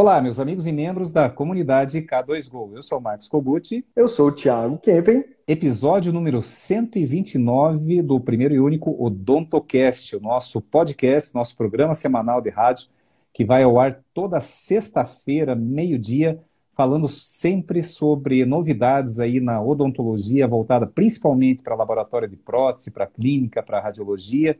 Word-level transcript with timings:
Olá, 0.00 0.18
meus 0.18 0.40
amigos 0.40 0.66
e 0.66 0.72
membros 0.72 1.12
da 1.12 1.28
comunidade 1.28 2.00
K2Go. 2.00 2.74
Eu 2.74 2.80
sou 2.80 2.96
o 2.96 3.02
Marcos 3.02 3.28
Cobucci. 3.28 3.84
Eu 3.94 4.08
sou 4.08 4.28
o 4.28 4.32
Thiago 4.32 4.78
Kempen. 4.78 5.26
Episódio 5.46 6.10
número 6.10 6.40
129 6.40 8.00
do 8.00 8.18
primeiro 8.18 8.54
e 8.54 8.58
único 8.58 8.96
Odontocast, 8.98 10.16
o 10.16 10.20
nosso 10.20 10.58
podcast, 10.62 11.34
nosso 11.34 11.54
programa 11.54 11.92
semanal 11.92 12.40
de 12.40 12.48
rádio, 12.48 12.88
que 13.30 13.44
vai 13.44 13.62
ao 13.62 13.78
ar 13.78 14.02
toda 14.14 14.40
sexta-feira, 14.40 15.54
meio-dia, 15.54 16.40
falando 16.74 17.06
sempre 17.06 17.82
sobre 17.82 18.46
novidades 18.46 19.20
aí 19.20 19.38
na 19.38 19.62
odontologia, 19.62 20.48
voltada 20.48 20.86
principalmente 20.86 21.62
para 21.62 21.74
laboratório 21.74 22.26
de 22.26 22.36
prótese, 22.36 22.90
para 22.90 23.06
clínica, 23.06 23.62
para 23.62 23.82
radiologia 23.82 24.58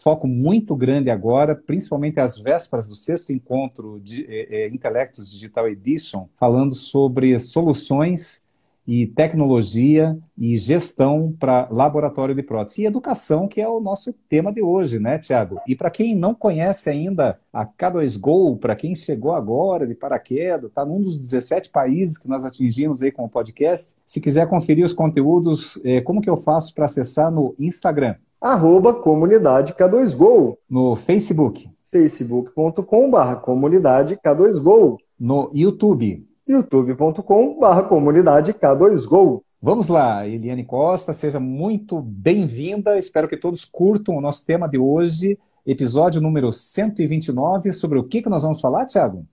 foco 0.00 0.26
muito 0.26 0.76
grande 0.76 1.10
agora, 1.10 1.54
principalmente 1.54 2.20
às 2.20 2.38
vésperas 2.38 2.88
do 2.88 2.94
sexto 2.94 3.32
encontro 3.32 4.00
de 4.00 4.24
é, 4.28 4.62
é, 4.62 4.68
Intelectus 4.68 5.30
Digital 5.30 5.68
Edition, 5.68 6.26
falando 6.38 6.74
sobre 6.74 7.38
soluções 7.38 8.46
e 8.86 9.06
tecnologia 9.06 10.18
e 10.36 10.56
gestão 10.56 11.36
para 11.38 11.68
laboratório 11.70 12.34
de 12.34 12.42
prótese. 12.42 12.80
E 12.80 12.86
educação, 12.86 13.46
que 13.46 13.60
é 13.60 13.68
o 13.68 13.80
nosso 13.80 14.14
tema 14.30 14.50
de 14.50 14.62
hoje, 14.62 14.98
né, 14.98 15.18
Tiago? 15.18 15.60
E 15.68 15.76
para 15.76 15.90
quem 15.90 16.14
não 16.14 16.34
conhece 16.34 16.88
ainda 16.88 17.38
a 17.52 17.66
K2Go, 17.66 18.58
para 18.58 18.74
quem 18.74 18.94
chegou 18.94 19.34
agora 19.34 19.86
de 19.86 19.94
paraquedas, 19.94 20.70
está 20.70 20.86
num 20.86 21.02
dos 21.02 21.18
17 21.20 21.68
países 21.68 22.16
que 22.16 22.28
nós 22.28 22.46
atingimos 22.46 23.02
aí 23.02 23.12
com 23.12 23.26
o 23.26 23.28
podcast. 23.28 23.94
Se 24.06 24.22
quiser 24.22 24.48
conferir 24.48 24.86
os 24.86 24.94
conteúdos, 24.94 25.78
é, 25.84 26.00
como 26.00 26.22
que 26.22 26.30
eu 26.30 26.36
faço 26.38 26.72
para 26.72 26.86
acessar 26.86 27.30
no 27.30 27.54
Instagram? 27.58 28.14
Arroba 28.40 28.94
comunidade 28.94 29.74
K2Go. 29.74 30.56
No 30.68 30.96
Facebook. 30.96 31.70
facebook.com.br 31.90 33.34
comunidade 33.42 34.16
K2Go. 34.16 34.96
No 35.18 35.50
YouTube. 35.52 36.26
youtube.com.br 36.46 37.82
comunidade 37.88 38.54
K2Go. 38.54 39.42
Vamos 39.60 39.88
lá, 39.88 40.24
Eliane 40.26 40.64
Costa, 40.64 41.12
seja 41.12 41.40
muito 41.40 42.00
bem-vinda. 42.00 42.96
Espero 42.96 43.28
que 43.28 43.36
todos 43.36 43.64
curtam 43.64 44.16
o 44.16 44.20
nosso 44.20 44.46
tema 44.46 44.68
de 44.68 44.78
hoje, 44.78 45.36
episódio 45.66 46.20
número 46.20 46.52
129. 46.52 47.72
Sobre 47.72 47.98
o 47.98 48.04
que, 48.04 48.22
que 48.22 48.28
nós 48.28 48.44
vamos 48.44 48.60
falar, 48.60 48.86
Tiago? 48.86 49.26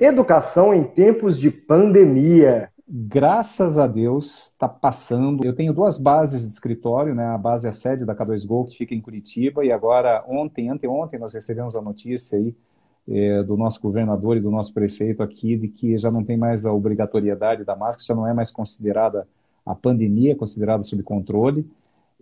Educação 0.00 0.74
em 0.74 0.82
tempos 0.82 1.38
de 1.38 1.48
pandemia 1.48 2.70
graças 2.96 3.76
a 3.76 3.88
Deus, 3.88 4.52
está 4.52 4.68
passando. 4.68 5.44
Eu 5.44 5.52
tenho 5.52 5.72
duas 5.72 5.98
bases 5.98 6.46
de 6.46 6.54
escritório, 6.54 7.12
né? 7.12 7.26
A 7.26 7.36
base 7.36 7.66
é 7.66 7.70
a 7.70 7.72
sede 7.72 8.06
da 8.06 8.14
K2Go, 8.14 8.68
que 8.68 8.76
fica 8.76 8.94
em 8.94 9.00
Curitiba, 9.00 9.64
e 9.64 9.72
agora, 9.72 10.24
ontem, 10.28 10.68
anteontem, 10.70 11.18
nós 11.18 11.34
recebemos 11.34 11.74
a 11.74 11.82
notícia 11.82 12.38
aí 12.38 12.54
é, 13.08 13.42
do 13.42 13.56
nosso 13.56 13.82
governador 13.82 14.36
e 14.36 14.40
do 14.40 14.48
nosso 14.48 14.72
prefeito 14.72 15.24
aqui 15.24 15.56
de 15.56 15.66
que 15.66 15.98
já 15.98 16.08
não 16.08 16.22
tem 16.22 16.36
mais 16.36 16.64
a 16.64 16.72
obrigatoriedade 16.72 17.64
da 17.64 17.74
máscara, 17.74 18.06
já 18.06 18.14
não 18.14 18.28
é 18.28 18.32
mais 18.32 18.52
considerada 18.52 19.26
a 19.66 19.74
pandemia, 19.74 20.36
considerada 20.36 20.84
sob 20.84 21.02
controle, 21.02 21.68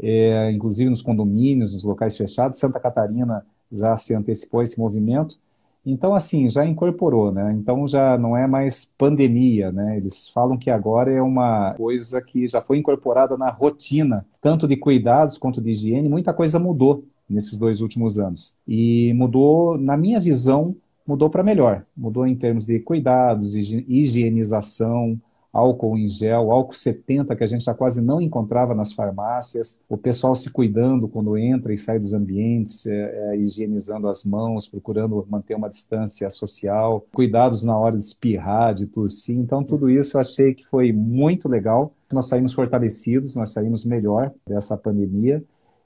é, 0.00 0.50
inclusive 0.52 0.88
nos 0.88 1.02
condomínios, 1.02 1.74
nos 1.74 1.84
locais 1.84 2.16
fechados. 2.16 2.58
Santa 2.58 2.80
Catarina 2.80 3.44
já 3.70 3.94
se 3.94 4.14
antecipou 4.14 4.60
a 4.60 4.62
esse 4.62 4.80
movimento. 4.80 5.38
Então, 5.84 6.14
assim, 6.14 6.48
já 6.48 6.64
incorporou, 6.64 7.32
né? 7.32 7.52
Então 7.52 7.88
já 7.88 8.16
não 8.16 8.36
é 8.36 8.46
mais 8.46 8.84
pandemia, 8.84 9.72
né? 9.72 9.96
Eles 9.96 10.28
falam 10.28 10.56
que 10.56 10.70
agora 10.70 11.12
é 11.12 11.20
uma 11.20 11.74
coisa 11.74 12.22
que 12.22 12.46
já 12.46 12.60
foi 12.60 12.78
incorporada 12.78 13.36
na 13.36 13.50
rotina, 13.50 14.24
tanto 14.40 14.68
de 14.68 14.76
cuidados 14.76 15.36
quanto 15.36 15.60
de 15.60 15.70
higiene. 15.70 16.08
Muita 16.08 16.32
coisa 16.32 16.58
mudou 16.60 17.04
nesses 17.28 17.58
dois 17.58 17.80
últimos 17.80 18.18
anos. 18.18 18.56
E 18.66 19.12
mudou, 19.14 19.76
na 19.76 19.96
minha 19.96 20.20
visão, 20.20 20.76
mudou 21.06 21.28
para 21.28 21.42
melhor. 21.42 21.84
Mudou 21.96 22.26
em 22.26 22.36
termos 22.36 22.64
de 22.66 22.78
cuidados, 22.78 23.54
higienização, 23.56 25.20
álcool 25.52 25.98
em 25.98 26.08
gel, 26.08 26.50
álcool 26.50 26.74
70 26.74 27.36
que 27.36 27.44
a 27.44 27.46
gente 27.46 27.64
já 27.64 27.74
quase 27.74 28.00
não 28.00 28.20
encontrava 28.20 28.74
nas 28.74 28.92
farmácias, 28.92 29.82
o 29.88 29.98
pessoal 29.98 30.34
se 30.34 30.50
cuidando 30.50 31.06
quando 31.06 31.36
entra 31.36 31.72
e 31.72 31.76
sai 31.76 31.98
dos 31.98 32.14
ambientes, 32.14 32.86
é, 32.86 33.32
é, 33.32 33.36
higienizando 33.36 34.08
as 34.08 34.24
mãos, 34.24 34.66
procurando 34.66 35.26
manter 35.28 35.54
uma 35.54 35.68
distância 35.68 36.30
social, 36.30 37.06
cuidados 37.12 37.62
na 37.62 37.76
hora 37.76 37.96
de 37.96 38.02
espirrar, 38.02 38.74
de 38.74 38.86
tossir. 38.86 39.38
Então, 39.38 39.62
tudo 39.62 39.90
isso 39.90 40.16
eu 40.16 40.20
achei 40.20 40.54
que 40.54 40.64
foi 40.64 40.92
muito 40.92 41.48
legal. 41.48 41.92
Nós 42.12 42.26
saímos 42.26 42.52
fortalecidos, 42.52 43.34
nós 43.34 43.50
saímos 43.50 43.84
melhor 43.84 44.32
dessa 44.46 44.76
pandemia. 44.76 45.42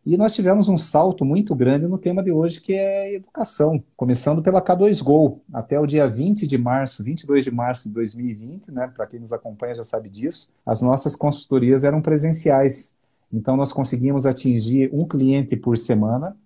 E 0.07 0.17
nós 0.17 0.37
tivemos 0.37 0.69
um 0.69 0.79
salto 0.79 1.25
muito 1.25 1.53
grande 1.53 1.89
no 1.89 1.99
tema 1.99 2.23
de 2.23 2.31
hoje, 2.31 2.61
que 2.61 2.73
é 2.73 3.17
educação, 3.17 3.83
começando 3.97 4.41
pela 4.41 4.63
K2Go, 4.63 5.41
até 5.53 5.81
o 5.81 5.85
dia 5.85 6.07
20 6.07 6.47
de 6.47 6.57
março, 6.57 7.03
22 7.03 7.43
de 7.43 7.51
março 7.51 7.89
de 7.89 7.95
2020, 7.95 8.71
né? 8.71 8.87
Para 8.87 9.05
quem 9.09 9.19
nos 9.19 9.33
acompanha 9.33 9.75
já 9.75 9.83
sabe 9.83 10.09
disso, 10.09 10.55
as 10.65 10.81
nossas 10.81 11.17
consultorias 11.17 11.83
eram 11.83 12.01
presenciais. 12.01 12.97
Então 13.33 13.57
nós 13.57 13.73
conseguimos 13.73 14.27
atingir 14.27 14.89
um 14.93 15.05
cliente 15.05 15.57
por 15.57 15.77
semana 15.77 16.37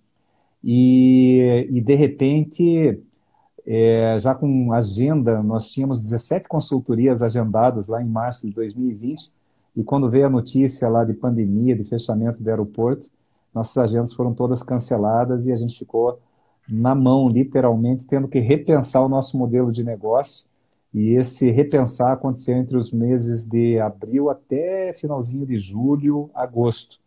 e, 0.65 1.69
e 1.71 1.83
de 1.83 1.95
repente, 1.95 2.99
é, 3.67 4.17
já 4.19 4.35
com 4.35 4.73
agenda, 4.73 5.43
nós 5.43 5.71
tínhamos 5.71 6.01
17 6.01 6.49
consultorias 6.49 7.23
agendadas 7.23 7.89
lá 7.89 8.03
em 8.03 8.09
março 8.09 8.47
de 8.47 8.55
2020 8.55 9.35
e 9.77 9.85
quando 9.85 10.09
veio 10.09 10.25
a 10.25 10.31
notícia 10.31 10.89
lá 10.89 11.05
de 11.05 11.13
pandemia, 11.13 11.77
de 11.77 11.85
fechamento 11.85 12.43
do 12.43 12.49
aeroporto, 12.49 13.11
nossas 13.55 13.77
agendas 13.79 14.13
foram 14.13 14.33
todas 14.33 14.63
canceladas 14.63 15.47
e 15.47 15.53
a 15.53 15.57
gente 15.57 15.79
ficou 15.79 16.19
na 16.69 16.95
mão, 16.95 17.29
literalmente, 17.29 18.07
tendo 18.07 18.29
que 18.29 18.39
repensar 18.39 19.05
o 19.05 19.09
nosso 19.09 19.37
modelo 19.37 19.73
de 19.73 19.83
negócio. 19.83 20.49
E 20.93 21.11
esse 21.11 21.51
repensar 21.51 22.13
aconteceu 22.13 22.57
entre 22.57 22.77
os 22.77 22.93
meses 22.93 23.47
de 23.47 23.79
abril 23.79 24.31
até 24.31 24.93
finalzinho 24.93 25.47
de 25.47 25.59
julho, 25.59 26.31
agosto. 26.35 26.99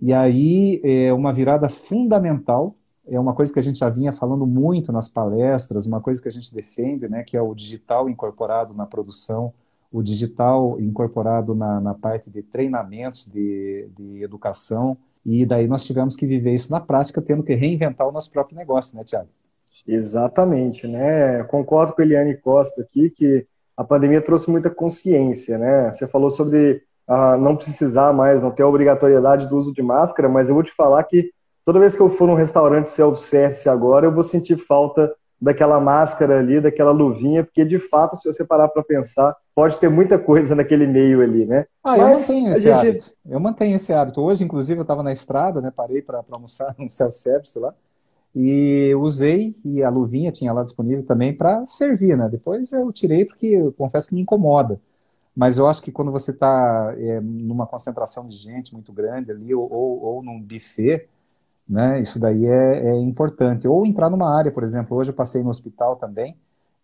E 0.00 0.12
aí, 0.12 0.80
é 0.84 1.12
uma 1.12 1.32
virada 1.32 1.68
fundamental, 1.68 2.74
é 3.06 3.18
uma 3.18 3.34
coisa 3.34 3.52
que 3.52 3.58
a 3.58 3.62
gente 3.62 3.78
já 3.78 3.88
vinha 3.88 4.12
falando 4.12 4.46
muito 4.46 4.92
nas 4.92 5.08
palestras, 5.08 5.86
uma 5.86 6.00
coisa 6.00 6.20
que 6.20 6.28
a 6.28 6.32
gente 6.32 6.54
defende, 6.54 7.08
né, 7.08 7.22
que 7.22 7.36
é 7.36 7.40
o 7.40 7.54
digital 7.54 8.08
incorporado 8.08 8.74
na 8.74 8.84
produção, 8.84 9.52
o 9.90 10.02
digital 10.02 10.78
incorporado 10.80 11.54
na, 11.54 11.80
na 11.80 11.94
parte 11.94 12.28
de 12.28 12.42
treinamentos 12.42 13.26
de, 13.26 13.88
de 13.96 14.22
educação, 14.22 14.96
e 15.26 15.44
daí 15.44 15.66
nós 15.66 15.84
tivemos 15.84 16.14
que 16.14 16.24
viver 16.24 16.54
isso 16.54 16.70
na 16.70 16.78
prática, 16.78 17.20
tendo 17.20 17.42
que 17.42 17.52
reinventar 17.52 18.06
o 18.06 18.12
nosso 18.12 18.30
próprio 18.30 18.56
negócio, 18.56 18.96
né, 18.96 19.02
Tiago? 19.02 19.28
Exatamente, 19.84 20.86
né? 20.86 21.42
Concordo 21.44 21.92
com 21.92 22.00
a 22.00 22.04
Eliane 22.04 22.36
Costa 22.36 22.82
aqui 22.82 23.10
que 23.10 23.44
a 23.76 23.82
pandemia 23.82 24.20
trouxe 24.20 24.48
muita 24.48 24.70
consciência, 24.70 25.58
né? 25.58 25.90
Você 25.90 26.06
falou 26.06 26.30
sobre 26.30 26.80
ah, 27.08 27.36
não 27.36 27.56
precisar 27.56 28.12
mais, 28.12 28.40
não 28.40 28.52
ter 28.52 28.62
a 28.62 28.68
obrigatoriedade 28.68 29.48
do 29.48 29.56
uso 29.56 29.72
de 29.72 29.82
máscara, 29.82 30.28
mas 30.28 30.48
eu 30.48 30.54
vou 30.54 30.62
te 30.62 30.72
falar 30.72 31.02
que 31.02 31.32
toda 31.64 31.80
vez 31.80 31.96
que 31.96 32.02
eu 32.02 32.08
for 32.08 32.28
num 32.28 32.34
restaurante 32.34 32.88
self-service 32.88 33.68
agora, 33.68 34.06
eu 34.06 34.12
vou 34.12 34.22
sentir 34.22 34.56
falta 34.56 35.12
daquela 35.40 35.78
máscara 35.78 36.38
ali, 36.38 36.60
daquela 36.60 36.90
luvinha, 36.90 37.44
porque 37.44 37.64
de 37.64 37.78
fato, 37.78 38.16
se 38.16 38.26
você 38.26 38.44
parar 38.44 38.68
para 38.68 38.82
pensar, 38.82 39.36
pode 39.54 39.78
ter 39.78 39.88
muita 39.88 40.18
coisa 40.18 40.54
naquele 40.54 40.86
meio 40.86 41.22
ali, 41.22 41.44
né? 41.44 41.66
Ah, 41.84 41.96
Mas 41.96 41.98
eu 41.98 42.08
mantenho 42.08 42.52
esse 42.52 42.62
gente... 42.62 42.88
hábito. 42.88 43.12
Eu 43.28 43.40
mantenho 43.40 43.76
esse 43.76 43.92
hábito. 43.92 44.20
Hoje, 44.20 44.44
inclusive, 44.44 44.80
eu 44.80 44.82
estava 44.82 45.02
na 45.02 45.12
estrada, 45.12 45.60
né? 45.60 45.72
Parei 45.74 46.00
para 46.00 46.24
almoçar 46.30 46.74
no 46.78 46.88
self-service 46.90 47.58
lá. 47.58 47.74
E 48.34 48.94
usei, 48.96 49.54
e 49.64 49.82
a 49.82 49.88
luvinha 49.88 50.30
tinha 50.30 50.52
lá 50.52 50.62
disponível 50.62 51.04
também 51.04 51.34
para 51.34 51.64
servir, 51.64 52.16
né? 52.16 52.28
Depois 52.30 52.72
eu 52.72 52.92
tirei 52.92 53.24
porque 53.24 53.46
eu 53.46 53.72
confesso 53.72 54.08
que 54.08 54.14
me 54.14 54.20
incomoda. 54.20 54.78
Mas 55.34 55.58
eu 55.58 55.68
acho 55.68 55.82
que 55.82 55.92
quando 55.92 56.10
você 56.10 56.30
está 56.30 56.94
é, 56.98 57.20
numa 57.20 57.66
concentração 57.66 58.26
de 58.26 58.36
gente 58.36 58.74
muito 58.74 58.92
grande 58.92 59.30
ali, 59.30 59.54
ou, 59.54 59.70
ou, 59.70 60.02
ou 60.02 60.22
num 60.22 60.40
buffet, 60.40 61.08
né? 61.68 62.00
Isso 62.00 62.18
daí 62.18 62.46
é, 62.46 62.88
é, 62.88 63.00
importante. 63.00 63.66
Ou 63.66 63.84
entrar 63.86 64.10
numa 64.10 64.36
área, 64.36 64.52
por 64.52 64.62
exemplo, 64.62 64.96
hoje 64.96 65.10
eu 65.10 65.14
passei 65.14 65.42
no 65.42 65.50
hospital 65.50 65.96
também, 65.96 66.36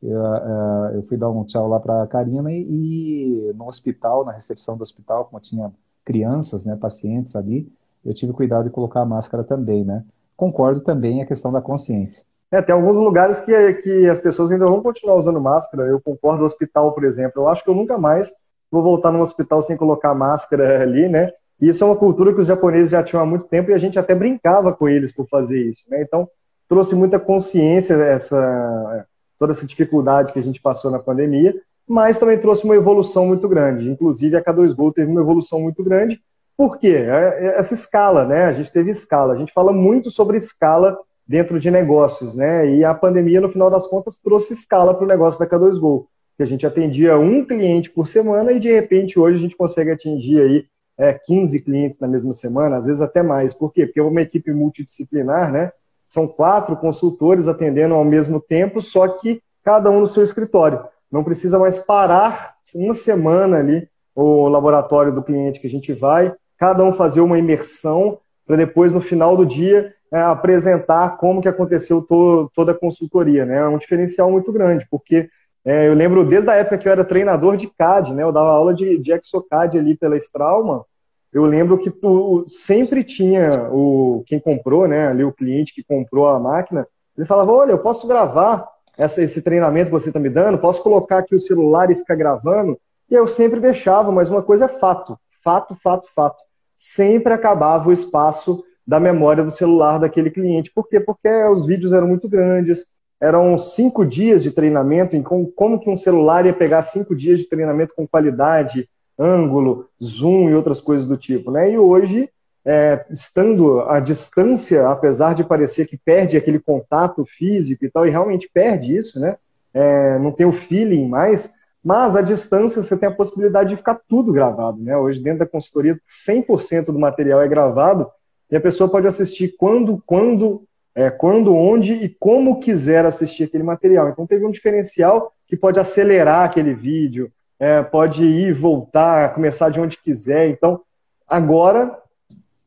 eu, 0.02 0.20
uh, 0.20 0.94
eu 0.94 1.02
fui 1.04 1.16
dar 1.16 1.30
um 1.30 1.44
tchau 1.44 1.68
lá 1.68 1.78
para 1.78 2.02
a 2.02 2.06
Karina 2.06 2.50
e, 2.50 2.66
e, 2.68 3.52
no 3.54 3.68
hospital, 3.68 4.24
na 4.24 4.32
recepção 4.32 4.76
do 4.76 4.82
hospital, 4.82 5.26
como 5.26 5.40
tinha 5.40 5.72
crianças, 6.04 6.64
né, 6.64 6.74
pacientes 6.74 7.36
ali, 7.36 7.72
eu 8.04 8.12
tive 8.12 8.32
cuidado 8.32 8.64
de 8.64 8.70
colocar 8.70 9.02
a 9.02 9.06
máscara 9.06 9.44
também, 9.44 9.84
né? 9.84 10.04
Concordo 10.36 10.80
também 10.80 11.22
a 11.22 11.26
questão 11.26 11.52
da 11.52 11.60
consciência. 11.60 12.24
É, 12.50 12.60
tem 12.60 12.74
alguns 12.74 12.96
lugares 12.96 13.40
que, 13.40 13.74
que 13.74 14.08
as 14.08 14.20
pessoas 14.20 14.50
ainda 14.50 14.66
vão 14.66 14.82
continuar 14.82 15.14
usando 15.14 15.40
máscara. 15.40 15.84
Eu 15.84 16.00
concordo 16.00 16.44
hospital, 16.44 16.92
por 16.92 17.04
exemplo. 17.04 17.42
Eu 17.42 17.48
acho 17.48 17.62
que 17.62 17.70
eu 17.70 17.74
nunca 17.74 17.96
mais 17.96 18.34
vou 18.70 18.82
voltar 18.82 19.12
no 19.12 19.20
hospital 19.20 19.62
sem 19.62 19.76
colocar 19.76 20.14
máscara 20.14 20.82
ali, 20.82 21.08
né? 21.08 21.30
E 21.60 21.68
isso 21.68 21.84
é 21.84 21.86
uma 21.86 21.96
cultura 21.96 22.32
que 22.32 22.40
os 22.40 22.46
japoneses 22.46 22.90
já 22.90 23.02
tinham 23.02 23.22
há 23.22 23.26
muito 23.26 23.46
tempo 23.46 23.70
e 23.70 23.74
a 23.74 23.78
gente 23.78 23.98
até 23.98 24.14
brincava 24.14 24.72
com 24.72 24.88
eles 24.88 25.12
por 25.12 25.28
fazer 25.28 25.62
isso. 25.62 25.84
Né? 25.88 26.02
Então, 26.02 26.28
trouxe 26.68 26.94
muita 26.94 27.18
consciência 27.18 27.94
essa, 27.94 29.06
toda 29.38 29.52
essa 29.52 29.66
dificuldade 29.66 30.32
que 30.32 30.38
a 30.38 30.42
gente 30.42 30.60
passou 30.60 30.90
na 30.90 30.98
pandemia, 30.98 31.54
mas 31.86 32.18
também 32.18 32.38
trouxe 32.38 32.64
uma 32.64 32.74
evolução 32.74 33.26
muito 33.26 33.48
grande. 33.48 33.90
Inclusive, 33.90 34.36
a 34.36 34.42
K2Go 34.42 34.92
teve 34.92 35.10
uma 35.10 35.20
evolução 35.20 35.60
muito 35.60 35.82
grande. 35.84 36.20
Por 36.56 36.78
quê? 36.78 36.94
É, 36.96 37.38
é 37.46 37.58
essa 37.58 37.74
escala, 37.74 38.24
né? 38.24 38.44
A 38.44 38.52
gente 38.52 38.72
teve 38.72 38.90
escala. 38.90 39.34
A 39.34 39.36
gente 39.36 39.52
fala 39.52 39.72
muito 39.72 40.10
sobre 40.10 40.36
escala 40.38 40.96
dentro 41.26 41.58
de 41.58 41.70
negócios, 41.70 42.34
né? 42.34 42.68
E 42.74 42.84
a 42.84 42.94
pandemia, 42.94 43.40
no 43.40 43.48
final 43.48 43.70
das 43.70 43.86
contas, 43.86 44.16
trouxe 44.16 44.52
escala 44.52 44.94
para 44.94 45.04
o 45.04 45.08
negócio 45.08 45.40
da 45.40 45.46
K2Go, 45.46 46.06
que 46.36 46.42
a 46.42 46.46
gente 46.46 46.66
atendia 46.66 47.18
um 47.18 47.44
cliente 47.44 47.90
por 47.90 48.08
semana 48.08 48.52
e, 48.52 48.60
de 48.60 48.72
repente, 48.72 49.18
hoje 49.18 49.38
a 49.38 49.40
gente 49.40 49.56
consegue 49.56 49.90
atingir 49.90 50.40
aí 50.40 50.64
é, 51.02 51.12
15 51.12 51.60
clientes 51.62 51.98
na 51.98 52.06
mesma 52.06 52.32
semana, 52.32 52.76
às 52.76 52.86
vezes 52.86 53.02
até 53.02 53.24
mais. 53.24 53.52
Por 53.52 53.72
quê? 53.72 53.86
Porque 53.86 53.98
é 53.98 54.02
uma 54.04 54.22
equipe 54.22 54.52
multidisciplinar, 54.52 55.50
né? 55.50 55.72
São 56.04 56.28
quatro 56.28 56.76
consultores 56.76 57.48
atendendo 57.48 57.94
ao 57.94 58.04
mesmo 58.04 58.38
tempo, 58.38 58.80
só 58.80 59.08
que 59.08 59.42
cada 59.64 59.90
um 59.90 59.98
no 59.98 60.06
seu 60.06 60.22
escritório. 60.22 60.84
Não 61.10 61.24
precisa 61.24 61.58
mais 61.58 61.76
parar 61.76 62.54
uma 62.76 62.94
semana 62.94 63.58
ali 63.58 63.88
o 64.14 64.46
laboratório 64.46 65.12
do 65.12 65.22
cliente 65.22 65.58
que 65.58 65.66
a 65.66 65.70
gente 65.70 65.92
vai, 65.92 66.32
cada 66.56 66.84
um 66.84 66.92
fazer 66.92 67.20
uma 67.20 67.38
imersão 67.38 68.18
para 68.46 68.56
depois, 68.56 68.92
no 68.92 69.00
final 69.00 69.36
do 69.36 69.44
dia, 69.44 69.92
é, 70.12 70.20
apresentar 70.20 71.16
como 71.16 71.40
que 71.40 71.48
aconteceu 71.48 72.02
to, 72.02 72.48
toda 72.54 72.72
a 72.72 72.78
consultoria. 72.78 73.44
Né? 73.44 73.58
É 73.58 73.66
um 73.66 73.78
diferencial 73.78 74.30
muito 74.30 74.52
grande, 74.52 74.86
porque 74.90 75.28
é, 75.64 75.88
eu 75.88 75.94
lembro 75.94 76.24
desde 76.24 76.50
a 76.50 76.54
época 76.54 76.78
que 76.78 76.86
eu 76.86 76.92
era 76.92 77.04
treinador 77.04 77.56
de 77.56 77.66
CAD, 77.66 78.12
né? 78.12 78.22
eu 78.22 78.30
dava 78.30 78.50
aula 78.50 78.74
de, 78.74 78.98
de 78.98 79.12
ExoCAD 79.12 79.78
ali 79.78 79.96
pela 79.96 80.16
Strauma, 80.16 80.84
eu 81.32 81.44
lembro 81.44 81.78
que 81.78 81.90
tu, 81.90 82.46
sempre 82.48 83.02
tinha 83.02 83.50
o 83.70 84.22
quem 84.26 84.38
comprou, 84.38 84.86
né, 84.86 85.08
ali 85.08 85.24
o 85.24 85.32
cliente 85.32 85.74
que 85.74 85.82
comprou 85.82 86.28
a 86.28 86.38
máquina, 86.38 86.86
ele 87.16 87.26
falava, 87.26 87.52
olha, 87.52 87.72
eu 87.72 87.78
posso 87.78 88.06
gravar 88.06 88.68
essa, 88.96 89.22
esse 89.22 89.40
treinamento 89.42 89.86
que 89.86 89.92
você 89.92 90.08
está 90.08 90.20
me 90.20 90.28
dando, 90.28 90.58
posso 90.58 90.82
colocar 90.82 91.18
aqui 91.18 91.34
o 91.34 91.40
celular 91.40 91.90
e 91.90 91.94
ficar 91.94 92.14
gravando? 92.14 92.78
E 93.10 93.14
eu 93.14 93.26
sempre 93.26 93.60
deixava, 93.60 94.12
mas 94.12 94.30
uma 94.30 94.42
coisa 94.42 94.66
é 94.66 94.68
fato, 94.68 95.18
fato, 95.42 95.74
fato, 95.74 96.08
fato. 96.14 96.42
Sempre 96.74 97.32
acabava 97.32 97.88
o 97.88 97.92
espaço 97.92 98.64
da 98.86 98.98
memória 98.98 99.44
do 99.44 99.50
celular 99.50 99.98
daquele 99.98 100.30
cliente. 100.30 100.72
Por 100.74 100.88
quê? 100.88 101.00
Porque 101.00 101.28
os 101.44 101.64
vídeos 101.64 101.92
eram 101.92 102.08
muito 102.08 102.28
grandes, 102.28 102.86
eram 103.20 103.56
cinco 103.56 104.04
dias 104.04 104.42
de 104.42 104.50
treinamento, 104.50 105.16
em 105.16 105.22
como, 105.22 105.50
como 105.52 105.78
que 105.78 105.88
um 105.88 105.96
celular 105.96 106.44
ia 106.44 106.52
pegar 106.52 106.82
cinco 106.82 107.14
dias 107.14 107.38
de 107.38 107.48
treinamento 107.48 107.94
com 107.94 108.06
qualidade, 108.06 108.88
ângulo, 109.18 109.88
zoom 110.02 110.48
e 110.48 110.54
outras 110.54 110.80
coisas 110.80 111.06
do 111.06 111.16
tipo, 111.16 111.50
né? 111.50 111.70
E 111.70 111.78
hoje, 111.78 112.28
é, 112.64 113.04
estando 113.10 113.80
à 113.82 114.00
distância, 114.00 114.88
apesar 114.88 115.34
de 115.34 115.44
parecer 115.44 115.86
que 115.86 115.96
perde 115.96 116.36
aquele 116.36 116.58
contato 116.58 117.24
físico 117.24 117.84
e 117.84 117.90
tal, 117.90 118.06
e 118.06 118.10
realmente 118.10 118.48
perde 118.52 118.96
isso, 118.96 119.20
né? 119.20 119.36
É, 119.74 120.18
não 120.18 120.32
tem 120.32 120.46
o 120.46 120.52
feeling 120.52 121.08
mais, 121.08 121.50
mas 121.82 122.14
à 122.14 122.22
distância 122.22 122.82
você 122.82 122.96
tem 122.96 123.08
a 123.08 123.14
possibilidade 123.14 123.70
de 123.70 123.76
ficar 123.76 124.00
tudo 124.08 124.32
gravado, 124.32 124.80
né? 124.82 124.96
Hoje, 124.96 125.20
dentro 125.20 125.40
da 125.40 125.46
consultoria, 125.46 125.98
100% 126.08 126.86
do 126.86 126.98
material 126.98 127.42
é 127.42 127.48
gravado 127.48 128.08
e 128.50 128.56
a 128.56 128.60
pessoa 128.60 128.88
pode 128.88 129.06
assistir 129.06 129.54
quando, 129.58 130.02
quando, 130.06 130.64
é, 130.94 131.10
quando, 131.10 131.54
onde 131.54 131.94
e 131.94 132.08
como 132.08 132.60
quiser 132.60 133.04
assistir 133.04 133.44
aquele 133.44 133.64
material. 133.64 134.08
Então, 134.08 134.26
teve 134.26 134.44
um 134.44 134.50
diferencial 134.50 135.32
que 135.48 135.56
pode 135.56 135.80
acelerar 135.80 136.44
aquele 136.44 136.74
vídeo, 136.74 137.32
é, 137.62 137.80
pode 137.80 138.24
ir, 138.24 138.52
voltar, 138.52 139.32
começar 139.34 139.68
de 139.68 139.78
onde 139.78 139.96
quiser. 139.96 140.48
Então, 140.48 140.80
agora 141.28 141.96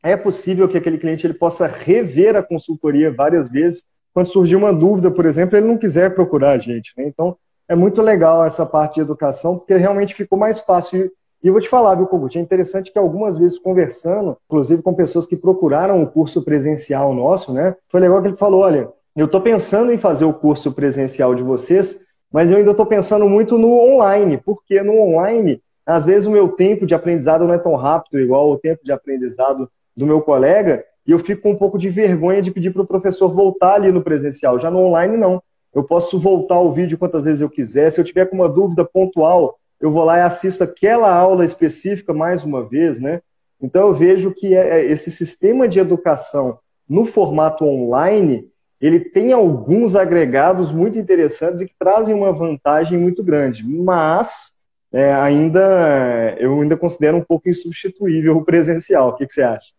é 0.02 0.16
possível 0.16 0.70
que 0.70 0.78
aquele 0.78 0.98
cliente 0.98 1.28
ele 1.28 1.34
possa 1.34 1.68
rever 1.68 2.34
a 2.38 2.42
consultoria 2.42 3.12
várias 3.12 3.50
vezes. 3.50 3.84
Quando 4.14 4.28
surgir 4.28 4.56
uma 4.56 4.74
dúvida, 4.74 5.12
por 5.12 5.26
exemplo, 5.26 5.58
ele 5.58 5.68
não 5.68 5.78
quiser 5.78 6.16
procurar 6.16 6.52
a 6.52 6.58
gente. 6.58 6.94
Né? 6.98 7.04
Então, 7.08 7.36
é 7.68 7.76
muito 7.76 8.02
legal 8.02 8.46
essa 8.46 8.66
parte 8.66 8.96
de 8.96 9.02
educação, 9.02 9.58
porque 9.58 9.76
realmente 9.76 10.16
ficou 10.16 10.40
mais 10.40 10.62
fácil. 10.62 11.12
E 11.44 11.48
eu 11.48 11.52
vou 11.52 11.62
te 11.62 11.68
falar, 11.68 11.96
viu, 11.96 12.08
Kogut, 12.08 12.38
é 12.38 12.42
interessante 12.42 12.90
que 12.90 12.98
algumas 12.98 13.38
vezes 13.38 13.60
conversando, 13.60 14.38
inclusive 14.46 14.82
com 14.82 14.94
pessoas 14.94 15.28
que 15.28 15.36
procuraram 15.36 16.02
o 16.02 16.08
curso 16.08 16.42
presencial 16.42 17.14
nosso, 17.14 17.52
né? 17.52 17.76
Foi 17.90 18.00
legal 18.00 18.22
que 18.22 18.30
ele 18.30 18.38
falou, 18.38 18.62
olha, 18.62 18.88
eu 19.14 19.26
estou 19.26 19.42
pensando 19.42 19.92
em 19.92 19.98
fazer 19.98 20.24
o 20.24 20.32
curso 20.32 20.72
presencial 20.72 21.36
de 21.36 21.44
vocês, 21.44 22.05
mas 22.36 22.52
eu 22.52 22.58
ainda 22.58 22.72
estou 22.72 22.86
pensando 22.86 23.30
muito 23.30 23.58
no 23.58 23.80
online, 23.80 24.38
porque 24.44 24.84
no 24.84 25.00
online, 25.00 25.62
às 25.86 26.04
vezes 26.04 26.28
o 26.28 26.32
meu 26.32 26.50
tempo 26.50 26.86
de 26.86 26.94
aprendizado 26.94 27.46
não 27.46 27.54
é 27.54 27.58
tão 27.58 27.76
rápido 27.76 28.20
igual 28.20 28.52
o 28.52 28.58
tempo 28.58 28.84
de 28.84 28.92
aprendizado 28.92 29.72
do 29.96 30.06
meu 30.06 30.20
colega, 30.20 30.84
e 31.08 31.14
eu 31.14 31.20
fico 31.20 31.44
com 31.44 31.52
um 31.52 31.56
pouco 31.56 31.78
de 31.78 31.90
vergonha 31.90 32.42
de 32.42 32.52
pedir 32.52 32.74
para 32.74 32.82
o 32.82 32.86
professor 32.86 33.30
voltar 33.30 33.76
ali 33.76 33.90
no 33.90 34.04
presencial. 34.04 34.60
Já 34.60 34.70
no 34.70 34.80
online, 34.80 35.16
não. 35.16 35.42
Eu 35.74 35.86
posso 35.86 36.20
voltar 36.20 36.60
o 36.60 36.74
vídeo 36.74 36.98
quantas 36.98 37.24
vezes 37.24 37.42
eu 37.42 37.50
quiser. 37.50 37.90
Se 37.90 38.02
eu 38.02 38.04
tiver 38.04 38.26
com 38.26 38.36
uma 38.36 38.50
dúvida 38.50 38.84
pontual, 38.84 39.58
eu 39.80 39.90
vou 39.90 40.04
lá 40.04 40.18
e 40.18 40.22
assisto 40.22 40.62
aquela 40.62 41.16
aula 41.16 41.46
específica 41.46 42.14
mais 42.14 42.44
uma 42.44 42.68
vez, 42.68 43.00
né? 43.00 43.22
Então 43.62 43.88
eu 43.88 43.94
vejo 43.94 44.34
que 44.34 44.54
é, 44.54 44.82
é, 44.82 44.86
esse 44.92 45.10
sistema 45.10 45.70
de 45.70 45.80
educação 45.80 46.60
no 46.86 47.06
formato 47.06 47.64
online, 47.64 48.50
ele 48.80 49.00
tem 49.00 49.31
alguns 49.31 49.95
agregados 49.95 50.72
muito 50.72 50.98
interessantes 50.98 51.62
e 51.62 51.66
que 51.66 51.75
trazem 51.77 52.13
uma 52.13 52.31
vantagem 52.31 53.00
muito 53.00 53.24
grande, 53.24 53.63
mas 53.66 54.54
é, 54.92 55.13
ainda 55.13 56.36
eu 56.38 56.62
ainda 56.62 56.77
considero 56.77 57.18
um 57.18 57.24
pouco 57.24 57.50
insubstituível 57.50 58.38
o 58.38 58.45
presencial. 58.45 59.10
O 59.10 59.16
que, 59.16 59.25
que 59.25 59.33
você 59.33 59.44
acha? 59.44 59.74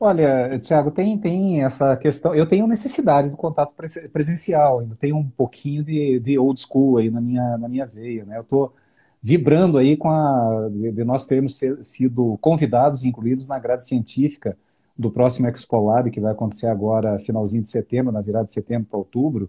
Olha, 0.00 0.58
Tiago, 0.60 0.92
tem, 0.92 1.18
tem 1.18 1.64
essa 1.64 1.96
questão. 1.96 2.34
Eu 2.34 2.46
tenho 2.46 2.66
necessidade 2.68 3.30
do 3.30 3.36
contato 3.36 3.74
presencial, 4.12 4.78
ainda 4.78 4.94
tenho 4.94 5.16
um 5.16 5.28
pouquinho 5.28 5.82
de, 5.82 6.20
de 6.20 6.38
old 6.38 6.60
school 6.60 6.98
aí 6.98 7.10
na 7.10 7.20
minha, 7.20 7.58
na 7.58 7.68
minha 7.68 7.84
veia. 7.84 8.24
Né? 8.24 8.36
Eu 8.36 8.42
estou 8.42 8.74
vibrando 9.20 9.76
aí 9.76 9.96
com 9.96 10.08
a 10.08 10.68
de, 10.70 10.92
de 10.92 11.04
nós 11.04 11.26
termos 11.26 11.58
sido 11.82 12.38
convidados, 12.40 13.04
incluídos 13.04 13.48
na 13.48 13.58
grade 13.58 13.84
científica 13.84 14.56
do 14.98 15.10
próximo 15.10 15.46
Expo 15.46 15.80
Lab, 15.80 16.10
que 16.10 16.20
vai 16.20 16.32
acontecer 16.32 16.66
agora, 16.66 17.18
finalzinho 17.20 17.62
de 17.62 17.68
setembro, 17.68 18.12
na 18.12 18.20
virada 18.20 18.46
de 18.46 18.52
setembro 18.52 18.88
para 18.88 18.98
outubro. 18.98 19.48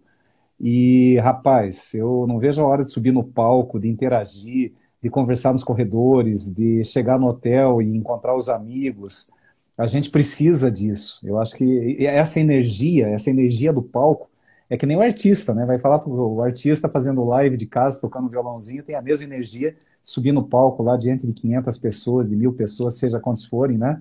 E, 0.59 1.17
rapaz, 1.23 1.93
eu 1.93 2.25
não 2.27 2.37
vejo 2.37 2.61
a 2.61 2.67
hora 2.67 2.83
de 2.83 2.91
subir 2.91 3.11
no 3.11 3.23
palco, 3.23 3.79
de 3.79 3.89
interagir, 3.89 4.73
de 5.01 5.09
conversar 5.09 5.53
nos 5.53 5.63
corredores, 5.63 6.53
de 6.53 6.83
chegar 6.83 7.17
no 7.17 7.27
hotel 7.27 7.81
e 7.81 7.95
encontrar 7.95 8.35
os 8.35 8.49
amigos. 8.49 9.31
A 9.77 9.87
gente 9.87 10.09
precisa 10.09 10.69
disso. 10.69 11.21
Eu 11.23 11.39
acho 11.39 11.55
que 11.55 12.05
essa 12.05 12.39
energia, 12.39 13.07
essa 13.07 13.29
energia 13.29 13.73
do 13.73 13.81
palco, 13.81 14.29
é 14.69 14.77
que 14.77 14.85
nem 14.85 14.97
o 14.97 15.01
artista, 15.01 15.55
né? 15.55 15.65
Vai 15.65 15.79
falar 15.79 15.99
para 15.99 16.11
o 16.11 16.41
artista 16.43 16.87
fazendo 16.87 17.23
live 17.23 17.57
de 17.57 17.65
casa, 17.65 17.99
tocando 17.99 18.29
violãozinho, 18.29 18.83
tem 18.83 18.95
a 18.95 19.01
mesma 19.01 19.25
energia, 19.25 19.75
subir 20.03 20.31
no 20.31 20.43
palco 20.43 20.83
lá 20.83 20.95
diante 20.95 21.25
de 21.25 21.33
500 21.33 21.77
pessoas, 21.77 22.29
de 22.29 22.35
mil 22.35 22.53
pessoas, 22.53 22.99
seja 22.99 23.19
quantos 23.19 23.45
forem, 23.45 23.77
né? 23.77 23.99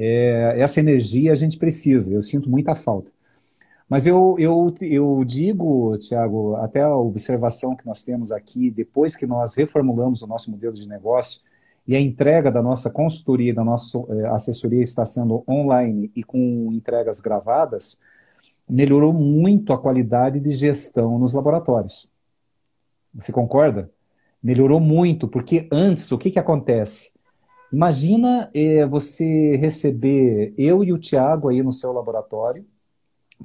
É, 0.00 0.54
essa 0.60 0.78
energia 0.78 1.32
a 1.32 1.34
gente 1.34 1.58
precisa, 1.58 2.14
eu 2.14 2.22
sinto 2.22 2.48
muita 2.48 2.72
falta. 2.76 3.10
Mas 3.88 4.06
eu, 4.06 4.36
eu, 4.38 4.72
eu 4.80 5.24
digo, 5.24 5.96
Tiago, 5.98 6.54
até 6.56 6.82
a 6.82 6.94
observação 6.94 7.74
que 7.74 7.86
nós 7.86 8.02
temos 8.02 8.30
aqui, 8.30 8.70
depois 8.70 9.16
que 9.16 9.26
nós 9.26 9.54
reformulamos 9.54 10.22
o 10.22 10.26
nosso 10.26 10.50
modelo 10.50 10.74
de 10.74 10.86
negócio 10.86 11.40
e 11.86 11.96
a 11.96 12.00
entrega 12.00 12.50
da 12.50 12.62
nossa 12.62 12.90
consultoria, 12.90 13.54
da 13.54 13.64
nossa 13.64 13.98
é, 14.10 14.26
assessoria 14.28 14.82
está 14.82 15.04
sendo 15.04 15.42
online 15.48 16.12
e 16.14 16.22
com 16.22 16.70
entregas 16.72 17.18
gravadas, 17.18 18.00
melhorou 18.68 19.12
muito 19.12 19.72
a 19.72 19.78
qualidade 19.78 20.38
de 20.38 20.54
gestão 20.54 21.18
nos 21.18 21.32
laboratórios. 21.32 22.12
Você 23.14 23.32
concorda? 23.32 23.90
Melhorou 24.40 24.78
muito, 24.78 25.26
porque 25.26 25.66
antes, 25.72 26.12
o 26.12 26.18
que, 26.18 26.30
que 26.30 26.38
acontece? 26.38 27.17
Imagina 27.72 28.50
é, 28.54 28.86
você 28.86 29.56
receber 29.56 30.54
eu 30.56 30.82
e 30.82 30.92
o 30.92 30.98
Tiago 30.98 31.48
aí 31.48 31.62
no 31.62 31.72
seu 31.72 31.92
laboratório 31.92 32.64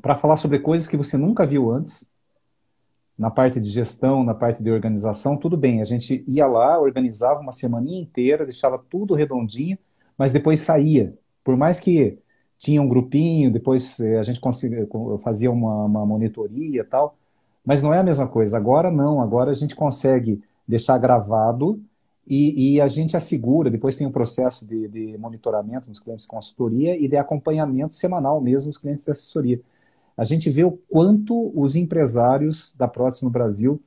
para 0.01 0.15
falar 0.15 0.38
sobre 0.38 0.60
coisas 0.60 0.88
que 0.88 0.98
você 0.98 1.18
nunca 1.18 1.46
viu 1.46 1.72
antes, 1.72 2.12
na 3.18 3.30
parte 3.30 3.60
de 3.60 3.70
gestão, 3.70 4.24
na 4.24 4.34
parte 4.34 4.63
de 4.63 4.72
organização, 4.72 5.38
tudo 5.38 5.56
bem, 5.56 5.82
a 5.82 5.84
gente 5.86 6.24
ia 6.27 6.48
lá, 6.48 6.80
organizava 6.80 7.39
uma 7.39 7.51
semaninha 7.51 8.01
inteira, 8.01 8.46
deixava 8.46 8.77
tudo 8.89 9.13
redondinho, 9.13 9.77
mas 10.18 10.32
depois 10.32 10.62
saía. 10.62 11.15
Por 11.44 11.56
mais 11.56 11.80
que 11.80 12.18
tinha 12.58 12.82
um 12.82 12.88
grupinho, 12.88 13.51
depois 13.51 14.00
é, 14.00 14.18
a 14.18 14.24
gente 14.24 14.39
fazia 15.22 15.51
uma, 15.51 15.86
uma 15.86 16.06
monitoria 16.06 16.82
e 16.82 16.84
tal, 16.84 17.18
mas 17.63 17.82
não 17.82 17.94
é 17.94 18.00
a 18.00 18.03
mesma 18.03 18.27
coisa. 18.27 18.58
Agora 18.58 18.89
não, 18.89 19.22
agora 19.22 19.51
a 19.51 19.53
gente 19.53 19.75
consegue 19.75 20.42
deixar 20.68 20.98
gravado 20.98 21.82
e, 22.25 22.75
e, 22.75 22.82
a 22.82 22.88
gente 22.88 23.18
assegura, 23.18 23.70
depois 23.70 23.98
tem 23.98 24.08
um 24.08 24.12
processo 24.12 24.65
de, 24.65 24.88
de, 24.88 25.18
monitoramento 25.18 25.88
dos 25.88 26.00
clientes 26.00 26.24
de 26.24 26.30
consultoria 26.30 26.98
e 26.98 27.08
de 27.08 27.18
acompanhamento 27.18 27.94
semanal 27.94 28.39
mesmo 28.39 28.70
dos 28.70 28.77
clientes 28.77 29.03
de 29.03 29.12
assessoria. 29.12 29.62
A 30.15 30.24
gente 30.24 30.50
vê 30.50 30.63
o 30.63 30.72
quanto 30.72 31.51
os 31.53 31.75
empresários 31.75 32.75
da 32.77 32.88
prótese 32.88 33.25
no 33.25 33.30
Brasil, 33.30 33.82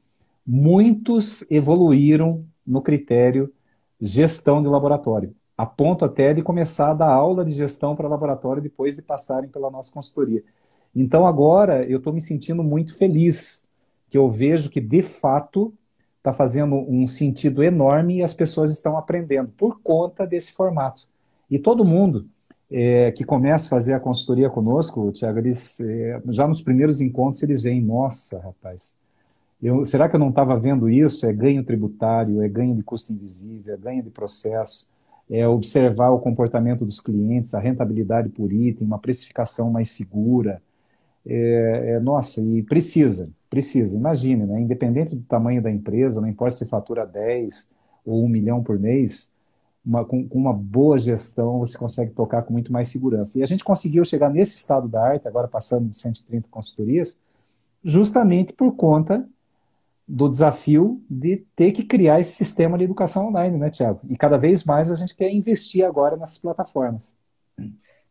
muitos 0.47 1.50
evoluíram 1.50 2.45
no 2.66 2.83
critério 2.83 3.52
gestão 4.00 4.62
de 4.62 4.69
laboratório, 4.69 5.35
a 5.57 5.64
ponto 5.64 6.05
até 6.05 6.35
de 6.35 6.43
começar 6.43 6.90
a 6.90 6.95
dar 6.95 7.11
aula 7.11 7.45
de 7.45 7.55
gestão 7.55 7.97
para 7.97 8.09
laboratório 8.09 8.62
depois 8.62 8.97
de 8.97 9.02
passarem 9.02 9.49
pela 9.49 9.71
nossa 9.71 9.90
consultoria. 9.90 10.45
Então 10.95 11.26
agora 11.26 11.85
eu 11.85 11.99
estou 11.99 12.12
me 12.12 12.21
sentindo 12.21 12.62
muito 12.62 12.97
feliz, 12.97 13.69
que 14.11 14.19
eu 14.19 14.31
vejo 14.31 14.69
que 14.69 14.81
de 14.81 15.02
fato 15.02 15.73
está 16.26 16.33
fazendo 16.33 16.75
um 16.75 17.06
sentido 17.06 17.62
enorme 17.62 18.16
e 18.16 18.23
as 18.23 18.35
pessoas 18.35 18.73
estão 18.73 18.99
aprendendo 18.99 19.50
por 19.56 19.80
conta 19.80 20.26
desse 20.26 20.52
formato. 20.52 21.02
E 21.49 21.59
todo 21.59 21.85
mundo, 21.85 22.26
é, 22.71 23.12
que 23.12 23.25
começa 23.25 23.66
a 23.66 23.71
fazer 23.71 23.95
a 23.95 24.00
consultoria 24.00 24.50
conosco, 24.50 25.12
Tiago, 25.12 25.38
é, 25.38 26.21
já 26.28 26.49
nos 26.49 26.61
primeiros 26.61 27.00
encontros 27.00 27.42
eles 27.42 27.62
veem, 27.62 27.80
nossa, 27.80 28.40
rapaz, 28.40 28.99
eu, 29.62 29.85
será 29.85 30.09
que 30.09 30.16
eu 30.16 30.21
não 30.21 30.30
estava 30.30 30.59
vendo 30.59 30.90
isso? 30.90 31.26
É 31.26 31.33
ganho 31.33 31.64
tributário, 31.64 32.42
é 32.42 32.49
ganho 32.49 32.75
de 32.75 32.83
custo 32.83 33.12
invisível, 33.12 33.75
é 33.75 33.76
ganho 33.76 34.02
de 34.02 34.11
processo, 34.11 34.90
é 35.30 35.47
observar 35.47 36.11
o 36.11 36.18
comportamento 36.18 36.85
dos 36.85 37.00
clientes, 37.00 37.54
a 37.54 37.61
rentabilidade 37.61 38.28
por 38.28 38.52
item, 38.52 38.87
uma 38.87 38.99
precificação 38.99 39.71
mais 39.71 39.90
segura. 39.90 40.61
É, 41.28 41.95
é, 41.95 42.00
nossa, 42.00 42.40
e 42.40 42.62
precisa, 42.62 43.30
precisa. 43.50 43.97
Imagine, 43.97 44.47
né? 44.47 44.61
independente 44.61 45.16
do 45.16 45.23
tamanho 45.23 45.61
da 45.61 45.71
empresa, 45.71 46.21
não 46.21 46.28
importa 46.28 46.54
se 46.54 46.66
fatura 46.66 47.04
10 47.04 47.71
ou 48.04 48.25
1 48.25 48.28
milhão 48.28 48.62
por 48.62 48.78
mês, 48.78 49.35
uma, 49.85 50.04
com, 50.04 50.26
com, 50.28 50.38
uma 50.38 50.52
boa 50.52 50.99
gestão, 50.99 51.59
você 51.59 51.76
consegue 51.76 52.12
tocar 52.12 52.42
com 52.42 52.52
muito 52.52 52.73
mais 52.73 52.88
segurança. 52.88 53.38
E 53.38 53.42
a 53.42 53.47
gente 53.47 53.64
conseguiu 53.64 54.04
chegar 54.04 54.30
nesse 54.30 54.56
estado 54.56 54.88
da 54.88 55.02
arte, 55.02 55.26
agora 55.26 55.49
passando 55.49 55.88
de 55.88 55.97
130 55.97 56.49
consultorias, 56.49 57.21
justamente 57.83 58.52
por 58.52 58.73
conta 58.76 59.28
do 60.06 60.28
desafio 60.28 61.02
de 61.11 61.45
ter 61.56 61.73
que 61.73 61.83
criar 61.83 62.21
esse 62.21 62.33
sistema 62.33 62.78
de 62.78 62.85
educação 62.85 63.28
online, 63.28 63.59
né, 63.59 63.68
Tiago? 63.71 64.00
E 64.09 64.16
cada 64.16 64.37
vez 64.37 64.62
mais 64.62 64.90
a 64.92 64.95
gente 64.95 65.16
quer 65.16 65.33
investir 65.33 65.85
agora 65.85 66.16
nessas 66.16 66.38
plataformas. 66.38 67.16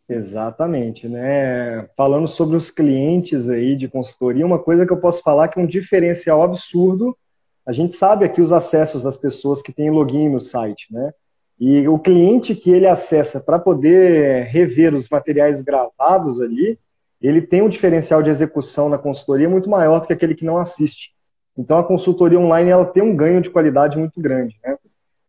Exatamente, 0.07 1.07
né? 1.07 1.87
Falando 1.97 2.27
sobre 2.27 2.55
os 2.55 2.69
clientes 2.69 3.49
aí 3.49 3.75
de 3.75 3.87
consultoria, 3.87 4.45
uma 4.45 4.59
coisa 4.59 4.85
que 4.85 4.93
eu 4.93 4.99
posso 4.99 5.23
falar 5.23 5.47
que 5.47 5.59
é 5.59 5.63
um 5.63 5.65
diferencial 5.65 6.43
absurdo. 6.43 7.17
A 7.65 7.71
gente 7.71 7.93
sabe 7.93 8.23
aqui 8.23 8.39
os 8.39 8.51
acessos 8.51 9.01
das 9.01 9.17
pessoas 9.17 9.63
que 9.63 9.73
têm 9.73 9.89
login 9.89 10.29
no 10.29 10.39
site, 10.39 10.87
né? 10.91 11.11
E 11.59 11.87
o 11.87 11.97
cliente 11.97 12.53
que 12.53 12.69
ele 12.69 12.85
acessa 12.85 13.39
para 13.39 13.57
poder 13.57 14.43
rever 14.43 14.93
os 14.93 15.09
materiais 15.09 15.61
gravados 15.61 16.39
ali, 16.39 16.77
ele 17.19 17.41
tem 17.41 17.61
um 17.61 17.69
diferencial 17.69 18.21
de 18.21 18.29
execução 18.29 18.89
na 18.89 18.97
consultoria 18.97 19.49
muito 19.49 19.69
maior 19.69 19.99
do 20.01 20.07
que 20.07 20.13
aquele 20.13 20.35
que 20.35 20.45
não 20.45 20.57
assiste. 20.57 21.15
Então 21.57 21.79
a 21.79 21.83
consultoria 21.83 22.39
online 22.39 22.69
ela 22.69 22.85
tem 22.85 23.01
um 23.01 23.15
ganho 23.15 23.41
de 23.41 23.49
qualidade 23.49 23.97
muito 23.97 24.21
grande. 24.21 24.55
Né? 24.63 24.77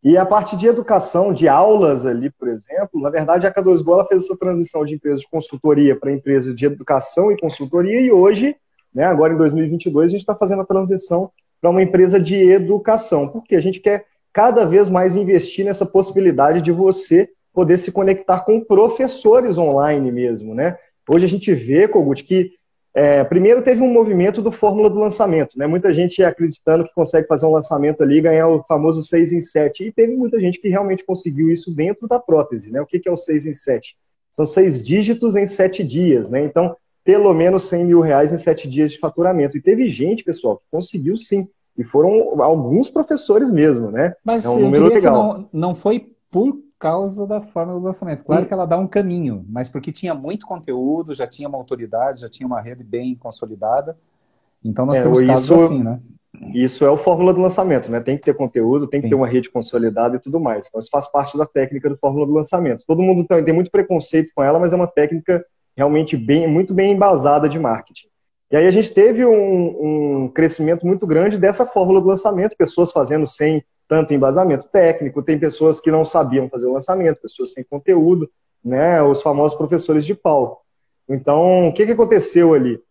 E 0.07 0.17
a 0.17 0.25
parte 0.25 0.57
de 0.57 0.69
educação, 0.69 1.35
de 1.35 1.49
aulas 1.49 2.07
ali, 2.07 2.31
por 2.31 2.47
exemplo, 2.47 3.01
na 3.01 3.11
verdade 3.11 3.45
a 3.45 3.53
K2Go 3.53 3.93
ela 3.93 4.07
fez 4.07 4.23
essa 4.23 4.39
transição 4.39 4.85
de 4.85 4.95
empresas 4.95 5.19
de 5.19 5.29
consultoria 5.29 5.99
para 5.99 6.13
empresas 6.13 6.55
de 6.55 6.65
educação 6.65 7.33
e 7.33 7.41
consultoria 7.41 8.01
e 8.01 8.13
hoje, 8.13 8.55
né, 8.95 9.03
agora 9.03 9.35
em 9.35 9.37
2022, 9.37 10.05
a 10.05 10.13
gente 10.13 10.21
está 10.21 10.33
fazendo 10.33 10.63
a 10.63 10.65
transição 10.65 11.29
para 11.61 11.71
uma 11.71 11.83
empresa 11.83 12.21
de 12.21 12.37
educação, 12.37 13.27
porque 13.27 13.57
a 13.57 13.61
gente 13.61 13.81
quer 13.81 14.05
cada 14.33 14.65
vez 14.65 14.89
mais 14.89 15.17
investir 15.17 15.65
nessa 15.65 15.85
possibilidade 15.85 16.63
de 16.63 16.71
você 16.71 17.29
poder 17.53 17.77
se 17.77 17.91
conectar 17.91 18.45
com 18.45 18.61
professores 18.61 19.59
online 19.59 20.13
mesmo, 20.13 20.55
né? 20.55 20.79
Hoje 21.11 21.25
a 21.25 21.29
gente 21.29 21.53
vê, 21.53 21.89
Kogut, 21.89 22.23
que 22.23 22.53
é, 22.99 23.23
primeiro 23.25 23.61
teve 23.61 23.83
um 23.83 23.93
movimento 23.93 24.41
do 24.41 24.51
fórmula 24.51 24.89
do 24.89 24.99
lançamento, 24.99 25.59
né? 25.59 25.67
Muita 25.67 25.93
gente 25.93 26.25
acreditando 26.25 26.85
que 26.85 26.95
consegue 26.95 27.27
fazer 27.27 27.45
um 27.45 27.53
lançamento 27.53 28.03
ali 28.03 28.17
e 28.17 28.23
ganhar 28.23 28.49
o 28.49 28.63
famoso 28.63 29.03
6 29.03 29.35
em 29.35 29.43
7. 29.43 29.85
E 29.85 29.93
teve 29.93 30.17
muita 30.17 30.41
gente 30.41 30.59
que 30.59 30.71
realmente 30.71 31.05
conseguiu 31.05 31.51
isso 31.51 31.71
dentro 31.71 32.09
da 32.09 32.19
prótese, 32.19 32.73
né? 32.73 32.81
O 32.81 32.87
que 32.87 33.07
é 33.07 33.13
o 33.13 33.17
6 33.19 33.45
em 33.45 33.53
7? 33.53 33.95
São 34.31 34.47
seis 34.47 34.83
dígitos 34.83 35.37
em 35.37 35.47
sete 35.47 35.83
dias, 35.85 36.31
né? 36.31 36.43
Então, 36.43 36.77
pelo 37.03 37.33
menos 37.33 37.65
100 37.71 37.85
mil 37.85 38.01
reais 38.01 38.33
em 38.33 38.39
sete 38.39 38.69
dias 38.69 38.91
de 38.93 38.99
faturamento. 38.99 39.57
E 39.57 39.63
teve 39.63 39.89
gente, 39.89 40.25
pessoal, 40.25 40.57
que 40.57 40.65
conseguiu 40.71 41.17
sim. 41.17 41.49
E 41.77 41.85
foram 41.85 42.43
alguns 42.43 42.91
professores 42.91 43.51
mesmo, 43.51 43.91
né? 43.91 44.15
Mas 44.25 44.45
é 44.45 44.49
um 44.51 44.59
número 44.59 44.89
legal. 44.89 45.15
Não, 45.15 45.49
não 45.53 45.75
foi 45.75 46.13
por 46.31 46.59
causa 46.79 47.27
da 47.27 47.41
forma 47.41 47.73
do 47.73 47.81
lançamento. 47.81 48.25
Claro 48.25 48.43
Sim. 48.43 48.49
que 48.49 48.55
ela 48.55 48.67
dá 48.67 48.79
um 48.79 48.87
caminho, 48.87 49.45
mas 49.49 49.71
porque 49.71 49.91
tinha 49.91 50.15
muito 50.15 50.47
conteúdo, 50.47 51.15
já 51.15 51.27
tinha 51.27 51.49
uma 51.49 51.59
autoridade, 51.59 52.21
já 52.21 52.29
tinha 52.29 52.47
uma 52.47 52.61
rede 52.61 52.85
bem 52.85 53.15
consolidada. 53.15 53.97
Então 54.65 54.85
nós 54.85 54.99
é, 54.99 55.03
temos 55.03 55.23
casos 55.23 55.45
isso, 55.45 55.55
assim, 55.55 55.83
né? 55.83 56.01
Isso 56.55 56.85
é 56.85 56.91
o 56.91 56.97
fórmula 56.97 57.33
do 57.33 57.41
lançamento, 57.41 57.91
né? 57.91 58.01
Tem 58.01 58.17
que 58.17 58.25
ter 58.25 58.35
conteúdo, 58.35 58.87
tem 58.87 59.01
que 59.01 59.07
Sim. 59.07 59.11
ter 59.11 59.15
uma 59.15 59.27
rede 59.27 59.51
consolidada 59.51 60.17
e 60.17 60.19
tudo 60.19 60.39
mais. 60.39 60.67
Então 60.69 60.79
isso 60.79 60.91
faz 60.91 61.07
parte 61.11 61.37
da 61.39 61.47
técnica 61.47 61.89
do 61.89 61.97
fórmula 61.97 62.27
do 62.27 62.33
lançamento. 62.33 62.85
Todo 62.87 63.03
mundo 63.03 63.25
tem, 63.25 63.55
muito 63.55 63.71
preconceito 63.71 64.33
com 64.35 64.43
ela, 64.43 64.59
mas 64.59 64.73
é 64.73 64.77
uma 64.77 64.87
técnica 64.87 65.45
realmente 65.75 66.17
bem, 66.17 66.47
muito 66.47 66.75
bem 66.75 66.93
embasada 66.93 67.49
de 67.49 67.59
marketing. 67.59 68.09
E 68.51 68.57
aí 68.57 68.67
a 68.67 68.71
gente 68.71 68.93
teve 68.93 69.25
um, 69.25 70.25
um 70.25 70.29
crescimento 70.29 70.87
muito 70.87 71.07
grande 71.07 71.39
dessa 71.39 71.65
fórmula 71.65 72.01
do 72.01 72.09
lançamento, 72.09 72.57
pessoas 72.57 72.93
fazendo 72.93 73.27
sem 73.27 73.65
tanto 73.89 74.13
embasamento 74.13 74.69
técnico, 74.69 75.23
tem 75.23 75.39
pessoas 75.39 75.81
que 75.81 75.91
não 75.91 76.05
sabiam 76.05 76.49
fazer 76.49 76.67
o 76.67 76.73
lançamento, 76.73 77.21
pessoas 77.21 77.53
sem 77.53 77.65
conteúdo, 77.65 78.31
né, 78.65 79.03
os 79.03 79.23
famosos 79.23 79.57
professores 79.57 80.05
de 80.05 80.15
palco. 80.15 80.63
Então, 81.09 81.69
o 81.69 81.73
que, 81.73 81.87
que 81.87 81.93
aconteceu 81.93 82.55
ali? 82.55 82.81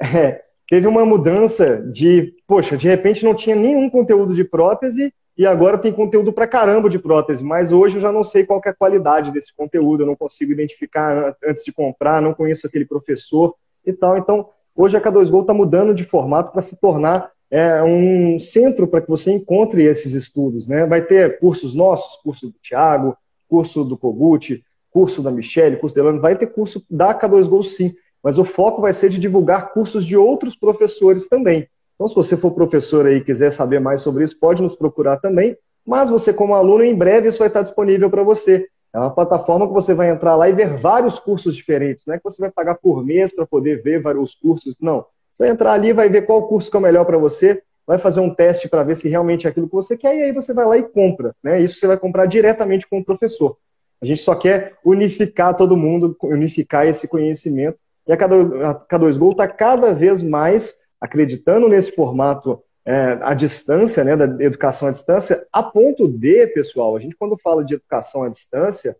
É, 0.00 0.44
teve 0.70 0.86
uma 0.86 1.04
mudança 1.04 1.82
de, 1.82 2.32
poxa, 2.46 2.76
de 2.76 2.86
repente 2.86 3.24
não 3.24 3.34
tinha 3.34 3.56
nenhum 3.56 3.90
conteúdo 3.90 4.32
de 4.32 4.44
prótese 4.44 5.12
e 5.36 5.44
agora 5.44 5.76
tem 5.76 5.92
conteúdo 5.92 6.32
pra 6.32 6.46
caramba 6.46 6.88
de 6.88 7.00
prótese, 7.00 7.42
mas 7.42 7.72
hoje 7.72 7.96
eu 7.96 8.00
já 8.00 8.12
não 8.12 8.22
sei 8.22 8.46
qual 8.46 8.60
é 8.64 8.68
a 8.68 8.74
qualidade 8.74 9.32
desse 9.32 9.52
conteúdo, 9.56 10.04
eu 10.04 10.06
não 10.06 10.14
consigo 10.14 10.52
identificar 10.52 11.34
antes 11.44 11.64
de 11.64 11.72
comprar, 11.72 12.22
não 12.22 12.32
conheço 12.32 12.64
aquele 12.64 12.84
professor 12.84 13.56
e 13.84 13.92
tal. 13.92 14.16
Então, 14.16 14.50
Hoje 14.80 14.96
a 14.96 15.00
K2Go 15.00 15.40
está 15.40 15.52
mudando 15.52 15.92
de 15.92 16.04
formato 16.04 16.52
para 16.52 16.62
se 16.62 16.80
tornar 16.80 17.32
é, 17.50 17.82
um 17.82 18.38
centro 18.38 18.86
para 18.86 19.00
que 19.00 19.08
você 19.08 19.32
encontre 19.32 19.82
esses 19.84 20.12
estudos. 20.12 20.66
Né? 20.66 20.86
Vai 20.86 21.02
ter 21.02 21.38
cursos 21.38 21.74
nossos, 21.74 22.20
curso 22.22 22.48
do 22.48 22.54
Tiago, 22.62 23.16
curso 23.48 23.84
do 23.84 23.96
Kogut, 23.96 24.62
curso 24.90 25.22
da 25.22 25.30
Michelle, 25.30 25.76
curso 25.76 25.94
da 25.94 26.02
Elane, 26.02 26.18
vai 26.18 26.36
ter 26.36 26.46
curso 26.46 26.84
da 26.90 27.14
K2Go 27.14 27.62
sim, 27.62 27.94
mas 28.22 28.38
o 28.38 28.44
foco 28.44 28.82
vai 28.82 28.92
ser 28.92 29.10
de 29.10 29.18
divulgar 29.18 29.72
cursos 29.72 30.04
de 30.04 30.16
outros 30.16 30.56
professores 30.56 31.28
também. 31.28 31.68
Então, 31.94 32.08
se 32.08 32.14
você 32.14 32.36
for 32.36 32.52
professor 32.52 33.06
aí 33.06 33.16
e 33.16 33.24
quiser 33.24 33.50
saber 33.50 33.80
mais 33.80 34.00
sobre 34.00 34.24
isso, 34.24 34.38
pode 34.38 34.62
nos 34.62 34.74
procurar 34.74 35.18
também, 35.18 35.56
mas 35.86 36.10
você 36.10 36.32
como 36.32 36.54
aluno, 36.54 36.84
em 36.84 36.94
breve 36.94 37.28
isso 37.28 37.38
vai 37.38 37.48
estar 37.48 37.62
disponível 37.62 38.10
para 38.10 38.22
você. 38.22 38.68
É 38.92 38.98
uma 38.98 39.10
plataforma 39.10 39.66
que 39.66 39.72
você 39.72 39.94
vai 39.94 40.10
entrar 40.10 40.34
lá 40.36 40.48
e 40.48 40.52
ver 40.52 40.76
vários 40.76 41.18
cursos 41.18 41.54
diferentes. 41.54 42.04
Não 42.06 42.14
é 42.14 42.18
que 42.18 42.24
você 42.24 42.40
vai 42.40 42.50
pagar 42.50 42.76
por 42.76 43.04
mês 43.04 43.34
para 43.34 43.46
poder 43.46 43.82
ver 43.82 44.00
vários 44.00 44.34
cursos. 44.34 44.76
Não. 44.80 45.04
Você 45.38 45.44
vai 45.44 45.48
entrar 45.50 45.72
ali, 45.72 45.92
vai 45.92 46.08
ver 46.08 46.26
qual 46.26 46.48
curso 46.48 46.68
que 46.68 46.76
é 46.76 46.80
o 46.80 46.82
melhor 46.82 47.04
para 47.04 47.16
você, 47.16 47.62
vai 47.86 47.96
fazer 47.96 48.18
um 48.18 48.34
teste 48.34 48.68
para 48.68 48.82
ver 48.82 48.96
se 48.96 49.08
realmente 49.08 49.46
é 49.46 49.50
aquilo 49.50 49.68
que 49.68 49.74
você 49.74 49.96
quer, 49.96 50.16
e 50.16 50.22
aí 50.24 50.32
você 50.32 50.52
vai 50.52 50.66
lá 50.66 50.76
e 50.76 50.82
compra. 50.82 51.34
Né? 51.42 51.60
Isso 51.62 51.78
você 51.78 51.86
vai 51.86 51.96
comprar 51.96 52.26
diretamente 52.26 52.88
com 52.88 52.98
o 52.98 53.04
professor. 53.04 53.56
A 54.02 54.04
gente 54.04 54.20
só 54.20 54.34
quer 54.34 54.74
unificar 54.84 55.56
todo 55.56 55.76
mundo, 55.76 56.16
unificar 56.22 56.86
esse 56.86 57.06
conhecimento. 57.06 57.78
E 58.06 58.12
a 58.12 58.16
K2Go 58.16 59.30
está 59.30 59.46
cada 59.46 59.92
vez 59.92 60.20
mais 60.20 60.76
acreditando 61.00 61.68
nesse 61.68 61.92
formato 61.92 62.60
é, 62.84 63.18
à 63.20 63.34
distância, 63.34 64.02
né, 64.02 64.16
da 64.16 64.42
educação 64.42 64.88
à 64.88 64.90
distância, 64.90 65.46
a 65.52 65.62
ponto 65.62 66.08
de, 66.08 66.46
pessoal, 66.48 66.96
a 66.96 67.00
gente 67.00 67.14
quando 67.16 67.36
fala 67.36 67.62
de 67.62 67.74
educação 67.74 68.22
à 68.22 68.28
distância, 68.28 68.96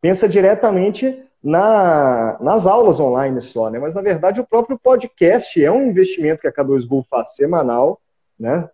pensa 0.00 0.28
diretamente 0.28 1.22
na, 1.42 2.36
nas 2.40 2.66
aulas 2.66 2.98
online 2.98 3.40
só, 3.40 3.70
né? 3.70 3.78
Mas 3.78 3.94
na 3.94 4.02
verdade 4.02 4.40
o 4.40 4.46
próprio 4.46 4.78
podcast 4.78 5.62
é 5.62 5.70
um 5.70 5.86
investimento 5.88 6.40
que 6.40 6.48
a 6.48 6.52
K2Go 6.52 7.04
faz 7.08 7.34
semanal, 7.34 8.00
né? 8.38 8.68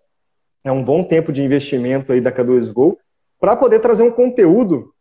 É 0.63 0.73
um 0.73 0.83
bom 0.83 1.05
tempo 1.05 1.33
de 1.33 1.43
investimento 1.43 2.13
aí 2.13 2.21
da 2.21 2.33
K2Go 2.33 2.97
para 3.39 3.55
poder 3.55 3.81
trazer 3.81 4.03
um 4.03 4.11
conteúdo 4.11 4.93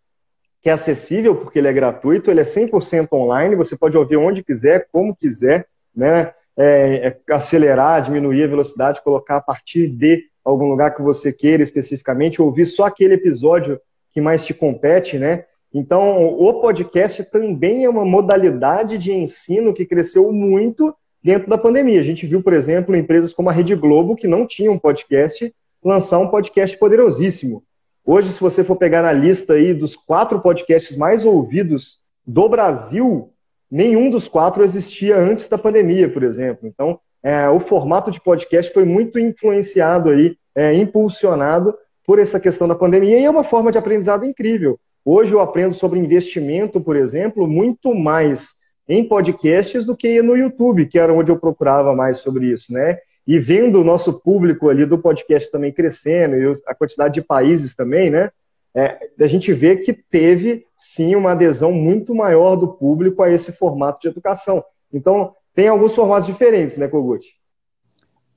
que 0.62 0.70
é 0.70 0.74
acessível, 0.74 1.36
porque 1.36 1.60
ele 1.60 1.68
é 1.68 1.74
gratuito, 1.74 2.32
ele 2.32 2.40
é 2.40 2.44
100% 2.44 3.08
online, 3.12 3.56
você 3.56 3.76
pode 3.76 3.98
ouvir 3.98 4.18
onde 4.18 4.44
quiser, 4.44 4.88
como 4.92 5.16
quiser, 5.16 5.68
né? 5.94 6.34
é, 6.58 7.08
é 7.08 7.34
acelerar, 7.34 8.02
diminuir 8.02 8.44
a 8.44 8.48
velocidade, 8.48 9.02
colocar 9.02 9.38
a 9.38 9.42
partir 9.42 9.88
de 9.88 10.24
algum 10.44 10.68
lugar 10.68 10.94
que 10.94 11.02
você 11.02 11.32
queira 11.32 11.64
especificamente, 11.64 12.42
ouvir 12.42 12.66
só 12.66 12.86
aquele 12.86 13.16
episódio 13.16 13.80
que 14.12 14.22
mais 14.22 14.46
te 14.46 14.54
compete, 14.54 15.18
né? 15.18 15.46
Então, 15.74 16.28
o 16.28 16.54
podcast 16.62 17.24
também 17.24 17.84
é 17.84 17.90
uma 17.90 18.06
modalidade 18.06 18.98
de 18.98 19.12
ensino 19.12 19.74
que 19.74 19.86
cresceu 19.86 20.32
muito 20.32 20.94
dentro 21.24 21.50
da 21.50 21.58
pandemia. 21.58 22.00
A 22.00 22.04
gente 22.04 22.28
viu, 22.28 22.44
por 22.44 22.54
exemplo, 22.54 22.96
empresas 22.96 23.34
como 23.34 23.50
a 23.50 23.54
Rede 23.54 23.76
Globo, 23.76 24.16
que 24.16 24.28
não 24.28 24.46
tinham 24.46 24.78
podcast, 24.78 25.52
lançar 25.84 26.20
um 26.20 26.28
podcast 26.28 26.78
poderosíssimo. 26.78 27.64
Hoje, 28.06 28.30
se 28.30 28.40
você 28.40 28.64
for 28.64 28.76
pegar 28.76 29.02
na 29.02 29.12
lista 29.12 29.54
aí 29.54 29.74
dos 29.74 29.96
quatro 29.96 30.40
podcasts 30.42 30.96
mais 30.96 31.26
ouvidos 31.26 32.02
do 32.26 32.48
Brasil, 32.48 33.32
nenhum 33.72 34.10
dos 34.10 34.28
quatro 34.28 34.64
existia 34.64 35.18
antes 35.18 35.48
da 35.48 35.58
pandemia, 35.58 36.08
por 36.08 36.22
exemplo. 36.22 36.68
Então, 36.68 37.00
é, 37.24 37.50
o 37.50 37.60
formato 37.60 38.12
de 38.12 38.22
podcast 38.22 38.72
foi 38.74 38.84
muito 38.84 39.18
influenciado 39.18 40.10
aí, 40.10 40.38
é, 40.54 40.74
impulsionado 40.76 41.74
por 42.06 42.20
essa 42.20 42.40
questão 42.40 42.68
da 42.68 42.76
pandemia 42.76 43.18
e 43.18 43.26
é 43.26 43.30
uma 43.30 43.44
forma 43.44 43.72
de 43.72 43.78
aprendizado 43.78 44.26
incrível. 44.26 44.78
Hoje 45.06 45.34
eu 45.34 45.40
aprendo 45.40 45.74
sobre 45.74 46.00
investimento, 46.00 46.80
por 46.80 46.96
exemplo, 46.96 47.48
muito 47.48 47.94
mais 47.94 48.56
em 48.88 49.04
podcasts 49.04 49.86
do 49.86 49.96
que 49.96 50.22
no 50.22 50.36
YouTube, 50.36 50.86
que 50.86 51.00
era 51.00 51.14
onde 51.14 51.32
eu 51.32 51.38
procurava 51.38 51.96
mais 51.96 52.20
sobre 52.20 52.48
isso, 52.48 52.72
né? 52.72 52.98
E 53.26 53.40
vendo 53.40 53.80
o 53.80 53.84
nosso 53.84 54.22
público 54.22 54.70
ali 54.70 54.86
do 54.86 54.98
podcast 54.98 55.50
também 55.52 55.72
crescendo 55.72 56.36
e 56.36 56.62
a 56.68 56.76
quantidade 56.76 57.14
de 57.14 57.22
países 57.22 57.74
também, 57.74 58.10
né? 58.10 58.30
é, 58.76 58.98
a 59.20 59.28
gente 59.28 59.54
vê 59.54 59.78
que 59.78 59.94
teve 59.94 60.66
sim 60.76 61.16
uma 61.16 61.32
adesão 61.32 61.72
muito 61.72 62.16
maior 62.16 62.56
do 62.56 62.68
público 62.68 63.22
a 63.22 63.30
esse 63.30 63.52
formato 63.52 64.02
de 64.02 64.08
educação. 64.08 64.64
Então, 64.92 65.36
tem 65.54 65.68
alguns 65.68 65.94
formatos 65.94 66.26
diferentes, 66.26 66.78
né, 66.78 66.88
Kogut? 66.88 67.26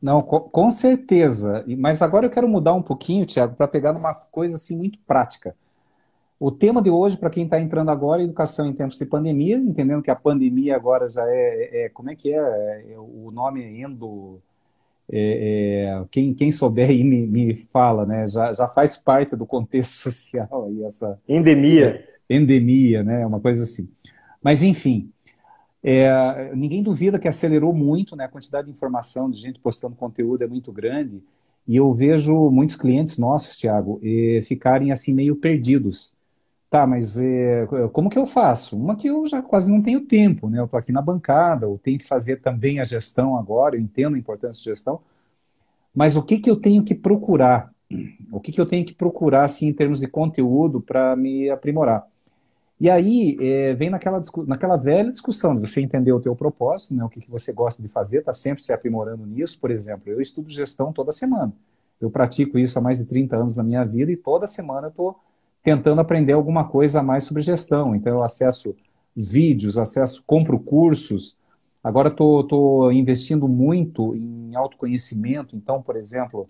Não, 0.01 0.21
com 0.23 0.71
certeza. 0.71 1.65
Mas 1.79 2.03
agora 2.03 2.27
eu 2.27 2.31
quero 2.31 2.47
mudar 2.47 2.75
um 2.75 2.83
pouquinho, 2.83 3.25
Tiago, 3.25 3.57
para 3.57 3.67
pegar 3.67 3.95
numa 3.95 4.15
coisa 4.15 4.57
assim 4.57 4.77
muito 4.77 4.99
prática. 5.07 5.57
O 6.38 6.50
tema 6.50 6.83
de 6.83 6.90
hoje, 6.90 7.16
para 7.16 7.31
quem 7.31 7.45
está 7.45 7.59
entrando 7.59 7.90
agora, 7.90 8.21
é 8.21 8.25
educação 8.25 8.66
em 8.66 8.73
tempos 8.75 8.99
de 8.99 9.07
pandemia, 9.07 9.57
entendendo 9.57 10.02
que 10.02 10.11
a 10.11 10.16
pandemia 10.16 10.76
agora 10.76 11.09
já 11.09 11.25
é, 11.26 11.85
é 11.85 11.88
como 11.88 12.11
é 12.11 12.14
que 12.14 12.31
é? 12.31 12.37
é 12.37 12.99
o 12.99 13.31
nome 13.33 13.62
é 13.62 13.81
endo, 13.81 14.38
é, 15.11 15.95
é, 15.99 16.05
quem, 16.11 16.35
quem 16.35 16.52
souber 16.52 16.90
aí 16.90 17.02
me, 17.02 17.26
me 17.26 17.55
fala, 17.73 18.05
né? 18.05 18.28
Já, 18.28 18.52
já 18.52 18.69
faz 18.69 18.99
parte 18.99 19.35
do 19.35 19.47
contexto 19.47 19.95
social 20.12 20.66
aí 20.66 20.85
essa 20.85 21.19
endemia, 21.26 22.05
é, 22.28 22.37
endemia, 22.37 23.02
né? 23.02 23.25
Uma 23.25 23.40
coisa 23.40 23.62
assim. 23.62 23.88
Mas 24.43 24.62
enfim, 24.62 25.11
é, 25.83 26.55
ninguém 26.55 26.83
duvida 26.83 27.19
que 27.19 27.28
acelerou 27.28 27.73
muito, 27.73 28.14
né? 28.14 28.26
A 28.26 28.28
quantidade 28.28 28.66
de 28.66 28.73
informação 28.75 29.31
de 29.31 29.38
gente 29.38 29.59
postando 29.59 29.97
conteúdo 29.97 30.45
é 30.45 30.47
muito 30.47 30.71
grande 30.71 31.23
e 31.66 31.76
eu 31.76 31.95
vejo 31.95 32.50
muitos 32.50 32.76
clientes 32.76 33.16
nossos, 33.16 33.57
Thiago, 33.57 34.00
ficarem 34.45 34.93
assim 34.93 35.14
meio 35.14 35.35
perdidos 35.35 36.16
Tá, 36.69 36.87
mas 36.87 37.19
é, 37.19 37.67
como 37.93 38.11
que 38.11 38.19
eu 38.19 38.27
faço? 38.27 38.77
Uma 38.77 38.97
que 38.97 39.07
eu 39.07 39.25
já 39.27 39.41
quase 39.41 39.71
não 39.71 39.81
tenho 39.81 40.01
tempo, 40.01 40.49
né? 40.51 40.59
Eu 40.59 40.65
estou 40.65 40.79
aqui 40.79 40.91
na 40.91 41.01
bancada, 41.01 41.65
eu 41.67 41.79
tenho 41.81 41.99
que 41.99 42.07
fazer 42.07 42.37
também 42.41 42.81
a 42.81 42.85
gestão 42.85 43.37
agora, 43.39 43.77
eu 43.77 43.81
entendo 43.81 44.17
a 44.17 44.19
importância 44.19 44.59
de 44.61 44.65
gestão, 44.65 45.01
mas 45.95 46.17
o 46.17 46.23
que, 46.23 46.39
que 46.39 46.51
eu 46.51 46.57
tenho 46.57 46.85
que 46.85 46.95
procurar? 46.95 47.73
O 48.33 48.41
que, 48.41 48.53
que 48.53 48.61
eu 48.61 48.67
tenho 48.67 48.85
que 48.85 48.95
procurar, 48.95 49.45
assim, 49.45 49.69
em 49.69 49.73
termos 49.73 50.01
de 50.01 50.09
conteúdo 50.09 50.81
para 50.81 51.17
me 51.17 51.49
aprimorar? 51.51 52.07
E 52.81 52.91
aí 52.91 53.39
é, 53.41 53.75
vem 53.75 53.91
naquela, 53.91 54.21
naquela 54.47 54.77
velha 54.77 55.11
discussão 55.11 55.55
de 55.55 55.61
você 55.61 55.81
entender 55.81 56.13
o 56.13 56.21
teu 56.21 56.37
propósito, 56.37 56.95
né? 56.95 57.05
O 57.05 57.09
que, 57.09 57.21
que 57.21 57.31
você 57.31 57.53
gosta 57.53 57.83
de 57.83 57.89
fazer, 57.89 58.19
está 58.19 58.33
sempre 58.33 58.63
se 58.63 58.73
aprimorando 58.73 59.25
nisso. 59.27 59.59
Por 59.61 59.71
exemplo, 59.71 60.13
eu 60.13 60.21
estudo 60.21 60.51
gestão 60.51 60.93
toda 60.93 61.13
semana. 61.13 61.53
Eu 62.01 62.11
pratico 62.11 62.59
isso 62.59 62.79
há 62.79 62.83
mais 62.83 62.99
de 62.99 63.07
30 63.07 63.37
anos 63.37 63.57
na 63.57 63.63
minha 63.63 63.85
vida 63.85 64.13
e 64.13 64.17
toda 64.17 64.47
semana 64.47 64.89
eu 64.89 64.91
estou 64.91 65.19
tentando 65.67 66.01
aprender 66.01 66.33
alguma 66.33 66.63
coisa 66.63 67.01
a 67.01 67.03
mais 67.03 67.25
sobre 67.25 67.43
gestão. 67.43 67.93
Então, 67.93 68.13
eu 68.13 68.23
acesso 68.23 68.73
vídeos, 69.17 69.77
acesso, 69.77 70.23
compro 70.25 70.61
cursos. 70.61 71.37
Agora 71.83 72.09
estou 72.09 72.93
investindo 72.93 73.49
muito 73.49 74.15
em 74.15 74.55
autoconhecimento. 74.55 75.57
Então, 75.57 75.83
por 75.83 75.97
exemplo, 75.97 76.49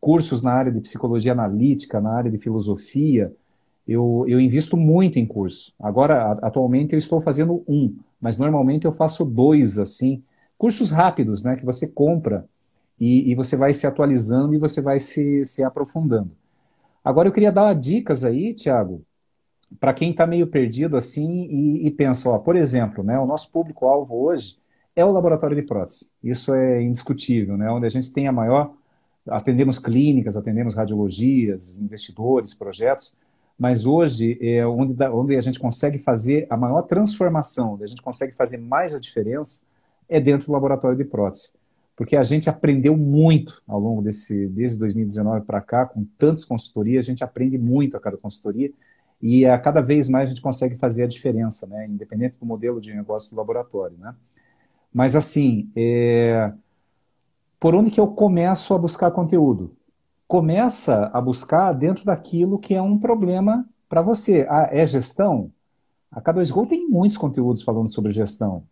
cursos 0.00 0.42
na 0.42 0.52
área 0.52 0.70
de 0.70 0.80
psicologia 0.80 1.32
analítica, 1.32 2.00
na 2.00 2.12
área 2.12 2.30
de 2.30 2.38
filosofia. 2.38 3.34
Eu, 3.86 4.24
eu 4.28 4.40
invisto 4.40 4.76
muito 4.76 5.18
em 5.18 5.26
curso. 5.26 5.72
Agora, 5.80 6.38
atualmente, 6.40 6.92
eu 6.92 6.98
estou 6.98 7.20
fazendo 7.20 7.64
um, 7.66 7.96
mas 8.20 8.38
normalmente 8.38 8.84
eu 8.84 8.92
faço 8.92 9.24
dois, 9.24 9.76
assim. 9.76 10.22
Cursos 10.56 10.92
rápidos, 10.92 11.42
né? 11.42 11.56
Que 11.56 11.64
você 11.64 11.88
compra 11.88 12.46
e, 13.00 13.32
e 13.32 13.34
você 13.34 13.56
vai 13.56 13.72
se 13.72 13.88
atualizando 13.88 14.54
e 14.54 14.58
você 14.58 14.80
vai 14.80 15.00
se, 15.00 15.44
se 15.44 15.64
aprofundando. 15.64 16.30
Agora 17.04 17.28
eu 17.28 17.32
queria 17.32 17.50
dar 17.50 17.74
dicas 17.74 18.24
aí, 18.24 18.54
Tiago, 18.54 19.04
para 19.80 19.94
quem 19.94 20.10
está 20.10 20.26
meio 20.26 20.46
perdido 20.46 20.96
assim 20.96 21.46
e, 21.50 21.86
e, 21.86 21.90
pensa, 21.90 22.28
ó, 22.28 22.38
por 22.38 22.56
exemplo, 22.56 23.02
né, 23.02 23.18
o 23.18 23.26
nosso 23.26 23.50
público-alvo 23.50 24.14
hoje 24.14 24.58
é 24.94 25.04
o 25.04 25.10
laboratório 25.10 25.56
de 25.56 25.62
prótese. 25.62 26.10
Isso 26.22 26.54
é 26.54 26.82
indiscutível, 26.82 27.56
né? 27.56 27.70
Onde 27.70 27.86
a 27.86 27.88
gente 27.88 28.12
tem 28.12 28.28
a 28.28 28.32
maior. 28.32 28.74
Atendemos 29.26 29.78
clínicas, 29.78 30.36
atendemos 30.36 30.74
radiologias, 30.74 31.78
investidores, 31.78 32.54
projetos, 32.54 33.16
mas 33.58 33.86
hoje 33.86 34.36
é 34.40 34.66
onde, 34.66 35.02
onde 35.04 35.36
a 35.36 35.40
gente 35.40 35.58
consegue 35.58 35.96
fazer 35.96 36.46
a 36.50 36.56
maior 36.56 36.82
transformação, 36.82 37.74
onde 37.74 37.84
a 37.84 37.86
gente 37.86 38.02
consegue 38.02 38.34
fazer 38.34 38.58
mais 38.58 38.94
a 38.94 39.00
diferença, 39.00 39.64
é 40.08 40.20
dentro 40.20 40.48
do 40.48 40.52
laboratório 40.52 40.96
de 40.96 41.04
prótese 41.04 41.54
porque 41.96 42.16
a 42.16 42.22
gente 42.22 42.48
aprendeu 42.48 42.96
muito 42.96 43.62
ao 43.66 43.78
longo 43.78 44.02
desse, 44.02 44.46
desde 44.48 44.78
2019 44.78 45.44
para 45.44 45.60
cá, 45.60 45.86
com 45.86 46.04
tantas 46.18 46.44
consultorias, 46.44 47.04
a 47.04 47.10
gente 47.10 47.22
aprende 47.22 47.58
muito 47.58 47.96
a 47.96 48.00
cada 48.00 48.16
consultoria 48.16 48.72
e 49.20 49.46
a 49.46 49.58
cada 49.58 49.80
vez 49.80 50.08
mais 50.08 50.26
a 50.26 50.28
gente 50.30 50.42
consegue 50.42 50.76
fazer 50.76 51.04
a 51.04 51.06
diferença, 51.06 51.66
né, 51.66 51.86
independente 51.86 52.36
do 52.38 52.46
modelo 52.46 52.80
de 52.80 52.92
negócio 52.94 53.30
do 53.30 53.36
laboratório, 53.36 53.96
né. 53.98 54.14
Mas 54.92 55.16
assim, 55.16 55.70
é... 55.76 56.52
por 57.60 57.74
onde 57.74 57.90
que 57.90 58.00
eu 58.00 58.08
começo 58.08 58.74
a 58.74 58.78
buscar 58.78 59.10
conteúdo? 59.10 59.74
Começa 60.26 61.10
a 61.12 61.20
buscar 61.20 61.72
dentro 61.72 62.04
daquilo 62.04 62.58
que 62.58 62.74
é 62.74 62.82
um 62.82 62.98
problema 62.98 63.66
para 63.88 64.02
você. 64.02 64.46
Ah, 64.48 64.68
é 64.72 64.84
gestão? 64.86 65.50
A 66.10 66.20
K2Go 66.20 66.66
tem 66.66 66.88
muitos 66.88 67.16
conteúdos 67.16 67.62
falando 67.62 67.88
sobre 67.88 68.12
gestão. 68.12 68.64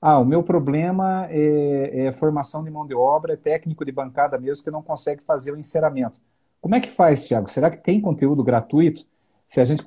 Ah, 0.00 0.18
o 0.18 0.24
meu 0.24 0.42
problema 0.42 1.26
é, 1.28 2.06
é, 2.06 2.12
formação 2.12 2.62
de 2.62 2.70
mão 2.70 2.86
de 2.86 2.94
obra, 2.94 3.32
é 3.32 3.36
técnico 3.36 3.84
de 3.84 3.90
bancada 3.90 4.38
mesmo 4.38 4.62
que 4.62 4.70
não 4.70 4.82
consegue 4.82 5.22
fazer 5.22 5.52
o 5.52 5.58
enceramento. 5.58 6.20
Como 6.60 6.74
é 6.74 6.80
que 6.80 6.88
faz, 6.88 7.26
Tiago? 7.26 7.50
Será 7.50 7.70
que 7.70 7.78
tem 7.78 8.00
conteúdo 8.00 8.44
gratuito? 8.44 9.04
Se 9.46 9.60
a 9.60 9.64
gente, 9.64 9.82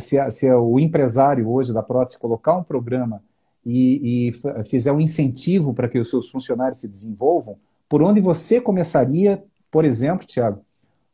se, 0.00 0.30
se 0.30 0.52
o 0.52 0.78
empresário 0.78 1.48
hoje 1.48 1.72
da 1.72 1.82
prótese 1.82 2.18
colocar 2.18 2.56
um 2.56 2.62
programa 2.62 3.22
e, 3.64 4.28
e 4.28 4.64
fizer 4.64 4.92
um 4.92 5.00
incentivo 5.00 5.72
para 5.72 5.88
que 5.88 5.98
os 5.98 6.10
seus 6.10 6.30
funcionários 6.30 6.80
se 6.80 6.88
desenvolvam, 6.88 7.56
por 7.88 8.02
onde 8.02 8.20
você 8.20 8.60
começaria, 8.60 9.42
por 9.70 9.84
exemplo, 9.84 10.26
Tiago, 10.26 10.60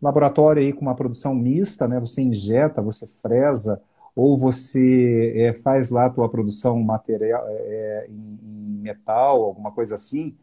laboratório 0.00 0.62
aí 0.62 0.72
com 0.72 0.80
uma 0.80 0.94
produção 0.94 1.34
mista, 1.34 1.86
né? 1.86 2.00
Você 2.00 2.22
injeta, 2.22 2.80
você 2.80 3.06
fresa, 3.06 3.80
ou 4.14 4.36
você 4.36 5.32
é, 5.36 5.52
faz 5.52 5.90
lá 5.90 6.06
a 6.06 6.10
tua 6.10 6.28
produção 6.28 6.80
material 6.80 7.44
é, 7.48 8.06
em, 8.08 8.38
metal, 8.80 9.42
alguma 9.42 9.70
coisa 9.70 9.94
assim, 9.94 10.34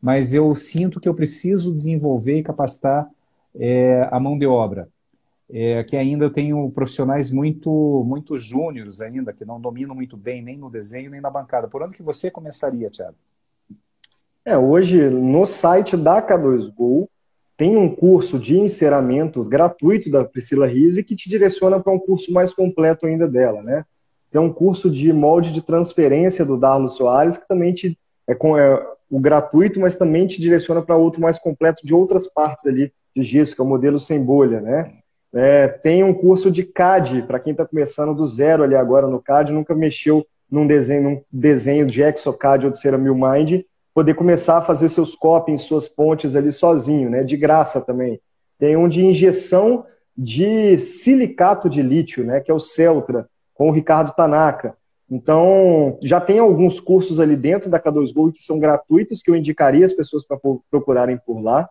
mas 0.00 0.34
eu 0.34 0.54
sinto 0.54 1.00
que 1.00 1.08
eu 1.08 1.14
preciso 1.14 1.72
desenvolver 1.72 2.38
e 2.38 2.42
capacitar 2.42 3.08
é, 3.54 4.06
a 4.10 4.20
mão 4.20 4.38
de 4.38 4.46
obra. 4.46 4.88
Que 5.88 5.96
ainda 5.96 6.26
eu 6.26 6.30
tenho 6.30 6.70
profissionais 6.72 7.30
muito 7.30 8.04
muito 8.06 8.36
júniores 8.36 9.00
ainda, 9.00 9.32
que 9.32 9.46
não 9.46 9.58
dominam 9.58 9.94
muito 9.94 10.14
bem 10.14 10.42
nem 10.42 10.58
no 10.58 10.68
desenho 10.68 11.10
nem 11.10 11.22
na 11.22 11.30
bancada. 11.30 11.66
Por 11.66 11.82
onde 11.82 11.96
que 11.96 12.02
você 12.02 12.30
começaria, 12.30 12.90
Thiago? 12.90 13.16
É, 14.44 14.56
hoje, 14.56 15.10
no 15.10 15.44
site 15.44 15.96
da 15.96 16.22
K2Go, 16.22 17.08
tem 17.58 17.76
um 17.76 17.92
curso 17.92 18.38
de 18.38 18.56
enceramento 18.56 19.42
gratuito 19.42 20.08
da 20.08 20.24
Priscila 20.24 20.68
Rise 20.68 21.02
que 21.02 21.16
te 21.16 21.28
direciona 21.28 21.80
para 21.80 21.92
um 21.92 21.98
curso 21.98 22.32
mais 22.32 22.54
completo 22.54 23.04
ainda 23.04 23.26
dela, 23.26 23.64
né? 23.64 23.84
Tem 24.30 24.40
um 24.40 24.52
curso 24.52 24.88
de 24.88 25.12
molde 25.12 25.52
de 25.52 25.60
transferência 25.60 26.44
do 26.44 26.56
Darlo 26.56 26.88
Soares 26.88 27.36
que 27.36 27.48
também 27.48 27.74
te 27.74 27.98
é, 28.28 28.34
com, 28.34 28.56
é 28.56 28.80
o 29.10 29.18
gratuito, 29.18 29.80
mas 29.80 29.96
também 29.96 30.28
te 30.28 30.40
direciona 30.40 30.80
para 30.80 30.96
outro 30.96 31.20
mais 31.20 31.36
completo 31.36 31.84
de 31.84 31.92
outras 31.92 32.28
partes 32.28 32.64
ali 32.64 32.92
de 33.16 33.22
gesso, 33.24 33.56
que 33.56 33.60
é 33.60 33.64
o 33.64 33.68
modelo 33.68 33.98
sem 33.98 34.22
bolha, 34.22 34.60
né? 34.60 34.92
É, 35.34 35.66
tem 35.66 36.04
um 36.04 36.14
curso 36.14 36.52
de 36.52 36.62
CAD 36.62 37.22
para 37.22 37.40
quem 37.40 37.50
está 37.50 37.66
começando 37.66 38.14
do 38.14 38.24
zero 38.24 38.62
ali 38.62 38.76
agora 38.76 39.08
no 39.08 39.20
CAD, 39.20 39.52
nunca 39.52 39.74
mexeu 39.74 40.24
num 40.48 40.64
desenho, 40.64 41.02
num 41.02 41.22
desenho 41.32 41.86
de 41.86 42.02
ExoCAD 42.02 42.66
ou 42.66 42.70
de 42.70 42.78
Ceramil 42.78 43.16
Mind, 43.16 43.62
poder 43.98 44.14
começar 44.14 44.58
a 44.58 44.62
fazer 44.62 44.88
seus 44.90 45.16
copings, 45.16 45.62
suas 45.62 45.88
pontes 45.88 46.36
ali 46.36 46.52
sozinho, 46.52 47.10
né? 47.10 47.24
De 47.24 47.36
graça 47.36 47.80
também. 47.80 48.20
Tem 48.56 48.76
um 48.76 48.86
de 48.86 49.04
injeção 49.04 49.84
de 50.16 50.78
silicato 50.78 51.68
de 51.68 51.82
lítio, 51.82 52.22
né? 52.22 52.38
Que 52.38 52.48
é 52.48 52.54
o 52.54 52.60
Celtra, 52.60 53.28
com 53.52 53.68
o 53.68 53.72
Ricardo 53.72 54.14
Tanaka. 54.14 54.76
Então, 55.10 55.98
já 56.00 56.20
tem 56.20 56.38
alguns 56.38 56.78
cursos 56.78 57.18
ali 57.18 57.34
dentro 57.34 57.68
da 57.68 57.80
K2Go 57.80 58.30
que 58.32 58.40
são 58.40 58.60
gratuitos, 58.60 59.20
que 59.20 59.32
eu 59.32 59.34
indicaria 59.34 59.84
as 59.84 59.92
pessoas 59.92 60.24
para 60.24 60.38
procurarem 60.70 61.18
por 61.26 61.40
lá. 61.42 61.68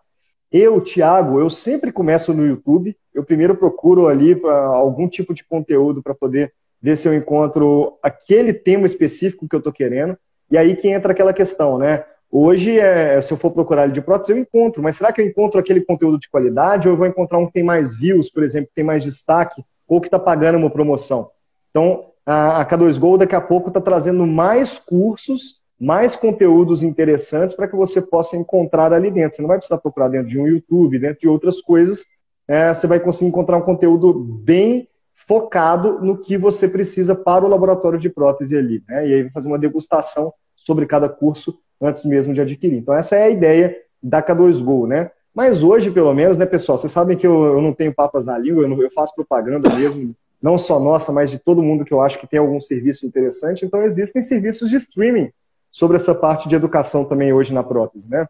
Eu, 0.51 0.81
Thiago, 0.81 1.39
eu 1.39 1.49
sempre 1.49 1.93
começo 1.93 2.33
no 2.33 2.45
YouTube. 2.45 2.93
Eu 3.13 3.23
primeiro 3.23 3.55
procuro 3.55 4.09
ali 4.09 4.37
algum 4.43 5.07
tipo 5.07 5.33
de 5.33 5.45
conteúdo 5.45 6.03
para 6.03 6.13
poder 6.13 6.51
ver 6.81 6.97
se 6.97 7.07
eu 7.07 7.13
encontro 7.13 7.97
aquele 8.03 8.51
tema 8.51 8.85
específico 8.85 9.47
que 9.47 9.55
eu 9.55 9.59
estou 9.59 9.71
querendo. 9.71 10.17
E 10.51 10.57
aí 10.57 10.75
que 10.75 10.89
entra 10.89 11.13
aquela 11.13 11.31
questão, 11.31 11.77
né? 11.77 12.03
Hoje, 12.29 12.77
é, 12.77 13.21
se 13.21 13.31
eu 13.31 13.37
for 13.37 13.51
procurar 13.51 13.85
ele 13.85 13.93
de 13.93 14.01
prótese, 14.01 14.33
eu 14.33 14.37
encontro, 14.37 14.83
mas 14.83 14.97
será 14.97 15.13
que 15.13 15.21
eu 15.21 15.25
encontro 15.25 15.59
aquele 15.59 15.81
conteúdo 15.81 16.19
de 16.19 16.29
qualidade 16.29 16.87
ou 16.87 16.93
eu 16.93 16.97
vou 16.97 17.07
encontrar 17.07 17.37
um 17.37 17.47
que 17.47 17.53
tem 17.53 17.63
mais 17.63 17.95
views, 17.95 18.29
por 18.29 18.43
exemplo, 18.43 18.67
que 18.67 18.75
tem 18.75 18.83
mais 18.83 19.03
destaque 19.03 19.63
ou 19.87 20.01
que 20.01 20.07
está 20.07 20.19
pagando 20.19 20.57
uma 20.57 20.69
promoção? 20.69 21.29
Então, 21.69 22.05
a, 22.25 22.61
a 22.61 22.65
K2Go 22.65 23.17
daqui 23.17 23.35
a 23.35 23.41
pouco 23.41 23.69
está 23.69 23.79
trazendo 23.79 24.27
mais 24.27 24.77
cursos, 24.77 25.61
mais 25.79 26.15
conteúdos 26.15 26.83
interessantes 26.83 27.55
para 27.55 27.67
que 27.67 27.75
você 27.75 28.01
possa 28.01 28.35
encontrar 28.35 28.91
ali 28.91 29.09
dentro. 29.09 29.35
Você 29.35 29.41
não 29.41 29.47
vai 29.47 29.57
precisar 29.57 29.77
procurar 29.77 30.09
dentro 30.09 30.27
de 30.27 30.37
um 30.37 30.47
YouTube, 30.47 30.99
dentro 30.99 31.21
de 31.21 31.29
outras 31.29 31.61
coisas, 31.61 32.05
é, 32.47 32.73
você 32.73 32.87
vai 32.87 32.99
conseguir 32.99 33.29
encontrar 33.29 33.57
um 33.57 33.61
conteúdo 33.61 34.13
bem 34.13 34.87
focado 35.27 35.99
no 35.99 36.17
que 36.17 36.37
você 36.37 36.67
precisa 36.67 37.13
para 37.13 37.45
o 37.45 37.47
laboratório 37.47 37.99
de 37.99 38.09
prótese 38.09 38.57
ali. 38.57 38.83
Né? 38.87 39.07
E 39.07 39.13
aí 39.13 39.23
vai 39.23 39.31
fazer 39.31 39.47
uma 39.47 39.59
degustação 39.59 40.33
sobre 40.55 40.85
cada 40.85 41.09
curso 41.09 41.59
antes 41.81 42.03
mesmo 42.03 42.33
de 42.33 42.41
adquirir. 42.41 42.77
Então, 42.77 42.93
essa 42.93 43.15
é 43.15 43.23
a 43.23 43.29
ideia 43.29 43.75
da 44.01 44.21
K2Go, 44.21 44.87
né? 44.87 45.11
Mas 45.33 45.61
hoje, 45.61 45.91
pelo 45.91 46.13
menos, 46.13 46.37
né, 46.37 46.45
pessoal, 46.45 46.77
vocês 46.77 46.91
sabem 46.91 47.15
que 47.17 47.27
eu, 47.27 47.45
eu 47.45 47.61
não 47.61 47.73
tenho 47.73 47.93
papas 47.93 48.25
na 48.25 48.37
língua, 48.37 48.63
eu, 48.63 48.67
não, 48.67 48.81
eu 48.81 48.89
faço 48.91 49.13
propaganda 49.13 49.73
mesmo, 49.75 50.15
não 50.41 50.57
só 50.57 50.79
nossa, 50.79 51.11
mas 51.11 51.29
de 51.29 51.37
todo 51.37 51.61
mundo 51.61 51.85
que 51.85 51.93
eu 51.93 52.01
acho 52.01 52.19
que 52.19 52.27
tem 52.27 52.39
algum 52.39 52.59
serviço 52.59 53.05
interessante. 53.05 53.65
Então, 53.65 53.83
existem 53.83 54.21
serviços 54.21 54.69
de 54.69 54.77
streaming 54.77 55.31
sobre 55.69 55.97
essa 55.97 56.15
parte 56.15 56.49
de 56.49 56.55
educação 56.55 57.05
também 57.05 57.33
hoje 57.33 57.53
na 57.53 57.63
prótese, 57.63 58.09
né? 58.09 58.27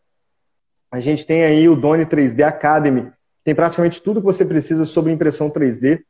A 0.91 0.99
gente 0.99 1.25
tem 1.25 1.43
aí 1.43 1.67
o 1.67 1.75
Doni 1.75 2.05
3D 2.05 2.43
Academy, 2.43 3.11
tem 3.43 3.55
praticamente 3.55 4.01
tudo 4.01 4.19
que 4.19 4.25
você 4.25 4.43
precisa 4.43 4.85
sobre 4.85 5.09
impressão 5.11 5.49
3D. 5.49 6.01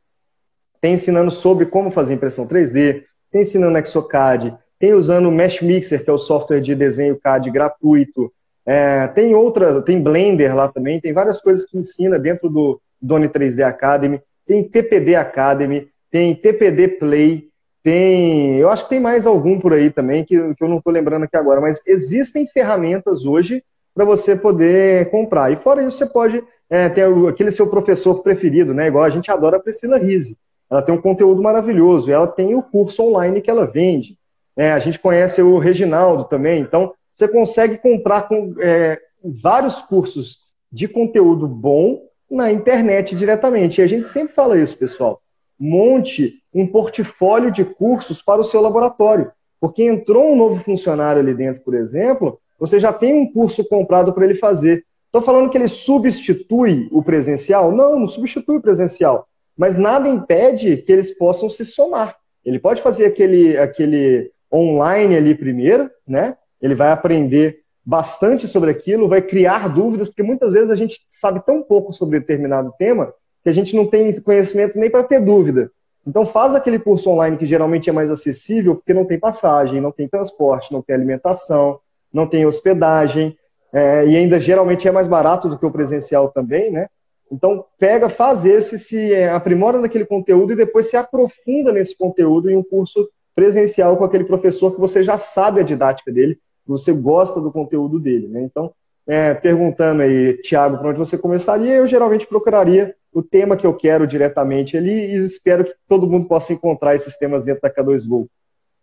Tem 0.80 0.94
ensinando 0.94 1.30
sobre 1.30 1.66
como 1.66 1.90
fazer 1.90 2.14
impressão 2.14 2.48
3D, 2.48 3.04
tem 3.30 3.42
ensinando 3.42 3.78
Exocad, 3.78 4.56
tem 4.78 4.94
usando 4.94 5.26
o 5.26 5.32
Mesh 5.32 5.60
Mixer, 5.60 6.04
que 6.04 6.10
é 6.10 6.12
o 6.12 6.18
software 6.18 6.60
de 6.60 6.74
desenho 6.74 7.18
CAD 7.18 7.50
gratuito. 7.50 8.32
É, 8.64 9.06
tem 9.08 9.34
outra, 9.34 9.80
tem 9.82 10.00
Blender 10.00 10.54
lá 10.54 10.68
também, 10.68 11.00
tem 11.00 11.12
várias 11.12 11.40
coisas 11.40 11.64
que 11.64 11.78
ensina 11.78 12.18
dentro 12.18 12.48
do 12.48 12.80
Doni 13.00 13.28
3D 13.28 13.62
Academy. 13.62 14.20
Tem 14.46 14.62
TPD 14.62 15.14
Academy, 15.14 15.88
tem 16.10 16.34
TPD 16.34 16.88
Play, 16.88 17.48
tem. 17.82 18.58
Eu 18.58 18.70
acho 18.70 18.84
que 18.84 18.90
tem 18.90 19.00
mais 19.00 19.26
algum 19.26 19.58
por 19.58 19.72
aí 19.72 19.90
também 19.90 20.24
que, 20.24 20.54
que 20.54 20.62
eu 20.62 20.68
não 20.68 20.78
estou 20.78 20.92
lembrando 20.92 21.24
aqui 21.24 21.36
agora, 21.36 21.60
mas 21.60 21.80
existem 21.86 22.46
ferramentas 22.46 23.24
hoje 23.24 23.62
para 23.94 24.04
você 24.04 24.36
poder 24.36 25.10
comprar. 25.10 25.50
E 25.52 25.56
fora 25.56 25.82
isso, 25.82 25.98
você 25.98 26.06
pode 26.06 26.42
é, 26.70 26.88
ter 26.88 27.08
aquele 27.28 27.50
seu 27.50 27.68
professor 27.68 28.22
preferido, 28.22 28.74
né? 28.74 28.86
Igual 28.86 29.04
a 29.04 29.10
gente 29.10 29.30
adora 29.30 29.56
a 29.56 29.60
Priscila 29.60 29.98
Rise. 29.98 30.36
Ela 30.70 30.82
tem 30.82 30.94
um 30.94 31.00
conteúdo 31.00 31.42
maravilhoso, 31.42 32.12
ela 32.12 32.26
tem 32.26 32.54
o 32.54 32.62
curso 32.62 33.02
online 33.02 33.40
que 33.40 33.48
ela 33.48 33.66
vende. 33.66 34.17
É, 34.58 34.72
a 34.72 34.78
gente 34.80 34.98
conhece 34.98 35.40
o 35.40 35.56
Reginaldo 35.56 36.24
também, 36.24 36.60
então 36.60 36.92
você 37.14 37.28
consegue 37.28 37.78
comprar 37.78 38.26
com, 38.28 38.54
é, 38.60 38.98
vários 39.22 39.80
cursos 39.80 40.40
de 40.70 40.88
conteúdo 40.88 41.46
bom 41.46 42.02
na 42.28 42.52
internet 42.52 43.14
diretamente. 43.14 43.80
E 43.80 43.84
a 43.84 43.86
gente 43.86 44.06
sempre 44.06 44.34
fala 44.34 44.58
isso, 44.58 44.76
pessoal. 44.76 45.22
Monte 45.58 46.42
um 46.52 46.66
portfólio 46.66 47.52
de 47.52 47.64
cursos 47.64 48.20
para 48.20 48.40
o 48.40 48.44
seu 48.44 48.60
laboratório. 48.60 49.30
Porque 49.60 49.84
entrou 49.84 50.32
um 50.32 50.36
novo 50.36 50.62
funcionário 50.62 51.20
ali 51.20 51.34
dentro, 51.34 51.62
por 51.62 51.74
exemplo, 51.74 52.40
você 52.58 52.78
já 52.78 52.92
tem 52.92 53.14
um 53.14 53.32
curso 53.32 53.64
comprado 53.68 54.12
para 54.12 54.24
ele 54.24 54.34
fazer. 54.34 54.84
Estou 55.06 55.22
falando 55.22 55.50
que 55.50 55.56
ele 55.56 55.68
substitui 55.68 56.88
o 56.90 57.02
presencial? 57.02 57.72
Não, 57.72 57.98
não 57.98 58.08
substitui 58.08 58.56
o 58.56 58.60
presencial. 58.60 59.28
Mas 59.56 59.76
nada 59.76 60.08
impede 60.08 60.78
que 60.78 60.92
eles 60.92 61.16
possam 61.16 61.48
se 61.48 61.64
somar. 61.64 62.16
Ele 62.44 62.58
pode 62.58 62.82
fazer 62.82 63.06
aquele, 63.06 63.56
aquele 63.56 64.30
online 64.52 65.16
ali 65.16 65.34
primeiro, 65.34 65.90
né? 66.06 66.36
Ele 66.60 66.74
vai 66.74 66.90
aprender 66.90 67.60
bastante 67.84 68.46
sobre 68.46 68.70
aquilo, 68.70 69.08
vai 69.08 69.22
criar 69.22 69.68
dúvidas, 69.68 70.08
porque 70.08 70.22
muitas 70.22 70.52
vezes 70.52 70.70
a 70.70 70.76
gente 70.76 71.00
sabe 71.06 71.44
tão 71.44 71.62
pouco 71.62 71.92
sobre 71.92 72.20
determinado 72.20 72.74
tema 72.78 73.12
que 73.42 73.48
a 73.48 73.52
gente 73.52 73.74
não 73.74 73.86
tem 73.86 74.20
conhecimento 74.20 74.78
nem 74.78 74.90
para 74.90 75.04
ter 75.04 75.20
dúvida. 75.20 75.70
Então 76.06 76.26
faz 76.26 76.54
aquele 76.54 76.78
curso 76.78 77.10
online 77.10 77.36
que 77.36 77.46
geralmente 77.46 77.88
é 77.88 77.92
mais 77.92 78.10
acessível, 78.10 78.74
porque 78.74 78.94
não 78.94 79.04
tem 79.04 79.18
passagem, 79.18 79.80
não 79.80 79.92
tem 79.92 80.08
transporte, 80.08 80.72
não 80.72 80.82
tem 80.82 80.94
alimentação, 80.94 81.80
não 82.12 82.26
tem 82.26 82.46
hospedagem, 82.46 83.36
é, 83.72 84.06
e 84.06 84.16
ainda 84.16 84.40
geralmente 84.40 84.88
é 84.88 84.90
mais 84.90 85.06
barato 85.06 85.48
do 85.48 85.58
que 85.58 85.66
o 85.66 85.70
presencial 85.70 86.28
também, 86.28 86.70
né? 86.70 86.88
Então, 87.30 87.64
pega, 87.78 88.08
faz 88.08 88.44
esse, 88.46 88.78
se 88.78 89.12
é, 89.12 89.28
aprimora 89.28 89.78
naquele 89.78 90.06
conteúdo 90.06 90.52
e 90.52 90.56
depois 90.56 90.88
se 90.88 90.96
aprofunda 90.96 91.72
nesse 91.72 91.96
conteúdo 91.96 92.50
em 92.50 92.56
um 92.56 92.62
curso 92.62 93.08
presencial 93.38 93.96
com 93.96 94.02
aquele 94.02 94.24
professor 94.24 94.74
que 94.74 94.80
você 94.80 95.00
já 95.00 95.16
sabe 95.16 95.60
a 95.60 95.62
didática 95.62 96.10
dele, 96.10 96.40
você 96.66 96.92
gosta 96.92 97.40
do 97.40 97.52
conteúdo 97.52 98.00
dele, 98.00 98.26
né? 98.26 98.42
Então, 98.42 98.72
é, 99.06 99.32
perguntando 99.32 100.02
aí, 100.02 100.36
Tiago, 100.38 100.76
para 100.76 100.88
onde 100.88 100.98
você 100.98 101.16
começaria, 101.16 101.76
eu 101.76 101.86
geralmente 101.86 102.26
procuraria 102.26 102.96
o 103.12 103.22
tema 103.22 103.56
que 103.56 103.64
eu 103.64 103.72
quero 103.72 104.08
diretamente 104.08 104.76
ali 104.76 104.90
e 104.90 105.14
espero 105.18 105.64
que 105.64 105.72
todo 105.86 106.08
mundo 106.08 106.26
possa 106.26 106.52
encontrar 106.52 106.96
esses 106.96 107.16
temas 107.16 107.44
dentro 107.44 107.62
da 107.62 107.70
K2Go. 107.70 108.26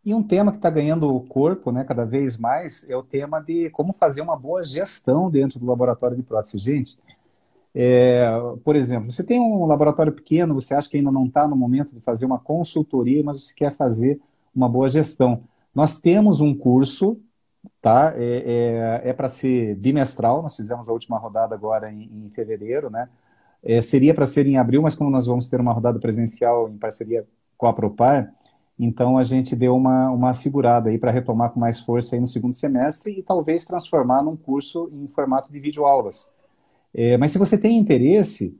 E 0.06 0.14
um 0.14 0.24
tema 0.24 0.52
que 0.52 0.58
está 0.58 0.70
ganhando 0.70 1.20
corpo 1.28 1.70
né, 1.70 1.84
cada 1.84 2.06
vez 2.06 2.38
mais 2.38 2.90
é 2.90 2.96
o 2.96 3.04
tema 3.04 3.42
de 3.42 3.70
como 3.72 3.92
fazer 3.92 4.22
uma 4.22 4.38
boa 4.38 4.64
gestão 4.64 5.30
dentro 5.30 5.60
do 5.60 5.66
laboratório 5.66 6.16
de 6.16 6.24
prótese. 6.24 6.60
Gente, 6.60 6.98
é, 7.76 8.26
por 8.64 8.78
exemplo, 8.78 9.12
você 9.12 9.22
tem 9.22 9.38
um 9.38 9.66
laboratório 9.66 10.14
pequeno, 10.14 10.54
você 10.54 10.74
acha 10.74 10.90
que 10.90 10.96
ainda 10.96 11.12
não 11.12 11.26
está 11.26 11.46
no 11.46 11.58
momento 11.58 11.94
de 11.94 12.00
fazer 12.00 12.26
uma 12.26 12.40
consultoria, 12.40 13.22
mas 13.22 13.44
você 13.44 13.54
quer 13.54 13.74
fazer 13.74 14.18
uma 14.56 14.70
boa 14.70 14.88
gestão. 14.88 15.44
Nós 15.74 16.00
temos 16.00 16.40
um 16.40 16.56
curso, 16.56 17.20
tá? 17.82 18.14
É, 18.16 19.02
é, 19.04 19.10
é 19.10 19.14
para 19.14 19.28
ser 19.28 19.76
bimestral, 19.76 20.42
nós 20.42 20.56
fizemos 20.56 20.88
a 20.88 20.94
última 20.94 21.18
rodada 21.18 21.54
agora 21.54 21.92
em, 21.92 22.04
em 22.04 22.30
fevereiro, 22.30 22.90
né? 22.90 23.10
É, 23.64 23.82
seria 23.82 24.14
para 24.14 24.26
ser 24.26 24.48
em 24.48 24.58
abril, 24.58 24.82
mas 24.82 24.94
como 24.94 25.10
nós 25.10 25.26
vamos 25.26 25.50
ter 25.50 25.60
uma 25.60 25.74
rodada 25.74 26.00
presencial 26.00 26.70
em 26.70 26.78
parceria 26.78 27.26
com 27.58 27.68
a 27.68 27.74
Propar, 27.74 28.32
então 28.78 29.18
a 29.18 29.24
gente 29.24 29.56
deu 29.56 29.76
uma, 29.76 30.12
uma 30.12 30.34
segurada 30.34 30.90
aí 30.90 30.98
para 30.98 31.12
retomar 31.12 31.52
com 31.52 31.60
mais 31.60 31.80
força 31.80 32.16
aí 32.16 32.22
no 32.22 32.28
segundo 32.28 32.54
semestre 32.54 33.18
e 33.18 33.24
talvez 33.24 33.66
transformar 33.66 34.22
num 34.22 34.36
curso 34.36 34.90
em 34.94 35.08
formato 35.08 35.52
de 35.52 35.60
videoaulas. 35.60 36.34
É, 36.94 37.18
mas 37.18 37.32
se 37.32 37.38
você 37.38 37.58
tem 37.58 37.78
interesse, 37.78 38.58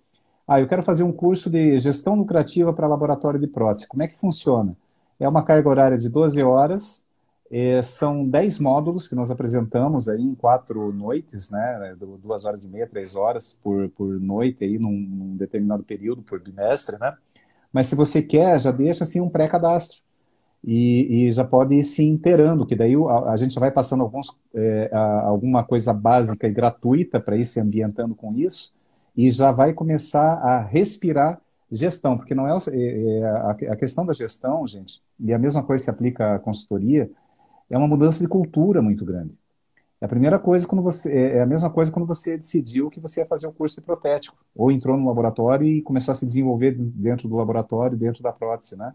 ah, 0.48 0.60
eu 0.60 0.68
quero 0.68 0.84
fazer 0.84 1.04
um 1.04 1.12
curso 1.12 1.50
de 1.50 1.78
gestão 1.78 2.16
lucrativa 2.16 2.74
para 2.74 2.88
laboratório 2.88 3.40
de 3.40 3.48
prótese, 3.48 3.88
como 3.88 4.04
é 4.04 4.08
que 4.08 4.16
funciona? 4.18 4.76
É 5.20 5.28
uma 5.28 5.44
carga 5.44 5.70
horária 5.70 5.98
de 5.98 6.10
12 6.10 6.42
horas, 6.44 7.08
é, 7.52 7.82
são 7.82 8.28
10 8.28 8.60
módulos 8.60 9.08
que 9.08 9.16
nós 9.16 9.30
apresentamos 9.30 10.10
aí 10.10 10.22
em 10.22 10.36
quatro 10.36 10.92
noites, 10.92 11.52
né, 11.52 11.96
duas 12.22 12.44
horas 12.44 12.64
e 12.64 12.70
meia, 12.70 12.88
três 12.88 13.16
horas 13.16 13.60
por, 13.64 13.90
por 13.90 14.20
noite 14.20 14.64
aí 14.64 14.80
num, 14.80 14.92
num 14.92 15.38
determinado 15.38 15.84
período, 15.84 16.22
por 16.22 16.40
bimestre, 16.40 16.98
né? 16.98 17.14
Mas 17.72 17.88
se 17.88 17.96
você 17.96 18.22
quer, 18.22 18.60
já 18.60 18.72
deixa 18.72 19.04
assim 19.04 19.20
um 19.20 19.30
pré-cadastro. 19.30 20.02
E, 20.64 21.28
e, 21.28 21.32
já 21.32 21.44
pode 21.44 21.76
ir 21.76 21.84
se 21.84 22.04
inteirando, 22.04 22.66
que 22.66 22.76
daí 22.76 22.96
a, 22.96 23.34
a 23.34 23.36
gente 23.36 23.60
vai 23.60 23.70
passando 23.70 24.02
alguns, 24.02 24.36
é, 24.54 24.90
a, 24.92 25.22
alguma 25.22 25.64
coisa 25.64 25.94
básica 25.94 26.48
e 26.48 26.52
gratuita 26.52 27.20
para 27.20 27.38
ir 27.38 27.46
se 27.46 27.60
ambientando 27.60 28.16
com 28.16 28.34
isso 28.34 28.74
e 29.16 29.30
já 29.30 29.52
vai 29.52 29.74
começar 29.74 30.34
a 30.34 30.62
respirar 30.62 31.40
gestão, 31.72 32.18
porque 32.18 32.36
não 32.36 32.48
é, 32.48 32.58
é, 32.72 33.20
é 33.20 33.70
a, 33.70 33.76
questão 33.76 34.06
da 34.06 34.14
gestão, 34.14 34.68
gente, 34.68 35.02
e 35.20 35.34
a 35.34 35.40
mesma 35.40 35.64
coisa 35.64 35.84
se 35.84 35.90
aplica 35.90 36.36
à 36.36 36.40
consultoria, 36.40 37.10
é 37.70 37.78
uma 37.78 37.88
mudança 37.88 38.24
de 38.24 38.30
cultura 38.30 38.82
muito 38.82 39.04
grande. 39.04 39.36
É 40.00 40.06
a 40.06 40.10
primeira 40.10 40.38
coisa 40.38 40.68
quando 40.68 40.82
você 40.82 41.12
é, 41.12 41.38
é 41.38 41.42
a 41.42 41.46
mesma 41.46 41.70
coisa 41.70 41.92
quando 41.92 42.06
você 42.06 42.38
decidiu 42.38 42.90
que 42.90 43.00
você 43.00 43.22
ia 43.22 43.26
fazer 43.26 43.48
um 43.48 43.54
curso 43.54 43.80
de 43.80 43.86
protético 43.86 44.38
ou 44.56 44.72
entrou 44.72 44.98
no 44.98 45.08
laboratório 45.08 45.68
e 45.68 45.82
começou 45.82 46.12
a 46.12 46.16
se 46.16 46.26
desenvolver 46.26 46.76
dentro 46.78 47.28
do 47.28 47.36
laboratório, 47.36 47.98
dentro 47.98 48.22
da 48.22 48.32
prótese, 48.32 48.78
né? 48.78 48.94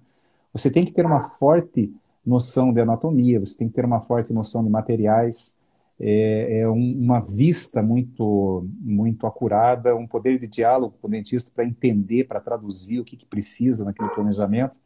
Você 0.52 0.70
tem 0.70 0.84
que 0.84 0.92
ter 0.92 1.06
uma 1.06 1.22
forte 1.22 1.92
noção 2.24 2.72
de 2.72 2.80
anatomia, 2.80 3.40
você 3.40 3.56
tem 3.56 3.68
que 3.68 3.74
ter 3.74 3.84
uma 3.84 4.00
forte 4.00 4.32
noção 4.32 4.62
de 4.62 4.70
materiais, 4.70 5.58
é, 6.00 6.60
é 6.60 6.68
um, 6.68 6.98
uma 6.98 7.20
vista 7.20 7.82
muito 7.82 8.66
muito 8.80 9.26
acurada, 9.26 9.94
um 9.94 10.06
poder 10.06 10.38
de 10.40 10.46
diálogo 10.46 10.96
com 11.00 11.08
o 11.08 11.10
dentista 11.10 11.52
para 11.54 11.64
entender, 11.64 12.24
para 12.24 12.40
traduzir 12.40 13.00
o 13.00 13.04
que, 13.04 13.16
que 13.16 13.26
precisa 13.26 13.84
naquele 13.84 14.08
planejamento. 14.10 14.78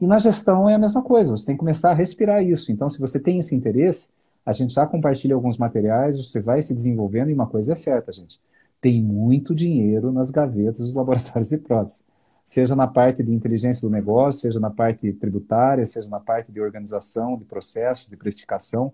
E 0.00 0.06
na 0.06 0.18
gestão 0.18 0.68
é 0.68 0.74
a 0.74 0.78
mesma 0.78 1.02
coisa, 1.02 1.36
você 1.36 1.46
tem 1.46 1.54
que 1.56 1.60
começar 1.60 1.90
a 1.90 1.94
respirar 1.94 2.42
isso. 2.42 2.72
Então, 2.72 2.88
se 2.88 3.00
você 3.00 3.20
tem 3.20 3.38
esse 3.38 3.54
interesse, 3.54 4.10
a 4.44 4.52
gente 4.52 4.74
já 4.74 4.86
compartilha 4.86 5.34
alguns 5.34 5.58
materiais, 5.58 6.18
você 6.18 6.40
vai 6.40 6.62
se 6.62 6.74
desenvolvendo 6.74 7.30
e 7.30 7.34
uma 7.34 7.46
coisa 7.46 7.72
é 7.72 7.74
certa, 7.74 8.12
gente. 8.12 8.40
Tem 8.80 9.02
muito 9.02 9.54
dinheiro 9.54 10.10
nas 10.10 10.30
gavetas 10.30 10.80
dos 10.80 10.94
laboratórios 10.94 11.50
de 11.50 11.58
prótese 11.58 12.12
seja 12.44 12.74
na 12.74 12.86
parte 12.86 13.22
de 13.22 13.32
inteligência 13.32 13.88
do 13.88 13.90
negócio, 13.90 14.42
seja 14.42 14.60
na 14.60 14.70
parte 14.70 15.12
tributária, 15.12 15.86
seja 15.86 16.08
na 16.10 16.20
parte 16.20 16.50
de 16.52 16.60
organização, 16.60 17.36
de 17.36 17.44
processos, 17.44 18.08
de 18.08 18.16
precificação. 18.16 18.92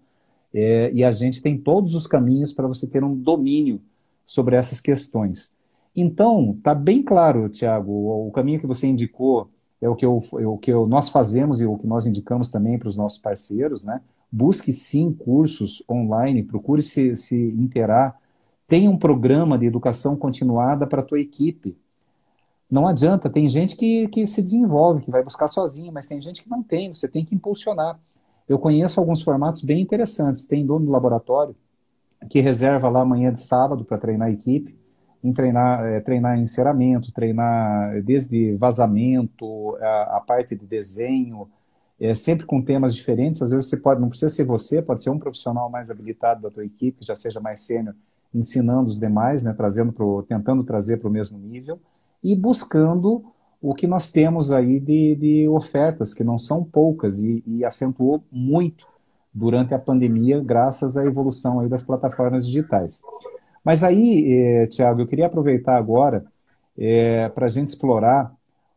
É, 0.54 0.90
e 0.92 1.04
a 1.04 1.12
gente 1.12 1.42
tem 1.42 1.58
todos 1.58 1.94
os 1.94 2.06
caminhos 2.06 2.52
para 2.52 2.66
você 2.66 2.86
ter 2.86 3.04
um 3.04 3.14
domínio 3.14 3.80
sobre 4.24 4.56
essas 4.56 4.80
questões. 4.80 5.56
Então, 5.94 6.54
está 6.56 6.74
bem 6.74 7.02
claro, 7.02 7.48
Tiago, 7.48 7.90
o, 7.90 8.28
o, 8.28 8.30
caminho 8.30 8.60
que 8.60 8.66
você 8.66 8.86
indicou 8.86 9.50
é 9.80 9.88
o 9.88 9.94
que, 9.94 10.06
eu, 10.06 10.22
é 10.38 10.46
o 10.46 10.56
que 10.56 10.70
eu, 10.70 10.86
nós 10.86 11.08
fazemos 11.08 11.60
e 11.60 11.66
o 11.66 11.76
que 11.76 11.86
nós 11.86 12.06
indicamos 12.06 12.50
também 12.50 12.78
para 12.78 12.88
os 12.88 12.96
nossos 12.96 13.18
parceiros, 13.18 13.84
né? 13.84 14.00
Busque 14.30 14.72
sim 14.72 15.12
cursos 15.12 15.82
online, 15.90 16.42
procure 16.42 16.82
se, 16.82 17.16
se 17.16 17.36
interar, 17.58 18.20
tenha 18.66 18.90
um 18.90 18.98
programa 18.98 19.58
de 19.58 19.66
educação 19.66 20.16
continuada 20.16 20.86
para 20.86 21.00
a 21.00 21.04
tua 21.04 21.20
equipe, 21.20 21.76
não 22.70 22.86
adianta, 22.86 23.30
tem 23.30 23.48
gente 23.48 23.74
que, 23.74 24.06
que 24.08 24.26
se 24.26 24.42
desenvolve, 24.42 25.02
que 25.02 25.10
vai 25.10 25.22
buscar 25.22 25.48
sozinho, 25.48 25.90
mas 25.90 26.06
tem 26.06 26.20
gente 26.20 26.42
que 26.42 26.50
não 26.50 26.62
tem, 26.62 26.92
você 26.92 27.08
tem 27.08 27.24
que 27.24 27.34
impulsionar. 27.34 27.98
Eu 28.48 28.58
conheço 28.58 28.98
alguns 28.98 29.22
formatos 29.22 29.62
bem 29.62 29.80
interessantes. 29.80 30.44
Tem 30.46 30.64
dono 30.64 30.86
do 30.86 30.92
laboratório 30.92 31.54
que 32.28 32.40
reserva 32.40 32.88
lá 32.88 33.02
amanhã 33.02 33.32
de 33.32 33.40
sábado 33.40 33.84
para 33.84 33.98
treinar 33.98 34.28
a 34.28 34.30
equipe, 34.30 34.76
em 35.22 35.32
treinar, 35.32 35.84
é, 35.84 36.00
treinar 36.00 36.38
enceramento, 36.38 37.12
treinar 37.12 38.02
desde 38.02 38.56
vazamento, 38.56 39.76
a, 39.76 40.16
a 40.16 40.20
parte 40.20 40.56
de 40.56 40.66
desenho, 40.66 41.48
é, 42.00 42.14
sempre 42.14 42.46
com 42.46 42.62
temas 42.62 42.94
diferentes. 42.94 43.42
Às 43.42 43.50
vezes 43.50 43.68
você 43.68 43.76
pode, 43.76 44.00
não 44.00 44.08
precisa 44.08 44.34
ser 44.34 44.44
você, 44.44 44.80
pode 44.80 45.02
ser 45.02 45.10
um 45.10 45.18
profissional 45.18 45.68
mais 45.70 45.90
habilitado 45.90 46.42
da 46.42 46.50
tua 46.50 46.64
equipe, 46.64 47.04
já 47.04 47.14
seja 47.14 47.40
mais 47.40 47.60
sênior 47.60 47.94
ensinando 48.34 48.88
os 48.88 48.98
demais, 48.98 49.42
né, 49.42 49.52
trazendo 49.52 49.92
pro, 49.92 50.22
tentando 50.28 50.62
trazer 50.62 50.98
para 50.98 51.08
o 51.08 51.10
mesmo 51.10 51.38
nível 51.38 51.80
e 52.22 52.36
buscando 52.36 53.24
o 53.60 53.74
que 53.74 53.86
nós 53.86 54.08
temos 54.08 54.52
aí 54.52 54.78
de, 54.78 55.16
de 55.16 55.48
ofertas, 55.48 56.14
que 56.14 56.22
não 56.22 56.38
são 56.38 56.64
poucas 56.64 57.22
e, 57.22 57.42
e, 57.46 57.64
acentuou 57.64 58.22
muito 58.30 58.86
durante 59.34 59.74
a 59.74 59.78
pandemia, 59.78 60.40
graças 60.40 60.96
à 60.96 61.04
evolução 61.04 61.60
aí 61.60 61.68
das 61.68 61.82
plataformas 61.82 62.46
digitais. 62.46 63.02
Mas 63.64 63.82
aí, 63.82 64.32
eh, 64.32 64.66
Tiago, 64.66 65.00
eu 65.00 65.06
queria 65.06 65.26
aproveitar 65.26 65.76
agora 65.76 66.24
eh, 66.76 67.28
para 67.30 67.46
a 67.46 67.48
gente 67.48 67.68
explorar 67.68 68.32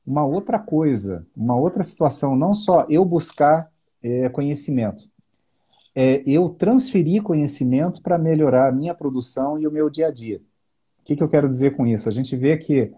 uma 0.05 0.25
outra 0.25 0.59
coisa, 0.59 1.25
uma 1.37 1.55
outra 1.55 1.83
situação, 1.83 2.35
não 2.35 2.53
só 2.53 2.85
eu 2.89 3.05
buscar 3.05 3.71
eh, 4.03 4.29
conhecimento, 4.29 5.09
é 5.95 6.23
eu 6.25 6.49
transferir 6.49 7.21
conhecimento 7.21 8.01
para 8.01 8.17
melhorar 8.17 8.69
a 8.69 8.71
minha 8.71 8.95
produção 8.95 9.59
e 9.59 9.67
o 9.67 9.71
meu 9.71 9.89
dia 9.89 10.07
a 10.07 10.11
dia. 10.11 10.41
O 10.99 11.03
que, 11.03 11.15
que 11.15 11.23
eu 11.23 11.29
quero 11.29 11.47
dizer 11.47 11.75
com 11.75 11.85
isso? 11.85 12.07
A 12.07 12.11
gente 12.11 12.35
vê 12.35 12.57
que 12.57 12.91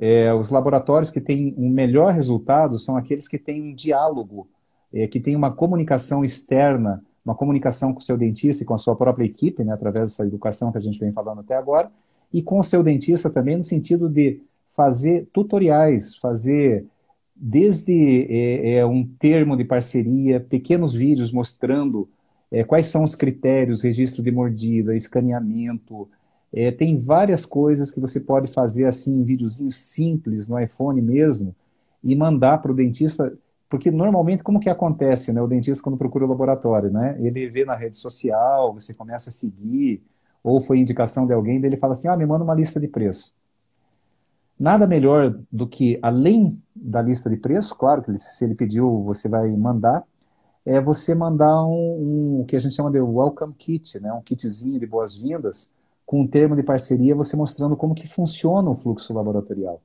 é, 0.00 0.32
os 0.32 0.48
laboratórios 0.48 1.10
que 1.10 1.20
têm 1.20 1.54
um 1.58 1.68
melhor 1.68 2.14
resultado 2.14 2.78
são 2.78 2.96
aqueles 2.96 3.28
que 3.28 3.36
têm 3.36 3.62
um 3.62 3.74
diálogo, 3.74 4.48
é, 4.94 5.06
que 5.06 5.20
têm 5.20 5.36
uma 5.36 5.52
comunicação 5.52 6.24
externa, 6.24 7.04
uma 7.22 7.34
comunicação 7.34 7.92
com 7.92 7.98
o 7.98 8.02
seu 8.02 8.16
dentista 8.16 8.62
e 8.62 8.66
com 8.66 8.72
a 8.72 8.78
sua 8.78 8.96
própria 8.96 9.26
equipe, 9.26 9.62
né, 9.62 9.74
através 9.74 10.08
dessa 10.08 10.24
educação 10.24 10.72
que 10.72 10.78
a 10.78 10.80
gente 10.80 10.98
vem 10.98 11.12
falando 11.12 11.40
até 11.40 11.54
agora, 11.54 11.92
e 12.32 12.42
com 12.42 12.58
o 12.58 12.64
seu 12.64 12.82
dentista 12.82 13.28
também 13.28 13.58
no 13.58 13.62
sentido 13.62 14.08
de 14.08 14.40
fazer 14.70 15.28
tutoriais, 15.34 16.16
fazer 16.16 16.86
desde 17.36 18.26
é, 18.30 18.76
é 18.76 18.86
um 18.86 19.04
termo 19.04 19.54
de 19.54 19.64
parceria, 19.64 20.40
pequenos 20.40 20.94
vídeos 20.94 21.30
mostrando 21.30 22.08
é, 22.50 22.64
quais 22.64 22.86
são 22.86 23.04
os 23.04 23.14
critérios, 23.14 23.82
registro 23.82 24.22
de 24.22 24.30
mordida, 24.30 24.96
escaneamento, 24.96 26.08
é, 26.52 26.70
tem 26.70 27.00
várias 27.00 27.46
coisas 27.46 27.90
que 27.90 28.00
você 28.00 28.20
pode 28.20 28.52
fazer 28.52 28.86
assim, 28.86 29.20
em 29.20 29.24
videozinho 29.24 29.70
simples 29.70 30.48
no 30.48 30.58
iPhone 30.58 31.00
mesmo, 31.00 31.54
e 32.02 32.16
mandar 32.16 32.58
para 32.58 32.72
o 32.72 32.74
dentista, 32.74 33.32
porque 33.68 33.90
normalmente 33.90 34.42
como 34.42 34.58
que 34.58 34.70
acontece, 34.70 35.32
né? 35.32 35.40
O 35.40 35.46
dentista 35.46 35.84
quando 35.84 35.98
procura 35.98 36.24
o 36.24 36.28
laboratório, 36.28 36.90
né? 36.90 37.16
Ele 37.20 37.48
vê 37.48 37.64
na 37.64 37.76
rede 37.76 37.96
social, 37.96 38.72
você 38.72 38.94
começa 38.94 39.30
a 39.30 39.32
seguir, 39.32 40.02
ou 40.42 40.60
foi 40.60 40.78
indicação 40.78 41.26
de 41.26 41.32
alguém, 41.32 41.64
ele 41.64 41.76
fala 41.76 41.92
assim, 41.92 42.08
ah, 42.08 42.16
me 42.16 42.26
manda 42.26 42.42
uma 42.42 42.54
lista 42.54 42.80
de 42.80 42.88
preço. 42.88 43.34
Nada 44.58 44.86
melhor 44.86 45.38
do 45.50 45.66
que, 45.66 45.98
além 46.02 46.60
da 46.74 47.00
lista 47.00 47.30
de 47.30 47.36
preço, 47.36 47.74
claro 47.76 48.02
que 48.02 48.16
se 48.18 48.44
ele 48.44 48.54
pediu, 48.54 49.02
você 49.02 49.28
vai 49.28 49.48
mandar, 49.50 50.04
é 50.66 50.80
você 50.80 51.14
mandar 51.14 51.64
um, 51.64 52.38
um, 52.38 52.40
o 52.40 52.44
que 52.44 52.56
a 52.56 52.58
gente 52.58 52.74
chama 52.74 52.90
de 52.90 53.00
welcome 53.00 53.54
kit, 53.54 53.98
né? 54.00 54.12
um 54.12 54.20
kitzinho 54.20 54.78
de 54.78 54.86
boas-vindas, 54.86 55.74
com 56.10 56.22
um 56.22 56.26
termo 56.26 56.56
de 56.56 56.62
parceria, 56.64 57.14
você 57.14 57.36
mostrando 57.36 57.76
como 57.76 57.94
que 57.94 58.08
funciona 58.08 58.68
o 58.68 58.74
fluxo 58.74 59.14
laboratorial. 59.14 59.80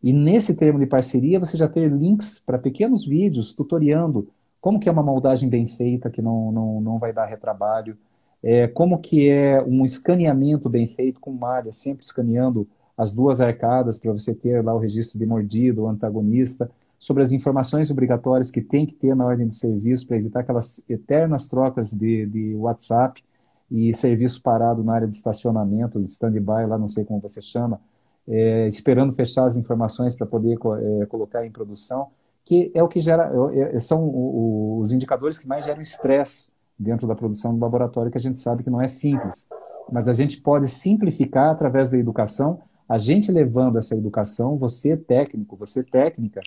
E 0.00 0.12
nesse 0.12 0.56
termo 0.56 0.78
de 0.78 0.86
parceria, 0.86 1.40
você 1.40 1.56
já 1.56 1.68
ter 1.68 1.90
links 1.90 2.38
para 2.38 2.60
pequenos 2.60 3.04
vídeos 3.04 3.52
tutoriando 3.52 4.28
como 4.60 4.78
que 4.78 4.88
é 4.88 4.92
uma 4.92 5.02
moldagem 5.02 5.48
bem 5.48 5.66
feita, 5.66 6.10
que 6.10 6.22
não, 6.22 6.52
não, 6.52 6.80
não 6.80 6.98
vai 7.00 7.12
dar 7.12 7.26
retrabalho, 7.26 7.98
é, 8.40 8.68
como 8.68 9.00
que 9.00 9.28
é 9.28 9.60
um 9.60 9.84
escaneamento 9.84 10.68
bem 10.68 10.86
feito 10.86 11.18
com 11.18 11.32
malha, 11.32 11.72
sempre 11.72 12.04
escaneando 12.04 12.64
as 12.96 13.12
duas 13.12 13.40
arcadas 13.40 13.98
para 13.98 14.12
você 14.12 14.32
ter 14.32 14.64
lá 14.64 14.72
o 14.72 14.78
registro 14.78 15.18
de 15.18 15.26
mordido, 15.26 15.82
o 15.82 15.88
antagonista, 15.88 16.70
sobre 17.00 17.24
as 17.24 17.32
informações 17.32 17.90
obrigatórias 17.90 18.52
que 18.52 18.62
tem 18.62 18.86
que 18.86 18.94
ter 18.94 19.16
na 19.16 19.26
ordem 19.26 19.48
de 19.48 19.56
serviço 19.56 20.06
para 20.06 20.18
evitar 20.18 20.38
aquelas 20.38 20.88
eternas 20.88 21.48
trocas 21.48 21.90
de, 21.90 22.26
de 22.26 22.54
WhatsApp 22.54 23.24
e 23.70 23.94
serviço 23.94 24.42
parado 24.42 24.82
na 24.82 24.94
área 24.94 25.06
de 25.06 25.14
estacionamento, 25.14 26.00
de 26.00 26.06
stand-by, 26.06 26.66
lá 26.66 26.78
não 26.78 26.88
sei 26.88 27.04
como 27.04 27.20
você 27.20 27.42
chama, 27.42 27.80
é, 28.26 28.66
esperando 28.66 29.12
fechar 29.12 29.46
as 29.46 29.56
informações 29.56 30.14
para 30.14 30.26
poder 30.26 30.58
é, 31.02 31.06
colocar 31.06 31.46
em 31.46 31.50
produção, 31.50 32.08
que 32.44 32.70
é 32.74 32.82
o 32.82 32.88
que 32.88 33.00
gera, 33.00 33.30
é, 33.52 33.76
é, 33.76 33.78
são 33.78 34.04
o, 34.04 34.78
os 34.80 34.92
indicadores 34.92 35.38
que 35.38 35.46
mais 35.46 35.64
geram 35.64 35.82
estresse 35.82 36.52
dentro 36.78 37.06
da 37.06 37.14
produção 37.14 37.54
do 37.54 37.60
laboratório, 37.60 38.10
que 38.10 38.18
a 38.18 38.20
gente 38.20 38.38
sabe 38.38 38.62
que 38.62 38.70
não 38.70 38.80
é 38.80 38.86
simples. 38.86 39.48
Mas 39.90 40.08
a 40.08 40.12
gente 40.12 40.40
pode 40.40 40.68
simplificar 40.68 41.50
através 41.50 41.90
da 41.90 41.98
educação, 41.98 42.60
a 42.88 42.98
gente 42.98 43.30
levando 43.32 43.78
essa 43.78 43.94
educação, 43.94 44.56
você 44.56 44.96
técnico, 44.96 45.56
você 45.56 45.82
técnica, 45.82 46.40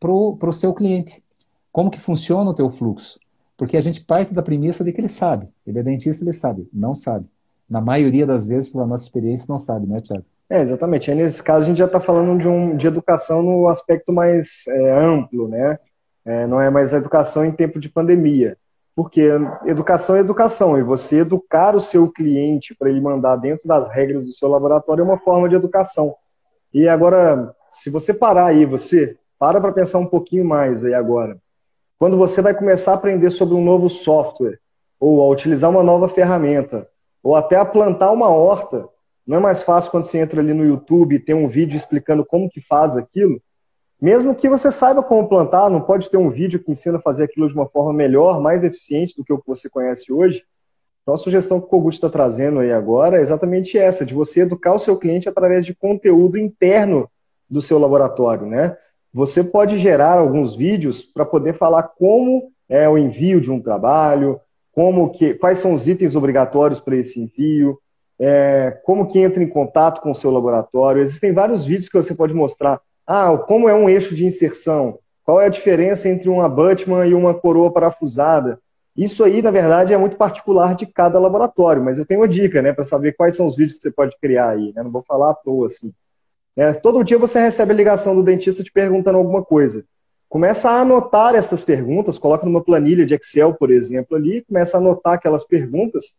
para 0.00 0.10
o 0.10 0.52
seu 0.52 0.72
cliente. 0.72 1.22
Como 1.72 1.90
que 1.90 2.00
funciona 2.00 2.50
o 2.50 2.54
teu 2.54 2.70
fluxo? 2.70 3.18
Porque 3.56 3.76
a 3.76 3.80
gente 3.80 4.04
parte 4.04 4.34
da 4.34 4.42
premissa 4.42 4.84
de 4.84 4.92
que 4.92 5.00
ele 5.00 5.08
sabe. 5.08 5.48
Ele 5.66 5.78
é 5.78 5.82
dentista, 5.82 6.22
ele 6.22 6.32
sabe. 6.32 6.68
Não 6.72 6.94
sabe. 6.94 7.26
Na 7.68 7.80
maioria 7.80 8.26
das 8.26 8.46
vezes, 8.46 8.68
pela 8.68 8.86
nossa 8.86 9.04
experiência, 9.04 9.46
não 9.48 9.58
sabe, 9.58 9.86
né, 9.86 9.98
Tiago? 10.00 10.24
É, 10.48 10.60
exatamente. 10.60 11.10
Aí, 11.10 11.16
nesse 11.16 11.42
caso, 11.42 11.64
a 11.64 11.68
gente 11.68 11.78
já 11.78 11.86
está 11.86 11.98
falando 11.98 12.38
de, 12.38 12.46
um, 12.46 12.76
de 12.76 12.86
educação 12.86 13.42
no 13.42 13.68
aspecto 13.68 14.12
mais 14.12 14.64
é, 14.68 14.92
amplo, 14.92 15.48
né? 15.48 15.78
É, 16.24 16.46
não 16.46 16.60
é 16.60 16.70
mais 16.70 16.92
a 16.92 16.98
educação 16.98 17.44
em 17.44 17.50
tempo 17.50 17.80
de 17.80 17.88
pandemia. 17.88 18.56
Porque 18.94 19.28
educação 19.66 20.16
é 20.16 20.20
educação, 20.20 20.78
e 20.78 20.82
você 20.82 21.18
educar 21.18 21.76
o 21.76 21.80
seu 21.80 22.10
cliente 22.10 22.74
para 22.74 22.88
ele 22.88 23.00
mandar 23.00 23.36
dentro 23.36 23.68
das 23.68 23.88
regras 23.90 24.24
do 24.24 24.32
seu 24.32 24.48
laboratório 24.48 25.02
é 25.02 25.04
uma 25.04 25.18
forma 25.18 25.48
de 25.48 25.54
educação. 25.54 26.14
E 26.72 26.88
agora, 26.88 27.54
se 27.70 27.90
você 27.90 28.14
parar 28.14 28.46
aí, 28.46 28.64
você 28.64 29.18
para 29.38 29.60
para 29.60 29.72
pensar 29.72 29.98
um 29.98 30.06
pouquinho 30.06 30.44
mais 30.44 30.82
aí 30.82 30.94
agora. 30.94 31.36
Quando 31.98 32.16
você 32.18 32.42
vai 32.42 32.54
começar 32.54 32.92
a 32.92 32.94
aprender 32.94 33.30
sobre 33.30 33.54
um 33.54 33.64
novo 33.64 33.88
software, 33.88 34.58
ou 35.00 35.22
a 35.22 35.28
utilizar 35.28 35.70
uma 35.70 35.82
nova 35.82 36.08
ferramenta, 36.08 36.88
ou 37.22 37.34
até 37.34 37.56
a 37.56 37.64
plantar 37.64 38.10
uma 38.10 38.28
horta, 38.28 38.86
não 39.26 39.38
é 39.38 39.40
mais 39.40 39.62
fácil 39.62 39.90
quando 39.90 40.04
você 40.04 40.18
entra 40.18 40.40
ali 40.40 40.52
no 40.52 40.64
YouTube 40.64 41.14
e 41.14 41.18
tem 41.18 41.34
um 41.34 41.48
vídeo 41.48 41.76
explicando 41.76 42.24
como 42.24 42.50
que 42.50 42.60
faz 42.60 42.96
aquilo? 42.96 43.40
Mesmo 44.00 44.34
que 44.34 44.48
você 44.48 44.70
saiba 44.70 45.02
como 45.02 45.26
plantar, 45.26 45.70
não 45.70 45.80
pode 45.80 46.10
ter 46.10 46.18
um 46.18 46.30
vídeo 46.30 46.62
que 46.62 46.70
ensina 46.70 46.98
a 46.98 47.00
fazer 47.02 47.24
aquilo 47.24 47.48
de 47.48 47.54
uma 47.54 47.66
forma 47.66 47.94
melhor, 47.94 48.40
mais 48.40 48.62
eficiente 48.62 49.16
do 49.16 49.24
que 49.24 49.32
o 49.32 49.38
que 49.38 49.46
você 49.46 49.70
conhece 49.70 50.12
hoje? 50.12 50.44
Então 51.02 51.14
a 51.14 51.18
sugestão 51.18 51.58
que 51.58 51.66
o 51.66 51.68
Kogut 51.68 51.96
está 51.96 52.10
trazendo 52.10 52.60
aí 52.60 52.72
agora 52.72 53.16
é 53.16 53.20
exatamente 53.20 53.78
essa, 53.78 54.04
de 54.04 54.12
você 54.12 54.40
educar 54.40 54.74
o 54.74 54.78
seu 54.78 54.98
cliente 54.98 55.28
através 55.28 55.64
de 55.64 55.74
conteúdo 55.74 56.36
interno 56.36 57.08
do 57.48 57.62
seu 57.62 57.78
laboratório, 57.78 58.44
né? 58.44 58.76
Você 59.16 59.42
pode 59.42 59.78
gerar 59.78 60.18
alguns 60.18 60.54
vídeos 60.54 61.02
para 61.02 61.24
poder 61.24 61.54
falar 61.54 61.84
como 61.84 62.52
é 62.68 62.86
o 62.86 62.98
envio 62.98 63.40
de 63.40 63.50
um 63.50 63.58
trabalho, 63.58 64.38
como 64.70 65.08
que, 65.08 65.32
quais 65.32 65.58
são 65.58 65.72
os 65.72 65.88
itens 65.88 66.14
obrigatórios 66.14 66.80
para 66.80 66.96
esse 66.96 67.18
envio, 67.18 67.78
é, 68.20 68.78
como 68.84 69.06
que 69.06 69.18
entra 69.18 69.42
em 69.42 69.48
contato 69.48 70.02
com 70.02 70.10
o 70.10 70.14
seu 70.14 70.30
laboratório. 70.30 71.00
Existem 71.00 71.32
vários 71.32 71.64
vídeos 71.64 71.88
que 71.88 71.96
você 71.96 72.14
pode 72.14 72.34
mostrar. 72.34 72.78
Ah, 73.06 73.34
como 73.38 73.70
é 73.70 73.74
um 73.74 73.88
eixo 73.88 74.14
de 74.14 74.26
inserção? 74.26 74.98
Qual 75.24 75.40
é 75.40 75.46
a 75.46 75.48
diferença 75.48 76.10
entre 76.10 76.28
uma 76.28 76.46
Butman 76.46 77.08
e 77.08 77.14
uma 77.14 77.32
coroa 77.32 77.72
parafusada? 77.72 78.58
Isso 78.94 79.24
aí, 79.24 79.40
na 79.40 79.50
verdade, 79.50 79.94
é 79.94 79.96
muito 79.96 80.18
particular 80.18 80.74
de 80.74 80.84
cada 80.84 81.18
laboratório, 81.18 81.82
mas 81.82 81.96
eu 81.96 82.04
tenho 82.04 82.20
uma 82.20 82.28
dica, 82.28 82.60
né, 82.60 82.74
para 82.74 82.84
saber 82.84 83.16
quais 83.16 83.34
são 83.34 83.46
os 83.46 83.56
vídeos 83.56 83.78
que 83.78 83.84
você 83.84 83.90
pode 83.90 84.14
criar 84.20 84.50
aí. 84.50 84.74
Né? 84.76 84.82
Não 84.82 84.90
vou 84.90 85.02
falar 85.08 85.30
à 85.30 85.34
toa, 85.34 85.68
assim. 85.68 85.90
É, 86.56 86.72
todo 86.72 87.04
dia 87.04 87.18
você 87.18 87.38
recebe 87.38 87.72
a 87.72 87.76
ligação 87.76 88.16
do 88.16 88.22
dentista 88.22 88.64
te 88.64 88.72
perguntando 88.72 89.18
alguma 89.18 89.44
coisa. 89.44 89.84
Começa 90.28 90.70
a 90.70 90.80
anotar 90.80 91.34
essas 91.34 91.62
perguntas, 91.62 92.18
coloca 92.18 92.46
numa 92.46 92.64
planilha 92.64 93.04
de 93.04 93.14
Excel, 93.14 93.54
por 93.54 93.70
exemplo, 93.70 94.16
ali, 94.16 94.42
começa 94.42 94.76
a 94.76 94.80
anotar 94.80 95.14
aquelas 95.14 95.44
perguntas, 95.44 96.14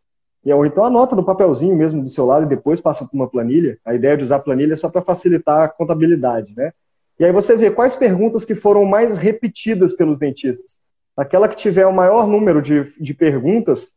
e, 0.45 0.53
ou 0.53 0.65
então 0.65 0.85
anota 0.85 1.15
no 1.15 1.25
papelzinho 1.25 1.75
mesmo 1.75 2.01
do 2.01 2.09
seu 2.09 2.25
lado 2.25 2.45
e 2.45 2.49
depois 2.49 2.79
passa 2.79 3.05
para 3.05 3.15
uma 3.15 3.27
planilha. 3.27 3.77
A 3.83 3.95
ideia 3.95 4.15
de 4.15 4.23
usar 4.23 4.39
planilha 4.39 4.73
é 4.73 4.75
só 4.75 4.89
para 4.89 5.01
facilitar 5.01 5.63
a 5.63 5.67
contabilidade, 5.67 6.53
né? 6.55 6.71
E 7.19 7.25
aí 7.25 7.31
você 7.31 7.55
vê 7.55 7.71
quais 7.71 7.95
perguntas 7.95 8.45
que 8.45 8.53
foram 8.53 8.85
mais 8.85 9.17
repetidas 9.17 9.91
pelos 9.91 10.19
dentistas. 10.19 10.79
Aquela 11.17 11.47
que 11.47 11.55
tiver 11.55 11.87
o 11.87 11.91
maior 11.91 12.27
número 12.27 12.61
de, 12.61 12.93
de 12.99 13.13
perguntas, 13.13 13.89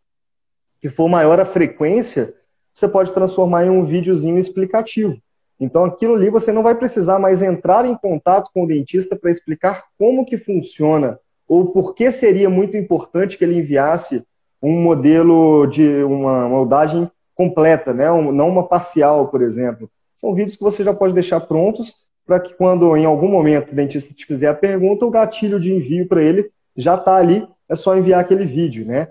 que 0.81 0.89
for 0.89 1.07
maior 1.07 1.39
a 1.39 1.45
frequência, 1.45 2.35
você 2.73 2.89
pode 2.89 3.13
transformar 3.13 3.67
em 3.67 3.71
um 3.71 3.85
videozinho 3.85 4.39
explicativo. 4.39 5.21
Então, 5.61 5.85
aquilo 5.85 6.15
ali 6.15 6.31
você 6.31 6.51
não 6.51 6.63
vai 6.63 6.75
precisar 6.75 7.19
mais 7.19 7.43
entrar 7.43 7.85
em 7.85 7.95
contato 7.95 8.51
com 8.53 8.65
o 8.65 8.67
dentista 8.67 9.15
para 9.15 9.31
explicar 9.31 9.85
como 9.99 10.25
que 10.25 10.39
funciona 10.39 11.21
ou 11.47 11.67
por 11.67 11.95
que 11.95 12.11
seria 12.11 12.49
muito 12.49 12.77
importante 12.77 13.37
que 13.37 13.45
ele 13.45 13.59
enviasse 13.59 14.25
um 14.63 14.81
modelo 14.81 15.67
de 15.67 16.03
uma 16.05 16.49
moldagem 16.49 17.11
completa, 17.35 17.93
né? 17.93 18.07
Não 18.07 18.49
uma 18.49 18.67
parcial, 18.67 19.29
por 19.29 19.43
exemplo. 19.43 19.91
São 20.15 20.35
vídeos 20.35 20.57
que 20.57 20.63
você 20.63 20.85
já 20.85 20.95
pode 20.95 21.15
deixar 21.15 21.41
prontos 21.41 21.95
para 22.27 22.39
que 22.39 22.55
quando 22.55 22.97
em 22.97 23.05
algum 23.05 23.29
momento 23.29 23.73
o 23.73 23.75
dentista 23.75 24.15
te 24.15 24.25
fizer 24.25 24.49
a 24.49 24.55
pergunta, 24.55 25.05
o 25.05 25.11
gatilho 25.11 25.59
de 25.59 25.73
envio 25.73 26.07
para 26.07 26.23
ele 26.23 26.51
já 26.77 26.95
está 26.95 27.17
ali, 27.17 27.47
é 27.69 27.75
só 27.75 27.97
enviar 27.97 28.21
aquele 28.21 28.45
vídeo, 28.45 28.87
né? 28.87 29.09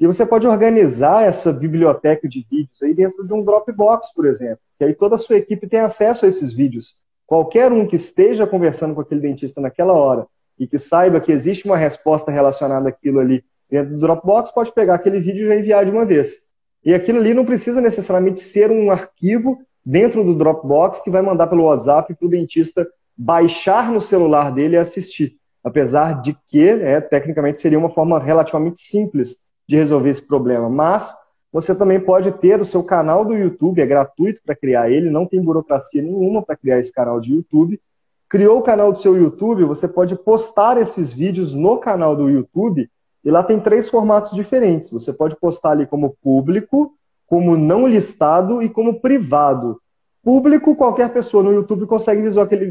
E 0.00 0.06
você 0.06 0.24
pode 0.24 0.46
organizar 0.46 1.24
essa 1.24 1.52
biblioteca 1.52 2.26
de 2.26 2.46
vídeos 2.50 2.82
aí 2.82 2.94
dentro 2.94 3.26
de 3.26 3.34
um 3.34 3.44
Dropbox, 3.44 4.14
por 4.14 4.24
exemplo, 4.24 4.60
que 4.78 4.84
aí 4.84 4.94
toda 4.94 5.16
a 5.16 5.18
sua 5.18 5.36
equipe 5.36 5.68
tem 5.68 5.80
acesso 5.80 6.24
a 6.24 6.28
esses 6.28 6.54
vídeos. 6.54 6.94
Qualquer 7.26 7.70
um 7.70 7.86
que 7.86 7.96
esteja 7.96 8.46
conversando 8.46 8.94
com 8.94 9.02
aquele 9.02 9.20
dentista 9.20 9.60
naquela 9.60 9.92
hora 9.92 10.26
e 10.58 10.66
que 10.66 10.78
saiba 10.78 11.20
que 11.20 11.30
existe 11.30 11.66
uma 11.66 11.76
resposta 11.76 12.30
relacionada 12.30 12.88
àquilo 12.88 13.20
ali 13.20 13.44
dentro 13.70 13.92
do 13.92 14.00
Dropbox, 14.00 14.50
pode 14.50 14.72
pegar 14.72 14.94
aquele 14.94 15.20
vídeo 15.20 15.44
e 15.44 15.48
já 15.48 15.56
enviar 15.56 15.84
de 15.84 15.90
uma 15.90 16.06
vez. 16.06 16.38
E 16.82 16.94
aquilo 16.94 17.18
ali 17.18 17.34
não 17.34 17.44
precisa 17.44 17.78
necessariamente 17.78 18.40
ser 18.40 18.70
um 18.70 18.90
arquivo 18.90 19.58
dentro 19.84 20.24
do 20.24 20.34
Dropbox 20.34 21.00
que 21.02 21.10
vai 21.10 21.20
mandar 21.20 21.46
pelo 21.46 21.64
WhatsApp 21.64 22.14
para 22.14 22.26
o 22.26 22.30
dentista 22.30 22.88
baixar 23.14 23.92
no 23.92 24.00
celular 24.00 24.50
dele 24.50 24.76
e 24.76 24.78
assistir. 24.78 25.36
Apesar 25.62 26.22
de 26.22 26.34
que, 26.48 26.74
né, 26.74 27.02
tecnicamente, 27.02 27.60
seria 27.60 27.78
uma 27.78 27.90
forma 27.90 28.18
relativamente 28.18 28.78
simples 28.78 29.36
de 29.70 29.76
resolver 29.76 30.10
esse 30.10 30.20
problema. 30.20 30.68
Mas 30.68 31.14
você 31.52 31.72
também 31.72 32.00
pode 32.00 32.32
ter 32.32 32.60
o 32.60 32.64
seu 32.64 32.82
canal 32.82 33.24
do 33.24 33.36
YouTube, 33.36 33.80
é 33.80 33.86
gratuito 33.86 34.40
para 34.44 34.56
criar 34.56 34.90
ele, 34.90 35.08
não 35.08 35.24
tem 35.24 35.40
burocracia 35.40 36.02
nenhuma 36.02 36.42
para 36.42 36.56
criar 36.56 36.80
esse 36.80 36.92
canal 36.92 37.20
de 37.20 37.32
YouTube. 37.32 37.80
Criou 38.28 38.58
o 38.58 38.62
canal 38.62 38.90
do 38.90 38.98
seu 38.98 39.16
YouTube, 39.16 39.64
você 39.64 39.86
pode 39.86 40.16
postar 40.16 40.76
esses 40.76 41.12
vídeos 41.12 41.54
no 41.54 41.78
canal 41.78 42.16
do 42.16 42.28
YouTube 42.28 42.90
e 43.24 43.30
lá 43.30 43.44
tem 43.44 43.60
três 43.60 43.88
formatos 43.88 44.32
diferentes. 44.32 44.90
Você 44.90 45.12
pode 45.12 45.36
postar 45.36 45.70
ali 45.70 45.86
como 45.86 46.16
público, 46.20 46.92
como 47.28 47.56
não 47.56 47.86
listado 47.86 48.60
e 48.60 48.68
como 48.68 49.00
privado. 49.00 49.80
Público, 50.20 50.74
qualquer 50.74 51.12
pessoa 51.12 51.44
no 51.44 51.52
YouTube 51.52 51.86
consegue 51.86 52.22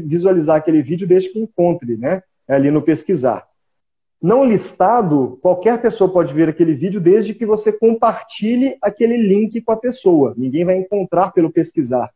visualizar 0.02 0.56
aquele 0.56 0.82
vídeo 0.82 1.08
desde 1.08 1.30
que 1.30 1.40
encontre, 1.40 1.96
né? 1.96 2.22
Ali 2.46 2.70
no 2.70 2.82
pesquisar. 2.82 3.49
Não 4.22 4.44
listado, 4.44 5.38
qualquer 5.40 5.80
pessoa 5.80 6.12
pode 6.12 6.34
ver 6.34 6.48
aquele 6.48 6.74
vídeo 6.74 7.00
desde 7.00 7.32
que 7.32 7.46
você 7.46 7.72
compartilhe 7.72 8.76
aquele 8.82 9.16
link 9.16 9.60
com 9.62 9.72
a 9.72 9.76
pessoa. 9.76 10.34
Ninguém 10.36 10.64
vai 10.64 10.76
encontrar 10.76 11.32
pelo 11.32 11.50
pesquisar. 11.50 12.10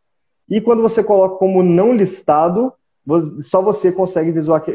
E 0.47 0.61
quando 0.61 0.83
você 0.83 1.03
coloca 1.03 1.37
como 1.37 1.63
não 1.63 1.95
listado, 1.95 2.73
só 3.41 3.63
você 3.63 3.91
consegue 3.91 4.31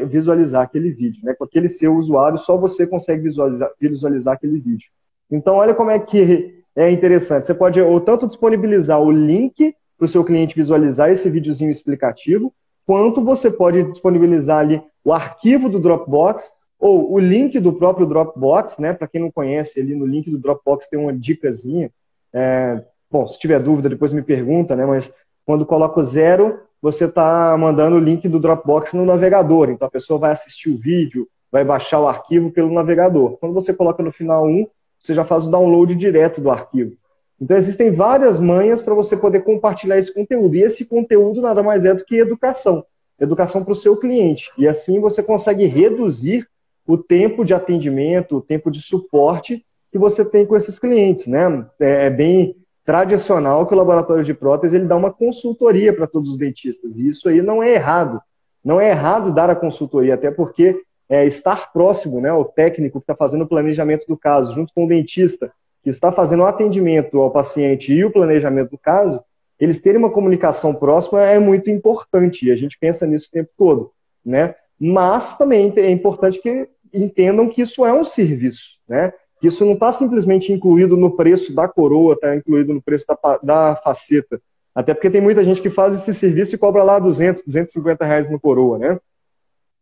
visualizar 0.08 0.62
aquele 0.62 0.90
vídeo. 0.90 1.20
Né? 1.24 1.32
Com 1.34 1.44
aquele 1.44 1.68
seu 1.68 1.94
usuário, 1.96 2.36
só 2.36 2.56
você 2.56 2.84
consegue 2.84 3.22
visualizar, 3.22 4.34
aquele 4.34 4.58
vídeo. 4.58 4.88
Então, 5.30 5.54
olha 5.54 5.74
como 5.74 5.90
é 5.90 6.00
que 6.00 6.64
é 6.74 6.90
interessante. 6.90 7.46
Você 7.46 7.54
pode 7.54 7.80
ou 7.80 8.00
tanto 8.00 8.26
disponibilizar 8.26 9.00
o 9.00 9.12
link 9.12 9.72
para 9.96 10.04
o 10.04 10.08
seu 10.08 10.24
cliente 10.24 10.56
visualizar 10.56 11.10
esse 11.10 11.30
videozinho 11.30 11.70
explicativo, 11.70 12.52
quanto 12.84 13.22
você 13.22 13.50
pode 13.50 13.84
disponibilizar 13.84 14.58
ali 14.58 14.82
o 15.04 15.12
arquivo 15.12 15.68
do 15.68 15.78
Dropbox 15.78 16.50
ou 16.80 17.12
o 17.12 17.18
link 17.18 17.60
do 17.60 17.74
próprio 17.74 18.06
Dropbox, 18.06 18.78
né? 18.78 18.94
Para 18.94 19.06
quem 19.06 19.20
não 19.20 19.30
conhece, 19.30 19.78
ali 19.78 19.94
no 19.94 20.06
link 20.06 20.30
do 20.30 20.38
Dropbox 20.38 20.88
tem 20.88 20.98
uma 20.98 21.12
dicasinha. 21.12 21.92
É, 22.32 22.82
bom, 23.10 23.28
se 23.28 23.38
tiver 23.38 23.60
dúvida, 23.60 23.88
depois 23.88 24.14
me 24.14 24.22
pergunta, 24.22 24.74
né? 24.74 24.86
Mas 24.86 25.12
quando 25.44 25.66
coloca 25.66 26.02
zero, 26.02 26.60
você 26.80 27.04
está 27.04 27.54
mandando 27.58 27.96
o 27.96 28.00
link 28.00 28.26
do 28.26 28.40
Dropbox 28.40 28.94
no 28.94 29.04
navegador. 29.04 29.68
Então 29.68 29.86
a 29.86 29.90
pessoa 29.90 30.18
vai 30.18 30.32
assistir 30.32 30.70
o 30.70 30.78
vídeo, 30.78 31.28
vai 31.52 31.62
baixar 31.62 32.00
o 32.00 32.08
arquivo 32.08 32.50
pelo 32.50 32.72
navegador. 32.72 33.36
Quando 33.36 33.52
você 33.52 33.74
coloca 33.74 34.02
no 34.02 34.10
final 34.10 34.46
1, 34.46 34.66
você 34.98 35.14
já 35.14 35.24
faz 35.24 35.46
o 35.46 35.50
download 35.50 35.94
direto 35.94 36.40
do 36.40 36.50
arquivo. 36.50 36.96
Então 37.38 37.56
existem 37.56 37.90
várias 37.90 38.38
manhas 38.38 38.80
para 38.80 38.94
você 38.94 39.16
poder 39.16 39.40
compartilhar 39.40 39.98
esse 39.98 40.14
conteúdo. 40.14 40.56
E 40.56 40.62
esse 40.62 40.86
conteúdo 40.86 41.42
nada 41.42 41.62
mais 41.62 41.84
é 41.84 41.92
do 41.92 42.04
que 42.04 42.16
educação. 42.16 42.84
Educação 43.18 43.62
para 43.62 43.72
o 43.72 43.76
seu 43.76 43.98
cliente. 43.98 44.50
E 44.56 44.66
assim 44.66 44.98
você 44.98 45.22
consegue 45.22 45.66
reduzir 45.66 46.48
o 46.92 46.98
tempo 46.98 47.44
de 47.44 47.54
atendimento, 47.54 48.36
o 48.36 48.40
tempo 48.40 48.70
de 48.70 48.82
suporte 48.82 49.64
que 49.92 49.98
você 49.98 50.28
tem 50.28 50.44
com 50.44 50.56
esses 50.56 50.78
clientes. 50.78 51.26
Né? 51.26 51.66
É, 51.78 52.06
é 52.06 52.10
bem 52.10 52.56
tradicional 52.84 53.66
que 53.66 53.74
o 53.74 53.76
laboratório 53.76 54.24
de 54.24 54.34
prótese 54.34 54.76
ele 54.76 54.86
dá 54.86 54.96
uma 54.96 55.12
consultoria 55.12 55.92
para 55.92 56.06
todos 56.06 56.30
os 56.30 56.38
dentistas. 56.38 56.96
E 56.96 57.08
isso 57.08 57.28
aí 57.28 57.40
não 57.42 57.62
é 57.62 57.74
errado. 57.74 58.20
Não 58.64 58.80
é 58.80 58.90
errado 58.90 59.32
dar 59.32 59.48
a 59.48 59.54
consultoria, 59.54 60.14
até 60.14 60.30
porque 60.30 60.82
é, 61.08 61.24
estar 61.24 61.72
próximo, 61.72 62.20
né, 62.20 62.32
o 62.32 62.44
técnico 62.44 62.98
que 63.00 63.04
está 63.04 63.14
fazendo 63.14 63.42
o 63.42 63.48
planejamento 63.48 64.06
do 64.06 64.16
caso, 64.16 64.52
junto 64.52 64.72
com 64.74 64.84
o 64.84 64.88
dentista 64.88 65.52
que 65.82 65.90
está 65.90 66.12
fazendo 66.12 66.40
o 66.40 66.46
atendimento 66.46 67.20
ao 67.20 67.30
paciente 67.30 67.92
e 67.92 68.04
o 68.04 68.10
planejamento 68.10 68.70
do 68.70 68.78
caso, 68.78 69.22
eles 69.58 69.80
terem 69.80 69.98
uma 69.98 70.10
comunicação 70.10 70.74
próxima 70.74 71.22
é 71.22 71.38
muito 71.38 71.70
importante 71.70 72.46
e 72.46 72.50
a 72.50 72.56
gente 72.56 72.78
pensa 72.78 73.06
nisso 73.06 73.28
o 73.28 73.32
tempo 73.32 73.50
todo, 73.56 73.92
né? 74.24 74.54
Mas 74.80 75.36
também 75.36 75.72
é 75.76 75.90
importante 75.90 76.40
que 76.40 76.66
entendam 76.92 77.48
que 77.48 77.62
isso 77.62 77.84
é 77.84 77.92
um 77.92 78.04
serviço, 78.04 78.78
né? 78.88 79.12
que 79.40 79.46
isso 79.46 79.64
não 79.64 79.72
está 79.72 79.90
simplesmente 79.90 80.52
incluído 80.52 80.96
no 80.96 81.16
preço 81.16 81.54
da 81.54 81.66
coroa, 81.66 82.12
está 82.12 82.36
incluído 82.36 82.74
no 82.74 82.82
preço 82.82 83.06
da, 83.06 83.38
da 83.42 83.76
faceta. 83.76 84.40
Até 84.74 84.92
porque 84.92 85.10
tem 85.10 85.20
muita 85.20 85.42
gente 85.42 85.62
que 85.62 85.70
faz 85.70 85.94
esse 85.94 86.12
serviço 86.12 86.54
e 86.54 86.58
cobra 86.58 86.82
lá 86.82 86.98
200, 86.98 87.42
250 87.44 88.04
reais 88.04 88.30
no 88.30 88.38
coroa, 88.38 88.78
né? 88.78 89.00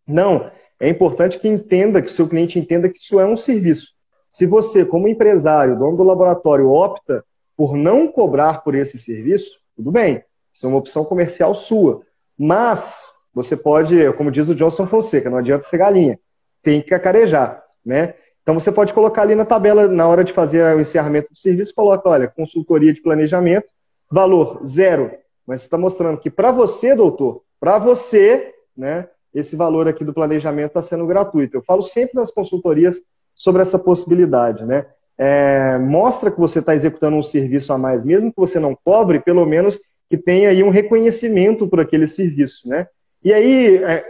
Não, 0.06 0.50
é 0.80 0.88
importante 0.88 1.38
que 1.38 1.48
entenda, 1.48 2.00
que 2.00 2.08
o 2.08 2.12
seu 2.12 2.28
cliente 2.28 2.58
entenda 2.58 2.88
que 2.88 2.98
isso 2.98 3.18
é 3.18 3.26
um 3.26 3.36
serviço. 3.36 3.94
Se 4.30 4.46
você, 4.46 4.84
como 4.84 5.08
empresário, 5.08 5.78
dono 5.78 5.96
do 5.96 6.02
laboratório, 6.04 6.70
opta 6.70 7.24
por 7.56 7.76
não 7.76 8.06
cobrar 8.06 8.62
por 8.62 8.74
esse 8.74 8.96
serviço, 8.96 9.58
tudo 9.74 9.90
bem, 9.90 10.22
isso 10.54 10.64
é 10.64 10.68
uma 10.68 10.78
opção 10.78 11.04
comercial 11.04 11.54
sua. 11.54 12.02
Mas 12.38 13.12
você 13.34 13.56
pode, 13.56 14.12
como 14.12 14.30
diz 14.30 14.48
o 14.48 14.54
Johnson 14.54 14.86
Fonseca, 14.86 15.28
não 15.28 15.38
adianta 15.38 15.64
ser 15.64 15.78
galinha, 15.78 16.18
tem 16.68 16.83
que 16.83 16.90
cacarejar, 16.90 17.64
né? 17.83 18.12
Então 18.42 18.52
você 18.52 18.70
pode 18.70 18.92
colocar 18.92 19.22
ali 19.22 19.35
na 19.35 19.46
tabela, 19.46 19.88
na 19.88 20.07
hora 20.07 20.22
de 20.22 20.35
fazer 20.35 20.76
o 20.76 20.81
encerramento 20.81 21.31
do 21.31 21.38
serviço, 21.38 21.74
coloca, 21.74 22.07
olha, 22.07 22.28
consultoria 22.28 22.92
de 22.92 23.00
planejamento, 23.00 23.72
valor 24.11 24.61
zero. 24.62 25.11
Mas 25.46 25.62
você 25.62 25.66
está 25.66 25.78
mostrando 25.78 26.18
que 26.18 26.28
para 26.28 26.52
você, 26.52 26.94
doutor, 26.94 27.42
para 27.59 27.78
você, 27.78 28.52
né, 28.76 29.09
esse 29.33 29.57
valor 29.57 29.88
aqui 29.88 30.04
do 30.04 30.12
planejamento 30.12 30.68
está 30.68 30.83
sendo 30.83 31.07
gratuito. 31.07 31.57
Eu 31.57 31.62
falo 31.62 31.83
sempre 31.83 32.16
nas 32.16 32.31
consultorias 32.31 33.00
sobre 33.35 33.62
essa 33.62 33.78
possibilidade, 33.78 34.66
né? 34.66 34.85
É, 35.16 35.78
mostra 35.78 36.31
que 36.31 36.38
você 36.38 36.59
está 36.59 36.74
executando 36.74 37.16
um 37.16 37.22
serviço 37.22 37.72
a 37.72 37.78
mais, 37.78 38.04
mesmo 38.04 38.31
que 38.31 38.38
você 38.38 38.61
não 38.61 38.76
cobre, 38.85 39.20
pelo 39.20 39.46
menos 39.46 39.81
que 40.11 40.18
tenha 40.18 40.50
aí 40.50 40.62
um 40.62 40.70
reconhecimento 40.70 41.66
por 41.66 41.81
aquele 41.81 42.07
serviço, 42.07 42.68
né? 42.68 42.88
E 43.24 43.33
aí, 43.33 43.76
é, 43.83 44.04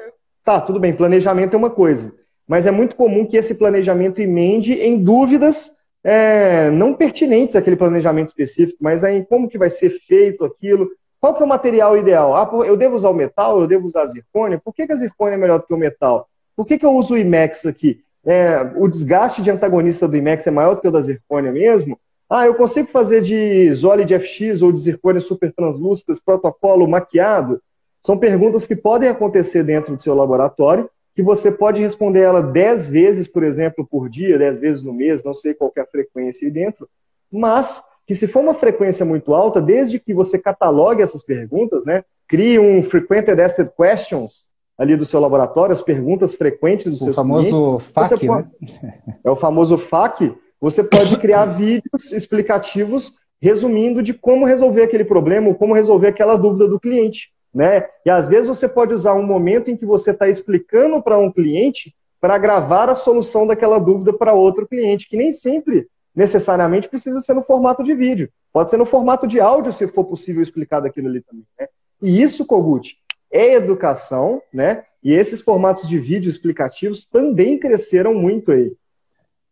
tá, 0.45 0.61
tudo 0.61 0.81
bem, 0.81 0.93
planejamento 0.93 1.55
é 1.55 1.57
uma 1.57 1.71
coisa 1.71 2.19
mas 2.49 2.67
é 2.67 2.71
muito 2.71 2.97
comum 2.97 3.27
que 3.27 3.37
esse 3.37 3.55
planejamento 3.55 4.21
emende 4.21 4.73
em 4.73 5.01
dúvidas 5.01 5.71
é, 6.03 6.71
não 6.71 6.95
pertinentes 6.95 7.55
àquele 7.55 7.77
planejamento 7.77 8.29
específico, 8.29 8.79
mas 8.81 9.05
em 9.05 9.23
como 9.23 9.49
que 9.49 9.59
vai 9.59 9.69
ser 9.69 9.91
feito 9.91 10.45
aquilo, 10.45 10.89
qual 11.21 11.35
que 11.35 11.43
é 11.43 11.45
o 11.45 11.49
material 11.49 11.97
ideal? 11.97 12.35
Ah, 12.35 12.49
eu 12.65 12.77
devo 12.77 12.95
usar 12.95 13.11
o 13.11 13.15
metal, 13.15 13.61
eu 13.61 13.67
devo 13.67 13.87
usar 13.87 14.03
a 14.03 14.07
zircônia? 14.07 14.61
Por 14.65 14.73
que, 14.73 14.87
que 14.87 14.93
a 14.93 14.97
zircônia 14.97 15.35
é 15.35 15.39
melhor 15.39 15.59
do 15.59 15.67
que 15.67 15.75
o 15.75 15.79
metal? 15.79 16.27
Por 16.57 16.65
que, 16.65 16.79
que 16.79 16.87
eu 16.87 16.95
uso 16.95 17.15
o 17.15 17.19
IMEX 17.19 17.67
aqui? 17.67 18.01
É, 18.25 18.73
o 18.77 18.89
desgaste 18.89 19.43
de 19.43 19.51
antagonista 19.51 20.09
do 20.09 20.17
IMEX 20.17 20.47
é 20.47 20.51
maior 20.51 20.75
do 20.75 20.81
que 20.81 20.89
o 20.89 20.93
da 20.93 21.01
zircônia 21.01 21.53
mesmo? 21.53 21.99
Ah, 22.31 22.47
eu 22.47 22.55
consigo 22.55 22.89
fazer 22.89 23.21
de 23.21 23.73
Zole 23.75 24.05
de 24.05 24.19
FX 24.19 24.63
ou 24.63 24.71
de 24.71 24.81
zircônia 24.81 25.21
super 25.21 25.53
translúcidas, 25.53 26.21
protocolo 26.21 26.87
maquiado? 26.87 27.61
São 28.01 28.19
perguntas 28.19 28.67
que 28.67 28.77
podem 28.77 29.09
acontecer 29.09 29.65
dentro 29.65 29.97
do 29.97 30.03
seu 30.03 30.15
laboratório 30.15 30.89
que 31.19 31.23
você 31.23 31.51
pode 31.51 31.83
responder 31.83 32.21
ela 32.21 32.41
10 32.41 32.87
vezes, 32.87 33.27
por 33.27 33.43
exemplo, 33.43 33.85
por 33.85 34.09
dia, 34.09 34.39
10 34.39 34.61
vezes 34.61 34.83
no 34.85 34.93
mês, 34.93 35.25
não 35.25 35.35
sei 35.35 35.53
qual 35.53 35.73
é 35.77 35.81
a 35.81 35.85
frequência 35.85 36.47
aí 36.47 36.53
dentro, 36.53 36.89
mas 37.29 37.83
que 38.07 38.15
se 38.15 38.29
for 38.29 38.39
uma 38.39 38.55
frequência 38.55 39.05
muito 39.05 39.35
alta, 39.35 39.61
desde 39.61 39.99
que 39.99 40.15
você 40.15 40.39
catalogue 40.39 41.03
essas 41.03 41.21
perguntas, 41.21 41.85
né, 41.85 42.05
crie 42.29 42.61
um 42.61 42.85
Frequented 42.85 43.41
Asked 43.41 43.73
Questions 43.77 44.45
ali 44.79 44.97
do 44.97 45.05
seu 45.05 45.19
laboratório, 45.19 45.73
as 45.73 45.83
perguntas 45.83 46.35
frequentes 46.35 46.87
dos 46.93 47.01
o 47.01 47.05
seus 47.07 47.17
famoso 47.17 47.79
clientes. 47.79 47.93
FAQ, 47.93 48.27
pode, 48.29 48.49
né? 48.85 48.99
É 49.25 49.29
o 49.29 49.35
famoso 49.35 49.77
FAQ. 49.77 50.37
Você 50.61 50.85
pode 50.85 51.17
criar 51.17 51.47
vídeos 51.59 52.13
explicativos 52.13 53.15
resumindo 53.43 54.05
de 54.05 54.15
como 54.15 54.47
resolver 54.47 54.85
aquele 54.85 55.05
problema 55.05 55.49
ou 55.49 55.57
como 55.57 55.75
resolver 55.75 56.07
aquela 56.07 56.37
dúvida 56.37 56.69
do 56.69 56.79
cliente. 56.79 57.33
Né? 57.55 57.87
E 58.05 58.11
às 58.11 58.29
vezes 58.29 58.47
você 58.47 58.69
pode 58.69 58.93
usar 58.95 59.15
um 59.15 59.23
momento 59.23 59.71
em 59.71 59.77
que 59.77 59.87
você 59.87 60.11
está 60.11 60.29
explicando 60.29 61.03
para 61.03 61.19
um 61.19 61.33
cliente 61.33 61.95
para 62.21 62.37
gravar 62.37 62.89
a 62.89 62.95
solução 62.95 63.47
daquela 63.47 63.79
dúvida 63.79 64.13
para 64.13 64.35
outro 64.35 64.67
cliente, 64.67 65.09
que 65.09 65.17
nem 65.17 65.33
sempre 65.33 65.89
necessariamente 66.15 66.89
precisa 66.89 67.21
ser 67.21 67.35
no 67.35 67.43
formato 67.43 67.83
de 67.83 67.95
vídeo. 67.95 68.29
Pode 68.53 68.71
ser 68.71 68.77
no 68.77 68.87
formato 68.87 69.27
de 69.27 69.39
áudio, 69.41 69.73
se 69.73 69.87
for 69.87 70.05
possível 70.05 70.43
explicar 70.43 70.81
daquilo 70.81 71.09
ali 71.09 71.21
também. 71.21 71.45
Né? 71.59 71.69
E 72.03 72.21
isso, 72.21 72.45
Kogut, 72.45 72.97
é 73.31 73.55
educação, 73.55 74.43
né? 74.53 74.85
E 75.03 75.13
esses 75.13 75.41
formatos 75.41 75.87
de 75.89 75.99
vídeo 75.99 76.29
explicativos 76.29 77.07
também 77.07 77.59
cresceram 77.59 78.15
muito 78.15 78.51
aí. 78.51 78.73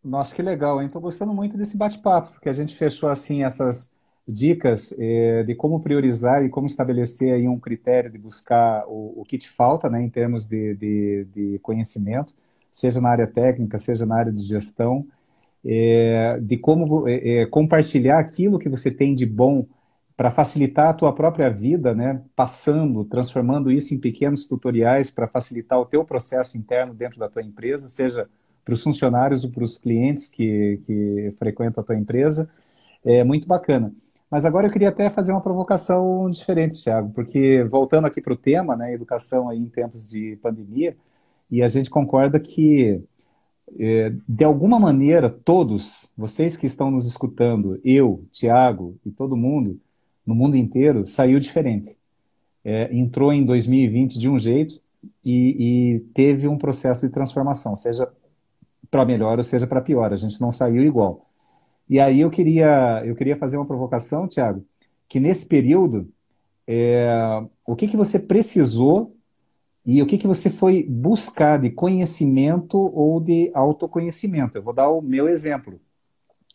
Nossa, 0.02 0.34
que 0.34 0.42
legal, 0.42 0.80
hein? 0.80 0.86
Estou 0.86 1.00
gostando 1.00 1.32
muito 1.34 1.56
desse 1.56 1.76
bate-papo, 1.76 2.32
porque 2.32 2.48
a 2.48 2.52
gente 2.52 2.74
fechou 2.74 3.08
assim 3.08 3.44
essas 3.44 3.94
dicas 4.26 4.94
é, 4.98 5.44
de 5.44 5.54
como 5.54 5.80
priorizar 5.80 6.44
e 6.44 6.48
como 6.48 6.66
estabelecer 6.66 7.32
aí 7.32 7.46
um 7.46 7.58
critério 7.58 8.10
de 8.10 8.18
buscar 8.18 8.84
o, 8.88 9.20
o 9.20 9.24
que 9.24 9.38
te 9.38 9.48
falta, 9.48 9.88
né, 9.88 10.02
em 10.02 10.10
termos 10.10 10.46
de, 10.46 10.74
de, 10.74 11.26
de, 11.34 11.58
conhecimento, 11.60 12.34
seja 12.72 13.00
na 13.00 13.10
área 13.10 13.26
técnica, 13.26 13.78
seja 13.78 14.04
na 14.04 14.16
área 14.16 14.32
de 14.32 14.42
gestão, 14.42 15.06
é, 15.64 16.38
de 16.40 16.56
como 16.56 17.08
é, 17.08 17.46
compartilhar 17.46 18.18
aquilo 18.18 18.58
que 18.58 18.68
você 18.68 18.90
tem 18.90 19.14
de 19.14 19.24
bom 19.24 19.66
para 20.16 20.30
facilitar 20.30 20.88
a 20.88 20.94
tua 20.94 21.12
própria 21.12 21.50
vida, 21.50 21.94
né, 21.94 22.20
passando, 22.34 23.04
transformando 23.04 23.70
isso 23.70 23.94
em 23.94 23.98
pequenos 23.98 24.46
tutoriais 24.46 25.10
para 25.10 25.28
facilitar 25.28 25.78
o 25.78 25.86
teu 25.86 26.04
processo 26.04 26.58
interno 26.58 26.94
dentro 26.94 27.18
da 27.18 27.28
tua 27.28 27.42
empresa, 27.42 27.88
seja 27.88 28.28
para 28.64 28.74
os 28.74 28.82
funcionários 28.82 29.44
ou 29.44 29.50
para 29.52 29.62
os 29.62 29.78
clientes 29.78 30.28
que, 30.28 30.80
que 30.84 31.30
frequentam 31.38 31.82
a 31.82 31.86
tua 31.86 31.96
empresa, 31.96 32.50
é 33.04 33.22
muito 33.22 33.46
bacana. 33.46 33.92
Mas 34.30 34.44
agora 34.44 34.66
eu 34.66 34.72
queria 34.72 34.88
até 34.88 35.08
fazer 35.08 35.32
uma 35.32 35.40
provocação 35.40 36.28
diferente, 36.30 36.82
Thiago, 36.82 37.12
porque 37.14 37.64
voltando 37.64 38.06
aqui 38.06 38.20
para 38.20 38.32
o 38.32 38.36
tema, 38.36 38.76
né, 38.76 38.92
educação 38.92 39.48
aí 39.48 39.58
em 39.58 39.68
tempos 39.68 40.10
de 40.10 40.36
pandemia, 40.42 40.96
e 41.50 41.62
a 41.62 41.68
gente 41.68 41.88
concorda 41.88 42.40
que 42.40 43.00
é, 43.78 44.12
de 44.28 44.44
alguma 44.44 44.78
maneira 44.78 45.28
todos, 45.30 46.12
vocês 46.16 46.56
que 46.56 46.66
estão 46.66 46.90
nos 46.90 47.06
escutando, 47.06 47.80
eu, 47.84 48.24
Thiago 48.32 48.98
e 49.04 49.10
todo 49.10 49.36
mundo 49.36 49.80
no 50.24 50.34
mundo 50.34 50.56
inteiro 50.56 51.04
saiu 51.04 51.38
diferente. 51.38 51.96
É, 52.64 52.92
entrou 52.92 53.32
em 53.32 53.44
2020 53.44 54.18
de 54.18 54.28
um 54.28 54.38
jeito 54.38 54.80
e, 55.24 55.94
e 55.94 56.00
teve 56.14 56.48
um 56.48 56.58
processo 56.58 57.06
de 57.06 57.12
transformação, 57.12 57.76
seja 57.76 58.08
para 58.90 59.04
melhor 59.04 59.38
ou 59.38 59.44
seja 59.44 59.66
para 59.66 59.80
pior. 59.80 60.12
A 60.12 60.16
gente 60.16 60.40
não 60.40 60.50
saiu 60.50 60.82
igual. 60.82 61.28
E 61.88 62.00
aí 62.00 62.20
eu 62.20 62.30
queria, 62.30 63.02
eu 63.04 63.14
queria 63.14 63.36
fazer 63.36 63.56
uma 63.56 63.66
provocação, 63.66 64.26
Tiago, 64.26 64.64
que 65.08 65.20
nesse 65.20 65.46
período, 65.46 66.08
é, 66.66 67.44
o 67.64 67.76
que, 67.76 67.86
que 67.86 67.96
você 67.96 68.18
precisou 68.18 69.16
e 69.84 70.02
o 70.02 70.06
que, 70.06 70.18
que 70.18 70.26
você 70.26 70.50
foi 70.50 70.82
buscar 70.82 71.60
de 71.60 71.70
conhecimento 71.70 72.76
ou 72.76 73.20
de 73.20 73.52
autoconhecimento? 73.54 74.58
Eu 74.58 74.62
vou 74.62 74.74
dar 74.74 74.88
o 74.88 75.00
meu 75.00 75.28
exemplo. 75.28 75.80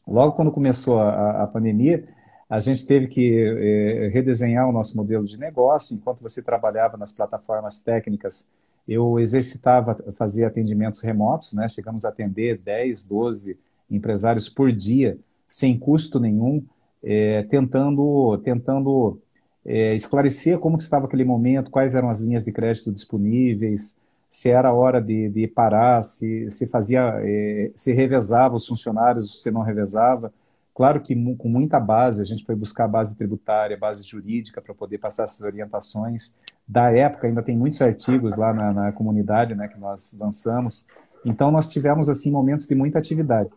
Logo 0.06 0.34
quando 0.34 0.52
começou 0.52 1.00
a, 1.00 1.44
a 1.44 1.48
pandemia, 1.48 2.06
a 2.50 2.60
gente 2.60 2.86
teve 2.86 3.08
que 3.08 3.34
é, 3.34 4.10
redesenhar 4.10 4.68
o 4.68 4.74
nosso 4.74 4.98
modelo 4.98 5.24
de 5.24 5.40
negócio. 5.40 5.96
Enquanto 5.96 6.22
você 6.22 6.42
trabalhava 6.42 6.98
nas 6.98 7.14
plataformas 7.14 7.80
técnicas, 7.80 8.52
eu 8.86 9.18
exercitava 9.18 9.96
fazer 10.16 10.44
atendimentos 10.44 11.00
remotos, 11.00 11.54
né? 11.54 11.70
Chegamos 11.70 12.04
a 12.04 12.10
atender 12.10 12.58
10, 12.58 13.06
12 13.06 13.58
empresários 13.92 14.50
por 14.50 14.72
dia, 14.72 15.18
sem 15.48 15.78
custo 15.78 16.20
nenhum, 16.20 16.64
é, 17.04 17.44
tentando, 17.44 18.38
tentando 18.44 19.20
é, 19.66 19.94
esclarecer 19.94 20.58
como 20.60 20.78
estava 20.78 21.06
aquele 21.06 21.26
momento, 21.26 21.70
quais 21.70 21.96
eram 21.96 22.10
as 22.10 22.20
linhas 22.20 22.44
de 22.44 22.52
crédito 22.52 22.92
disponíveis, 22.92 23.98
se 24.30 24.50
era 24.50 24.72
hora 24.72 25.02
de, 25.02 25.30
de 25.30 25.46
parar, 25.48 26.02
se, 26.02 26.50
se 26.50 26.68
fazia, 26.68 27.20
é, 27.22 27.72
se 27.76 27.92
revezava 27.92 28.56
os 28.56 28.66
funcionários, 28.66 29.42
se 29.42 29.52
não 29.52 29.62
revezava. 29.62 30.34
Claro 30.74 31.02
que 31.02 31.14
com 31.36 31.50
muita 31.50 31.80
base, 31.80 32.22
a 32.22 32.26
gente 32.26 32.46
foi 32.46 32.56
buscar 32.56 32.88
base 32.88 33.18
tributária, 33.18 33.78
base 33.78 34.04
jurídica 34.04 34.62
para 34.62 34.74
poder 34.74 35.00
passar 35.00 35.26
essas 35.26 35.42
orientações. 35.42 36.38
Da 36.66 36.90
época, 36.92 37.28
ainda 37.28 37.44
tem 37.44 37.58
muitos 37.58 37.82
artigos 37.82 38.38
lá 38.38 38.54
na, 38.54 38.72
na 38.72 38.92
comunidade 38.94 39.54
né, 39.54 39.68
que 39.68 39.78
nós 39.78 40.16
lançamos. 40.18 40.88
Então, 41.26 41.52
nós 41.52 41.70
tivemos 41.70 42.08
assim 42.08 42.32
momentos 42.32 42.66
de 42.66 42.74
muita 42.74 43.00
atividade. 43.00 43.50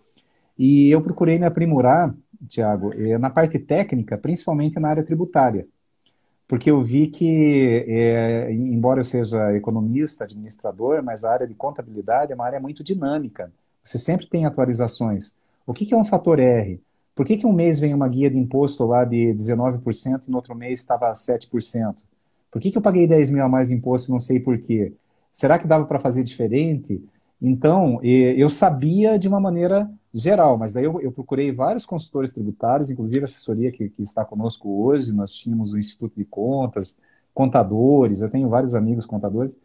E 0.58 0.90
eu 0.90 1.02
procurei 1.02 1.38
me 1.38 1.46
aprimorar, 1.46 2.14
Tiago, 2.48 2.92
eh, 2.94 3.18
na 3.18 3.30
parte 3.30 3.58
técnica, 3.58 4.16
principalmente 4.16 4.78
na 4.78 4.88
área 4.88 5.04
tributária. 5.04 5.66
Porque 6.46 6.70
eu 6.70 6.82
vi 6.82 7.08
que, 7.08 7.84
é, 7.88 8.52
embora 8.52 9.00
eu 9.00 9.04
seja 9.04 9.56
economista, 9.56 10.24
administrador, 10.24 11.02
mas 11.02 11.24
a 11.24 11.32
área 11.32 11.46
de 11.46 11.54
contabilidade 11.54 12.32
é 12.32 12.34
uma 12.34 12.44
área 12.44 12.60
muito 12.60 12.84
dinâmica. 12.84 13.50
Você 13.82 13.98
sempre 13.98 14.26
tem 14.26 14.44
atualizações. 14.44 15.36
O 15.66 15.72
que, 15.72 15.86
que 15.86 15.94
é 15.94 15.96
um 15.96 16.04
fator 16.04 16.38
R? 16.38 16.80
Por 17.14 17.24
que, 17.24 17.38
que 17.38 17.46
um 17.46 17.52
mês 17.52 17.80
vem 17.80 17.94
uma 17.94 18.08
guia 18.08 18.30
de 18.30 18.36
imposto 18.36 18.84
lá 18.84 19.04
de 19.04 19.32
19% 19.34 20.26
e 20.26 20.30
no 20.30 20.36
outro 20.36 20.54
mês 20.54 20.80
estava 20.80 21.10
7%? 21.12 21.96
Por 22.50 22.60
que, 22.60 22.70
que 22.70 22.78
eu 22.78 22.82
paguei 22.82 23.06
10 23.06 23.30
mil 23.30 23.44
a 23.44 23.48
mais 23.48 23.68
de 23.68 23.74
imposto 23.74 24.10
e 24.10 24.12
não 24.12 24.20
sei 24.20 24.38
por 24.38 24.58
quê? 24.58 24.92
Será 25.32 25.58
que 25.58 25.66
dava 25.66 25.86
para 25.86 25.98
fazer 25.98 26.22
diferente? 26.24 27.02
Então, 27.40 28.00
eu 28.02 28.48
sabia 28.48 29.18
de 29.18 29.28
uma 29.28 29.40
maneira 29.40 29.90
geral, 30.12 30.56
mas 30.56 30.72
daí 30.72 30.84
eu, 30.84 31.12
procurei 31.12 31.50
vários 31.50 31.84
consultores 31.84 32.32
tributários, 32.32 32.88
inclusive 32.88 33.22
a 33.22 33.24
assessoria 33.24 33.72
que, 33.72 33.88
que, 33.90 34.02
está 34.02 34.24
conosco 34.24 34.70
hoje, 34.84 35.12
nós 35.12 35.32
tínhamos 35.32 35.72
o 35.72 35.78
Instituto 35.78 36.14
de 36.16 36.24
Contas, 36.24 36.98
contadores, 37.34 38.20
eu 38.20 38.30
tenho 38.30 38.48
vários 38.48 38.74
amigos 38.76 39.04
contadores, 39.04 39.58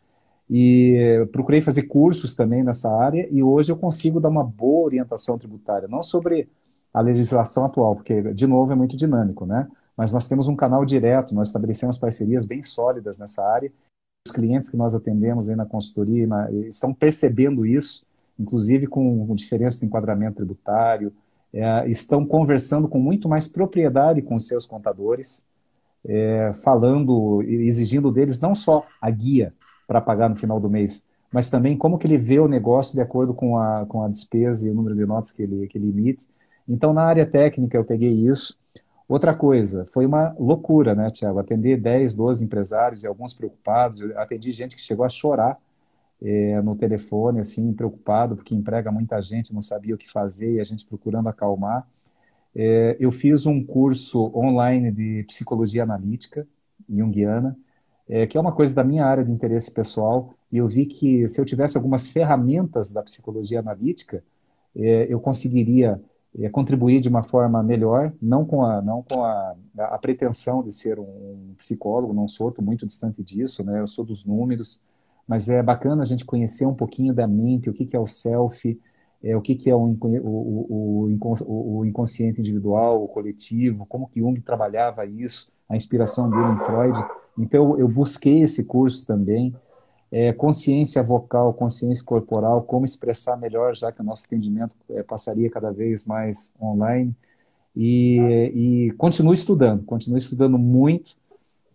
e 0.50 1.28
procurei 1.32 1.62
fazer 1.62 1.84
cursos 1.84 2.34
também 2.36 2.64
nessa 2.64 2.92
área, 2.92 3.28
e 3.32 3.44
hoje 3.44 3.72
eu 3.72 3.78
consigo 3.78 4.20
dar 4.20 4.30
uma 4.30 4.44
boa 4.44 4.86
orientação 4.86 5.38
tributária, 5.38 5.88
não 5.88 6.02
sobre 6.02 6.50
a 6.92 7.02
legislação 7.02 7.66
atual, 7.66 7.96
porque, 7.96 8.34
de 8.34 8.48
novo, 8.48 8.72
é 8.72 8.76
muito 8.76 8.98
dinâmico, 8.98 9.46
né? 9.46 9.68
Mas 9.96 10.12
nós 10.12 10.28
temos 10.28 10.48
um 10.48 10.56
canal 10.56 10.84
direto, 10.84 11.36
nós 11.36 11.48
estabelecemos 11.48 12.00
parcerias 12.00 12.46
bem 12.46 12.64
sólidas 12.64 13.20
nessa 13.20 13.46
área, 13.46 13.72
clientes 14.32 14.70
que 14.70 14.78
nós 14.78 14.96
atendemos 14.96 15.50
aí 15.50 15.56
na 15.56 15.66
consultoria 15.66 16.28
na, 16.28 16.52
estão 16.52 16.94
percebendo 16.94 17.66
isso, 17.66 18.06
inclusive 18.40 18.88
com, 18.88 19.28
com 19.28 19.36
diferença 19.36 19.80
de 19.80 19.86
enquadramento 19.86 20.38
tributário, 20.38 21.12
é, 21.54 21.88
estão 21.88 22.26
conversando 22.26 22.88
com 22.88 23.00
muito 23.00 23.28
mais 23.28 23.48
propriedade 23.48 24.22
com 24.22 24.38
seus 24.40 24.66
contadores, 24.66 25.48
é, 26.06 26.52
falando, 26.64 27.42
exigindo 27.44 28.12
deles 28.12 28.40
não 28.40 28.56
só 28.56 28.86
a 29.02 29.10
guia 29.10 29.54
para 29.88 30.00
pagar 30.00 30.30
no 30.30 30.36
final 30.36 30.60
do 30.60 30.70
mês, 30.70 31.10
mas 31.32 31.50
também 31.50 31.78
como 31.78 31.98
que 31.98 32.08
ele 32.08 32.18
vê 32.18 32.40
o 32.40 32.48
negócio 32.48 32.96
de 32.96 33.02
acordo 33.02 33.34
com 33.34 33.58
a, 33.58 33.86
com 33.86 34.04
a 34.04 34.08
despesa 34.08 34.68
e 34.68 34.72
o 34.72 34.74
número 34.74 34.96
de 34.96 35.06
notas 35.06 35.32
que 35.32 35.44
ele, 35.44 35.68
que 35.68 35.78
ele 35.78 35.90
emite. 35.90 36.28
Então, 36.68 36.94
na 36.94 37.04
área 37.04 37.26
técnica, 37.26 37.78
eu 37.78 37.84
peguei 37.84 38.12
isso. 38.12 38.58
Outra 39.10 39.34
coisa, 39.34 39.86
foi 39.86 40.06
uma 40.06 40.36
loucura, 40.38 40.94
né, 40.94 41.10
Tiago? 41.10 41.40
Atender 41.40 41.78
10, 41.78 42.14
12 42.14 42.46
empresários 42.46 43.02
e 43.02 43.08
alguns 43.08 43.34
preocupados. 43.34 44.02
Eu 44.02 44.18
atendi 44.20 44.52
gente 44.52 44.76
que 44.76 44.82
chegou 44.84 45.04
a 45.04 45.10
chorar 45.10 45.60
é, 46.22 46.62
no 46.62 46.76
telefone, 46.76 47.40
assim, 47.40 47.74
preocupado, 47.74 48.36
porque 48.36 48.54
emprega 48.54 48.92
muita 48.92 49.20
gente, 49.20 49.52
não 49.52 49.64
sabia 49.64 49.96
o 49.96 49.98
que 49.98 50.08
fazer 50.08 50.54
e 50.54 50.60
a 50.60 50.64
gente 50.64 50.86
procurando 50.86 51.28
acalmar. 51.28 51.88
É, 52.56 52.98
eu 53.00 53.12
fiz 53.12 53.48
um 53.48 53.64
curso 53.66 54.32
online 54.38 54.92
de 54.92 55.24
psicologia 55.24 55.82
analítica, 55.82 56.48
junguiana, 56.88 57.58
é, 58.08 58.28
que 58.28 58.38
é 58.38 58.42
uma 58.42 58.52
coisa 58.52 58.76
da 58.76 58.84
minha 58.84 59.06
área 59.08 59.26
de 59.26 59.32
interesse 59.32 59.72
pessoal, 59.72 60.36
e 60.52 60.58
eu 60.58 60.68
vi 60.68 60.86
que 60.86 61.28
se 61.28 61.42
eu 61.42 61.46
tivesse 61.46 61.78
algumas 61.78 62.08
ferramentas 62.08 62.92
da 62.92 63.02
psicologia 63.02 63.60
analítica, 63.60 64.24
eu 64.76 65.20
conseguiria 65.20 66.00
é, 66.38 66.50
contribuir 66.50 67.00
de 67.00 67.10
uma 67.10 67.24
forma 67.24 67.62
melhor, 67.64 68.14
não 68.22 68.46
com 68.46 68.64
a, 68.64 68.82
não 68.82 69.02
com 69.02 69.24
a, 69.24 69.56
a 69.78 69.98
pretensão 69.98 70.62
de 70.62 70.72
ser 70.72 71.00
um 71.00 71.54
psicólogo, 71.58 72.14
não 72.14 72.28
sou, 72.28 72.50
estou 72.50 72.64
muito 72.64 72.86
distante 72.86 73.24
disso, 73.24 73.64
né? 73.64 73.80
eu 73.80 73.88
sou 73.88 74.06
dos 74.06 74.26
números, 74.26 74.84
mas 75.28 75.50
é 75.50 75.62
bacana 75.62 76.04
a 76.04 76.06
gente 76.06 76.26
conhecer 76.26 76.66
um 76.66 76.74
pouquinho 76.74 77.14
da 77.14 77.28
mente, 77.28 77.70
o 77.70 77.74
que, 77.74 77.86
que 77.86 77.96
é 77.96 78.00
o 78.00 78.08
self, 78.08 78.80
é, 79.24 79.36
o 79.36 79.42
que, 79.42 79.56
que 79.56 79.70
é 79.70 79.76
o, 79.76 79.98
o, 80.02 81.10
o, 81.20 81.78
o, 81.78 81.86
inconsciente 81.86 82.40
individual, 82.40 83.04
o 83.04 83.08
coletivo, 83.08 83.86
como 83.86 84.08
que 84.08 84.20
Jung 84.20 84.40
trabalhava 84.42 85.06
isso, 85.06 85.52
a 85.68 85.76
inspiração 85.76 86.30
dele 86.30 86.54
em 86.54 86.60
Freud. 86.60 86.98
Então, 87.38 87.78
eu 87.78 87.88
busquei 87.88 88.42
esse 88.42 88.66
curso 88.66 89.06
também, 89.06 89.54
é, 90.12 90.34
consciência 90.34 91.04
vocal, 91.04 91.54
consciência 91.54 92.04
corporal, 92.04 92.64
como 92.64 92.86
expressar 92.86 93.38
melhor, 93.38 93.76
já 93.76 93.92
que 93.92 94.02
o 94.02 94.04
nosso 94.04 94.26
atendimento 94.26 94.74
é, 94.90 95.04
passaria 95.04 95.50
cada 95.50 95.72
vez 95.72 96.06
mais 96.06 96.54
online. 96.62 97.16
E, 97.76 98.18
e 98.54 98.92
continuo 98.98 99.34
estudando, 99.34 99.84
continuo 99.86 100.18
estudando 100.18 100.58
muito, 100.58 101.16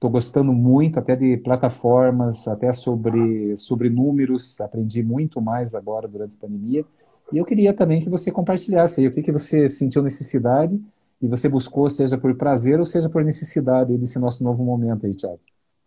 Estou 0.04 0.12
gostando 0.12 0.52
muito 0.52 0.98
até 0.98 1.16
de 1.16 1.38
plataformas, 1.38 2.46
até 2.46 2.70
sobre, 2.74 3.56
sobre 3.56 3.88
números, 3.88 4.60
aprendi 4.60 5.02
muito 5.02 5.40
mais 5.40 5.74
agora 5.74 6.06
durante 6.06 6.34
a 6.36 6.40
pandemia. 6.42 6.84
E 7.32 7.38
eu 7.38 7.44
queria 7.46 7.72
também 7.72 8.02
que 8.02 8.10
você 8.10 8.30
compartilhasse 8.30 9.00
aí 9.00 9.06
o 9.06 9.10
que, 9.10 9.22
que 9.22 9.32
você 9.32 9.66
sentiu 9.66 10.02
necessidade 10.02 10.78
e 11.22 11.26
você 11.26 11.48
buscou, 11.48 11.88
seja 11.88 12.18
por 12.18 12.34
prazer 12.36 12.78
ou 12.78 12.84
seja 12.84 13.08
por 13.08 13.24
necessidade 13.24 13.96
desse 13.96 14.18
nosso 14.18 14.44
novo 14.44 14.62
momento 14.62 15.06
aí, 15.06 15.14
Thiago. 15.14 15.40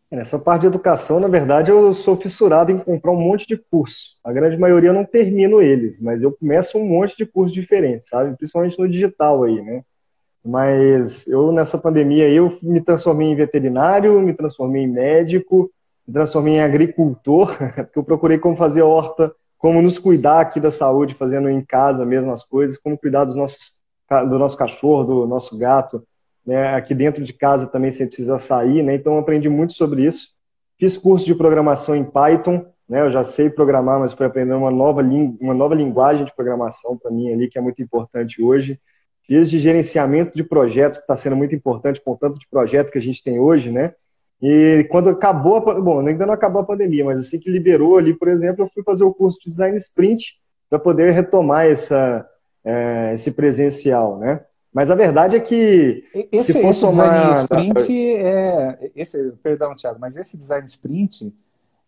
Nessa 0.10 0.40
parte 0.40 0.62
de 0.62 0.68
educação, 0.68 1.20
na 1.20 1.28
verdade, 1.28 1.70
eu 1.70 1.92
sou 1.92 2.16
fissurado 2.16 2.72
em 2.72 2.80
comprar 2.80 3.12
um 3.12 3.20
monte 3.20 3.46
de 3.46 3.58
curso. 3.58 4.12
A 4.24 4.32
grande 4.32 4.58
maioria 4.58 4.90
eu 4.90 4.94
não 4.94 5.04
termino 5.04 5.62
eles, 5.62 6.02
mas 6.02 6.24
eu 6.24 6.32
começo 6.32 6.78
um 6.78 6.88
monte 6.88 7.18
de 7.18 7.26
cursos 7.26 7.54
diferentes, 7.54 8.08
sabe? 8.08 8.36
Principalmente 8.38 8.80
no 8.80 8.88
digital 8.88 9.44
aí, 9.44 9.62
né? 9.62 9.84
Mas 10.46 11.28
eu, 11.28 11.52
nessa 11.52 11.78
pandemia, 11.78 12.30
eu 12.30 12.58
me 12.64 12.80
transformei 12.80 13.28
em 13.28 13.36
veterinário, 13.36 14.22
me 14.22 14.34
transformei 14.34 14.84
em 14.84 14.88
médico, 14.88 15.70
me 16.08 16.14
transformei 16.14 16.56
em 16.56 16.62
agricultor, 16.62 17.58
porque 17.76 18.00
eu 18.00 18.04
procurei 18.04 18.38
como 18.38 18.56
fazer 18.56 18.84
horta, 18.84 19.34
como 19.58 19.82
nos 19.82 20.00
cuidar 20.00 20.40
aqui 20.40 20.62
da 20.62 20.72
saúde, 20.72 21.16
fazendo 21.16 21.50
em 21.50 21.62
casa 21.62 22.06
mesmo 22.06 22.32
as 22.32 22.44
coisas, 22.44 22.78
como 22.78 22.98
cuidar 22.98 23.26
dos 23.26 23.36
nossos, 23.36 23.74
do 24.30 24.40
nosso 24.40 24.58
cachorro, 24.58 25.04
do 25.04 25.28
nosso 25.28 25.58
gato, 25.58 26.02
né? 26.48 26.74
aqui 26.74 26.96
dentro 26.96 27.24
de 27.24 27.34
casa 27.34 27.68
também 27.68 27.92
sem 27.92 28.08
precisar 28.08 28.40
sair, 28.40 28.82
né? 28.82 28.96
então 28.96 29.20
aprendi 29.20 29.50
muito 29.50 29.74
sobre 29.74 30.06
isso. 30.06 30.30
Fiz 30.80 30.98
curso 30.98 31.26
de 31.26 31.36
programação 31.36 31.96
em 31.96 32.04
Python, 32.04 32.66
né? 32.90 33.02
eu 33.02 33.12
já 33.12 33.24
sei 33.24 33.50
programar, 33.50 34.00
mas 34.00 34.14
fui 34.14 34.26
aprender 34.26 34.54
uma 34.54 34.72
nova, 34.72 35.02
uma 35.02 35.54
nova 35.54 35.76
linguagem 35.76 36.24
de 36.26 36.34
programação 36.34 36.98
para 36.98 37.12
mim 37.12 37.32
ali, 37.34 37.50
que 37.50 37.60
é 37.60 37.62
muito 37.62 37.82
importante 37.84 38.42
hoje 38.42 38.80
fiz 39.28 39.50
de 39.50 39.60
gerenciamento 39.60 40.36
de 40.36 40.44
projetos, 40.44 40.98
que 40.98 41.04
está 41.04 41.16
sendo 41.16 41.36
muito 41.36 41.54
importante 41.54 42.02
com 42.02 42.14
o 42.14 42.18
tanto 42.18 42.40
de 42.40 42.48
projeto 42.48 42.92
que 42.92 42.98
a 42.98 43.02
gente 43.02 43.22
tem 43.22 43.40
hoje, 43.40 43.70
né? 43.70 43.94
E 44.42 44.88
quando 44.90 45.10
acabou, 45.10 45.58
a, 45.58 45.82
bom, 45.82 46.08
ainda 46.08 46.26
não 46.26 46.34
acabou 46.34 46.62
a 46.62 46.66
pandemia, 46.66 47.04
mas 47.04 47.20
assim 47.20 47.40
que 47.40 47.50
liberou 47.50 47.98
ali, 47.98 48.14
por 48.14 48.30
exemplo, 48.30 48.64
eu 48.64 48.70
fui 48.74 48.84
fazer 48.84 49.04
o 49.04 49.14
curso 49.14 49.38
de 49.40 49.50
design 49.50 49.76
sprint 49.76 50.36
para 50.70 50.80
poder 50.80 51.12
retomar 51.12 51.66
essa, 51.66 52.26
é, 52.64 53.12
esse 53.14 53.32
presencial, 53.32 54.18
né? 54.18 54.42
Mas 54.78 54.92
a 54.92 54.96
verdade 54.96 55.36
é 55.36 55.40
que 55.40 56.04
esse, 56.32 56.54
se 56.54 56.62
for 56.62 56.70
esse 56.70 56.82
somar... 56.82 57.10
design 57.10 57.42
sprint 57.42 58.16
é 58.18 58.92
esse, 58.96 59.32
perdão, 59.42 59.74
Thiago, 59.74 59.98
mas 60.00 60.16
esse 60.16 60.38
design 60.38 60.64
sprint 60.68 61.34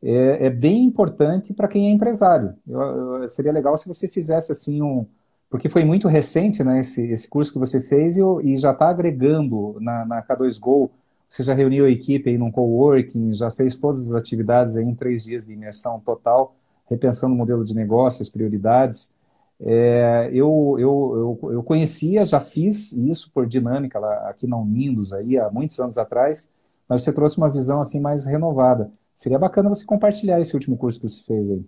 é, 0.02 0.48
é 0.48 0.50
bem 0.50 0.86
importante 0.86 1.54
para 1.54 1.68
quem 1.68 1.86
é 1.86 1.92
empresário. 1.92 2.56
Eu, 2.68 2.82
eu, 2.82 3.28
seria 3.28 3.52
legal 3.52 3.78
se 3.78 3.88
você 3.88 4.08
fizesse 4.08 4.52
assim 4.52 4.82
um, 4.82 5.06
porque 5.52 5.70
foi 5.70 5.86
muito 5.86 6.08
recente, 6.08 6.64
né, 6.64 6.80
esse, 6.80 7.06
esse 7.12 7.30
curso 7.30 7.54
que 7.54 7.60
você 7.60 7.80
fez 7.80 8.18
e, 8.18 8.22
e 8.44 8.58
já 8.58 8.72
está 8.72 8.90
agregando 8.90 9.78
na, 9.80 10.04
na 10.04 10.24
K2Go. 10.24 10.90
Você 11.30 11.44
já 11.44 11.54
reuniu 11.54 11.86
a 11.86 11.92
equipe 11.92 12.28
aí 12.28 12.40
num 12.40 12.50
coworking, 12.50 13.36
já 13.36 13.52
fez 13.52 13.78
todas 13.78 14.08
as 14.08 14.16
atividades 14.16 14.76
aí 14.76 14.84
em 14.84 14.96
três 14.96 15.26
dias 15.26 15.46
de 15.46 15.54
imersão 15.54 16.00
total, 16.00 16.56
repensando 16.90 17.36
o 17.36 17.38
modelo 17.38 17.64
de 17.64 17.76
negócio, 17.76 18.24
as 18.24 18.30
prioridades. 18.30 19.14
É, 19.62 20.30
eu, 20.32 20.78
eu, 20.80 21.38
eu, 21.44 21.52
eu, 21.54 21.64
conhecia, 21.64 22.26
já 22.26 22.40
fiz 22.40 22.94
isso 22.94 23.30
por 23.34 23.46
dinâmica 23.46 24.00
lá, 24.00 24.30
aqui 24.30 24.48
na 24.48 24.58
Unidos 24.58 25.12
aí, 25.14 25.38
há 25.38 25.50
muitos 25.50 25.78
anos 25.80 25.98
atrás, 25.98 26.54
mas 26.88 27.04
você 27.04 27.12
trouxe 27.12 27.38
uma 27.38 27.50
visão 27.50 27.82
assim 27.82 28.00
mais 28.00 28.26
renovada. 28.26 28.90
Seria 29.16 29.38
bacana 29.38 29.68
você 29.68 29.86
compartilhar 29.86 30.40
esse 30.40 30.54
último 30.54 30.78
curso 30.78 31.02
que 31.02 31.10
você 31.10 31.24
fez 31.24 31.52
aí. 31.52 31.62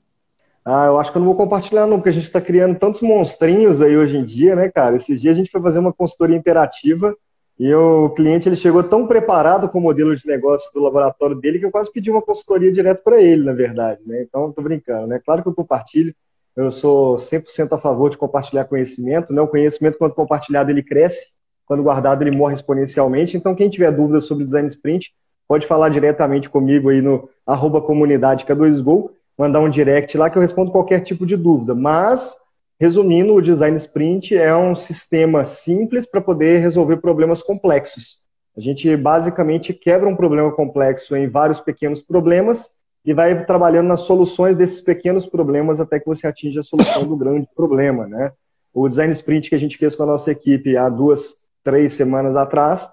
Ah, 0.64 0.86
eu 0.86 1.00
acho 1.00 1.12
que 1.12 1.18
eu 1.18 1.20
não 1.20 1.28
vou 1.28 1.36
compartilhar 1.36 1.88
não, 1.88 1.98
porque 1.98 2.10
a 2.10 2.14
gente 2.14 2.24
está 2.24 2.40
criando 2.40 2.78
tantos 2.78 3.02
monstrinhos 3.02 3.82
aí 3.82 3.98
hoje 3.98 4.16
em 4.16 4.24
dia, 4.24 4.56
né, 4.56 4.70
cara? 4.70 4.96
Esses 4.96 5.20
dias 5.20 5.36
a 5.36 5.40
gente 5.40 5.52
foi 5.52 5.60
fazer 5.62 5.80
uma 5.80 5.92
consultoria 5.92 6.38
interativa 6.38 7.16
e 7.60 7.74
o 7.74 8.10
cliente 8.12 8.48
ele 8.48 8.56
chegou 8.56 8.84
tão 8.84 9.06
preparado 9.06 9.68
com 9.68 9.80
o 9.80 9.82
modelo 9.82 10.16
de 10.16 10.26
negócio 10.26 10.72
do 10.74 10.82
laboratório 10.82 11.36
dele 11.36 11.60
que 11.60 11.66
eu 11.66 11.72
quase 11.72 11.92
pedi 11.92 12.10
uma 12.10 12.22
consultoria 12.22 12.72
direto 12.72 13.04
para 13.04 13.22
ele, 13.22 13.44
na 13.44 13.54
verdade, 13.54 14.02
né? 14.06 14.22
Então, 14.22 14.50
estou 14.50 14.64
brincando, 14.64 15.08
né? 15.08 15.20
Claro 15.24 15.44
que 15.44 15.50
eu 15.50 15.54
compartilho, 15.54 16.16
eu 16.56 16.72
sou 16.72 17.16
100% 17.18 17.72
a 17.72 17.78
favor 17.78 18.10
de 18.10 18.18
compartilhar 18.18 18.66
conhecimento, 18.66 19.34
né? 19.34 19.42
O 19.42 19.48
conhecimento, 19.48 19.98
quando 19.98 20.14
compartilhado, 20.14 20.70
ele 20.70 20.84
cresce, 20.84 21.28
quando 21.66 21.84
guardado, 21.84 22.22
ele 22.22 22.32
morre 22.32 22.54
exponencialmente. 22.54 23.38
Então, 23.38 23.56
quem 23.56 23.70
tiver 23.70 23.92
dúvidas 23.92 24.26
sobre 24.26 24.44
design 24.44 24.68
sprint, 24.68 25.14
pode 25.48 25.66
falar 25.66 25.90
diretamente 25.90 26.50
comigo 26.50 26.90
aí 26.90 27.02
no 27.02 27.30
arroba 27.46 27.82
comunidade 27.82 28.46
K2Go, 28.46 29.12
mandar 29.38 29.62
um 29.62 29.70
direct 29.70 30.18
lá 30.18 30.30
que 30.30 30.38
eu 30.38 30.42
respondo 30.42 30.72
qualquer 30.72 31.00
tipo 31.02 31.26
de 31.26 31.38
dúvida. 31.38 31.74
Mas, 31.74 32.36
resumindo, 32.80 33.34
o 33.34 33.42
design 33.42 33.76
sprint 33.78 34.36
é 34.36 34.56
um 34.56 34.76
sistema 34.76 35.46
simples 35.46 36.06
para 36.06 36.20
poder 36.20 36.60
resolver 36.60 36.98
problemas 36.98 37.42
complexos. 37.42 38.18
A 38.56 38.60
gente 38.60 38.94
basicamente 38.98 39.74
quebra 39.74 40.10
um 40.10 40.16
problema 40.16 40.52
complexo 40.52 41.16
em 41.16 41.28
vários 41.28 41.62
pequenos 41.62 42.02
problemas 42.02 42.70
e 43.04 43.14
vai 43.14 43.46
trabalhando 43.46 43.88
nas 43.88 44.02
soluções 44.02 44.56
desses 44.56 44.82
pequenos 44.82 45.26
problemas 45.26 45.80
até 45.82 46.00
que 46.00 46.06
você 46.06 46.28
atinja 46.28 46.60
a 46.60 46.64
solução 46.64 47.06
do 47.06 47.18
grande 47.18 47.48
problema, 47.56 48.08
né? 48.08 48.32
O 48.74 48.88
design 48.88 49.12
sprint 49.12 49.50
que 49.50 49.56
a 49.56 49.60
gente 49.60 49.78
fez 49.78 49.96
com 49.96 50.04
a 50.04 50.08
nossa 50.08 50.32
equipe 50.32 50.78
há 50.78 50.88
duas, 50.88 51.36
três 51.64 51.94
semanas 51.94 52.36
atrás 52.36 52.90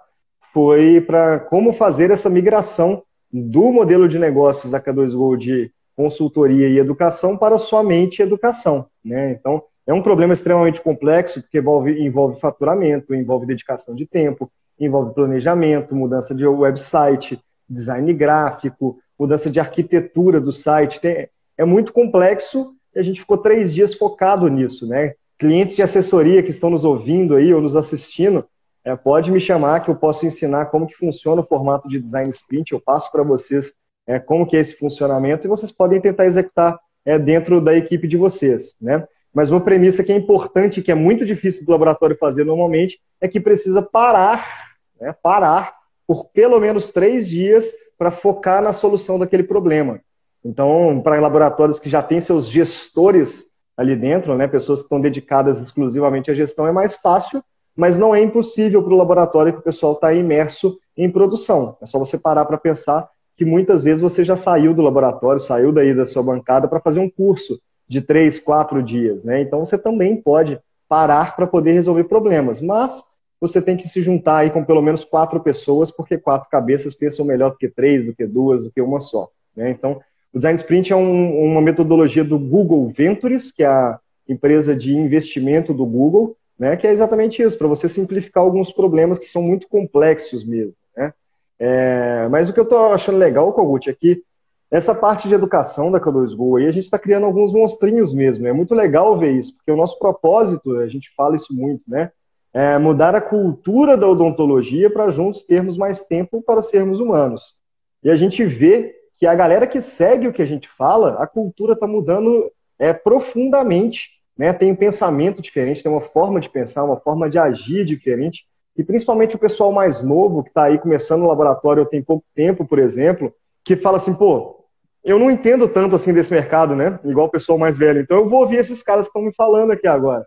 foi 0.53 1.01
para 1.01 1.39
como 1.39 1.73
fazer 1.73 2.11
essa 2.11 2.29
migração 2.29 3.03
do 3.31 3.71
modelo 3.71 4.09
de 4.09 4.19
negócios 4.19 4.73
da 4.73 4.81
K2Go 4.81 5.37
de 5.37 5.71
consultoria 5.95 6.69
e 6.69 6.79
educação 6.79 7.37
para 7.37 7.59
somente 7.59 8.23
educação, 8.23 8.87
né? 9.05 9.33
Então, 9.33 9.63
é 9.87 9.93
um 9.93 10.03
problema 10.03 10.33
extremamente 10.33 10.81
complexo, 10.81 11.41
porque 11.41 11.59
envolve, 11.59 12.05
envolve 12.05 12.41
faturamento, 12.41 13.15
envolve 13.15 13.47
dedicação 13.47 13.95
de 13.95 14.07
tempo, 14.07 14.51
envolve 14.79 15.15
planejamento, 15.15 15.95
mudança 15.95 16.35
de 16.35 16.47
website, 16.47 17.41
design 17.69 18.13
gráfico, 18.13 18.99
mudança 19.19 19.51
de 19.51 19.59
arquitetura 19.59 20.41
do 20.41 20.53
site. 20.53 21.01
Tem, 21.01 21.29
é 21.57 21.65
muito 21.65 21.93
complexo 21.93 22.75
e 22.95 22.99
a 22.99 23.03
gente 23.03 23.21
ficou 23.21 23.39
três 23.39 23.75
dias 23.75 23.95
focado 23.95 24.49
nisso, 24.49 24.87
né? 24.87 25.15
Clientes 25.39 25.77
de 25.77 25.83
assessoria 25.83 26.43
que 26.43 26.51
estão 26.51 26.71
nos 26.71 26.85
ouvindo 26.85 27.37
aí 27.37 27.53
ou 27.53 27.61
nos 27.61 27.77
assistindo, 27.77 28.45
é, 28.85 28.95
pode 28.97 29.31
me 29.31 29.41
chamar 29.41 29.81
que 29.81 29.91
eu 29.91 29.97
posso 29.97 30.25
ensinar 30.25 30.67
como 30.67 30.87
que 30.87 30.97
funciona 30.97 31.43
o 31.43 31.47
formato 31.47 31.89
de 31.89 31.99
design 31.99 32.29
sprint, 32.31 32.73
eu 32.73 32.81
passo 32.81 33.11
para 33.13 33.23
vocês 33.23 33.75
é, 34.07 34.19
como 34.19 34.47
que 34.47 34.57
é 34.57 34.61
esse 34.61 34.75
funcionamento 34.77 35.47
e 35.47 35.49
vocês 35.49 35.71
podem 35.71 36.01
tentar 36.01 36.27
executar 36.27 36.79
é, 37.05 37.19
dentro 37.19 37.61
da 37.61 37.77
equipe 37.77 38.09
de 38.09 38.17
vocês, 38.17 38.77
né? 38.81 39.07
Mas 39.33 39.51
uma 39.51 39.61
premissa 39.61 40.03
que 40.03 40.11
é 40.11 40.17
importante, 40.17 40.83
que 40.83 40.91
é 40.91 40.95
muito 40.95 41.25
difícil 41.25 41.65
do 41.65 41.71
laboratório 41.71 42.17
fazer 42.17 42.45
normalmente, 42.45 42.99
é 43.21 43.29
que 43.29 43.39
precisa 43.39 43.83
parar, 43.83 44.75
né, 44.99 45.15
parar 45.23 45.78
por 46.09 46.31
pelo 46.31 46.59
menos 46.59 46.91
três 46.91 47.29
dias 47.29 47.71
para 47.99 48.11
focar 48.11 48.63
na 48.63 48.73
solução 48.73 49.19
daquele 49.19 49.43
problema. 49.43 50.01
Então, 50.43 51.03
para 51.05 51.21
laboratórios 51.21 51.79
que 51.79 51.91
já 51.91 52.03
têm 52.03 52.19
seus 52.19 52.49
gestores 52.49 53.45
ali 53.77 53.95
dentro, 53.95 54.35
né, 54.35 54.49
pessoas 54.49 54.79
que 54.79 54.87
estão 54.87 55.01
dedicadas 55.01 55.61
exclusivamente 55.61 56.31
à 56.31 56.35
gestão, 56.35 56.67
é 56.67 56.73
mais 56.73 56.97
fácil, 56.97 57.45
mas 57.77 57.99
não 57.99 58.15
é 58.15 58.23
impossível 58.23 58.83
para 58.83 58.95
o 58.95 58.97
laboratório 58.97 59.53
que 59.53 59.59
o 59.59 59.63
pessoal 59.63 59.93
está 59.93 60.13
imerso 60.15 60.79
em 60.97 61.11
produção. 61.11 61.77
É 61.83 61.87
só 61.87 61.99
você 61.99 62.17
parar 62.17 62.47
para 62.47 62.57
pensar 62.57 63.09
que 63.37 63.45
muitas 63.45 63.83
vezes 63.83 64.01
você 64.01 64.25
já 64.25 64.37
saiu 64.37 64.73
do 64.73 64.83
laboratório, 64.83 65.39
saiu 65.39 65.71
daí 65.71 65.95
da 65.95 66.07
sua 66.07 66.23
bancada 66.23 66.67
para 66.67 66.81
fazer 66.81 67.01
um 67.01 67.11
curso 67.11 67.61
de 67.87 68.01
três, 68.01 68.39
quatro 68.39 68.83
dias, 68.83 69.23
né? 69.25 69.43
Então 69.43 69.65
você 69.65 69.79
também 69.79 70.17
pode 70.21 70.59
parar 70.89 71.37
para 71.37 71.47
poder 71.47 71.73
resolver 71.73 72.05
problemas, 72.05 72.61
mas 72.61 73.03
você 73.41 73.63
tem 73.63 73.77
que 73.77 73.89
se 73.89 74.03
juntar 74.03 74.39
aí 74.39 74.51
com 74.51 74.65
pelo 74.65 74.83
menos 74.83 75.05
quatro 75.05 75.41
pessoas, 75.41 75.91
porque 75.91 76.19
quatro 76.19 76.49
cabeças 76.51 76.95
pensam 76.95 77.25
melhor 77.25 77.53
do 77.53 77.59
que 77.59 77.69
três, 77.69 78.05
do 78.05 78.15
que 78.15 78.27
duas, 78.27 78.65
do 78.65 78.71
que 78.71 78.81
uma 78.81 79.01
só. 79.01 79.29
Né? 79.57 79.71
Então, 79.71 80.01
o 80.33 80.39
Design 80.39 80.57
Sprint 80.57 80.93
é 80.93 80.97
um, 80.97 81.45
uma 81.45 81.61
metodologia 81.61 82.25
do 82.25 82.39
Google 82.39 82.89
Ventures, 82.89 83.53
que 83.53 83.63
é 83.63 83.67
a 83.67 83.99
empresa 84.29 84.75
de 84.75 84.95
investimento 84.95 85.73
do 85.73 85.87
Google, 85.87 86.37
né? 86.59 86.77
que 86.77 86.87
é 86.87 86.91
exatamente 86.91 87.43
isso, 87.43 87.57
para 87.57 87.69
você 87.69 87.89
simplificar 87.89 88.43
alguns 88.43 88.73
problemas 88.73 89.19
que 89.19 89.27
são 89.27 89.43
muito 89.43 89.69
complexos 89.69 90.45
mesmo. 90.45 90.75
Né? 90.97 91.13
É, 91.59 92.29
mas 92.31 92.49
o 92.49 92.53
que 92.53 92.61
eu 92.61 92.65
estou 92.65 92.93
achando 92.93 93.19
legal, 93.19 93.53
Kogut, 93.53 93.89
é 93.89 93.95
que 93.95 94.23
essa 94.71 94.95
parte 94.95 95.29
de 95.29 95.35
educação 95.35 95.91
da 95.91 95.99
K2Go 95.99 96.59
aí, 96.59 96.67
a 96.67 96.71
gente 96.71 96.85
está 96.85 96.99
criando 96.99 97.25
alguns 97.25 97.53
monstrinhos 97.53 98.13
mesmo. 98.13 98.47
É 98.47 98.53
muito 98.53 98.75
legal 98.75 99.19
ver 99.19 99.33
isso, 99.33 99.57
porque 99.57 99.71
o 99.73 99.77
nosso 99.77 99.99
propósito, 99.99 100.77
a 100.79 100.89
gente 100.89 101.11
fala 101.17 101.37
isso 101.37 101.55
muito, 101.55 101.85
né? 101.89 102.11
É, 102.59 102.77
mudar 102.77 103.15
a 103.15 103.21
cultura 103.21 103.97
da 103.97 104.09
odontologia 104.09 104.91
para 104.91 105.11
juntos 105.11 105.45
termos 105.45 105.77
mais 105.77 106.03
tempo 106.03 106.43
para 106.43 106.61
sermos 106.61 106.99
humanos. 106.99 107.55
E 108.03 108.11
a 108.11 108.17
gente 108.17 108.45
vê 108.45 108.97
que 109.17 109.29
a 109.29 109.35
galera 109.37 109.65
que 109.65 109.81
segue 109.81 110.27
o 110.27 110.33
que 110.33 110.43
a 110.43 110.45
gente 110.45 110.69
fala, 110.69 111.23
a 111.23 111.27
cultura 111.29 111.75
está 111.75 111.87
mudando 111.87 112.51
é, 112.77 112.93
profundamente. 112.93 114.11
Né? 114.37 114.53
Tem 114.53 114.73
um 114.73 114.75
pensamento 114.75 115.41
diferente, 115.41 115.85
tem 115.85 115.93
uma 115.93 116.01
forma 116.01 116.41
de 116.41 116.51
pensar, 116.51 116.83
uma 116.83 116.99
forma 116.99 117.31
de 117.31 117.39
agir 117.39 117.85
diferente. 117.85 118.45
E 118.77 118.83
principalmente 118.83 119.37
o 119.37 119.39
pessoal 119.39 119.71
mais 119.71 120.03
novo, 120.03 120.43
que 120.43 120.49
está 120.49 120.65
aí 120.65 120.79
começando 120.81 121.21
no 121.21 121.29
laboratório 121.29 121.87
tem 121.87 122.03
pouco 122.03 122.25
tempo, 122.35 122.67
por 122.67 122.81
exemplo, 122.81 123.33
que 123.63 123.77
fala 123.77 123.99
assim, 123.99 124.15
pô, 124.15 124.65
eu 125.05 125.17
não 125.17 125.31
entendo 125.31 125.69
tanto 125.69 125.95
assim 125.95 126.13
desse 126.13 126.33
mercado, 126.33 126.75
né? 126.75 126.99
Igual 127.05 127.29
o 127.29 127.31
pessoal 127.31 127.57
mais 127.57 127.79
velho. 127.79 128.01
Então 128.01 128.17
eu 128.17 128.29
vou 128.29 128.41
ouvir 128.41 128.57
esses 128.57 128.83
caras 128.83 129.05
que 129.05 129.11
estão 129.11 129.23
me 129.23 129.33
falando 129.33 129.71
aqui 129.71 129.87
agora 129.87 130.27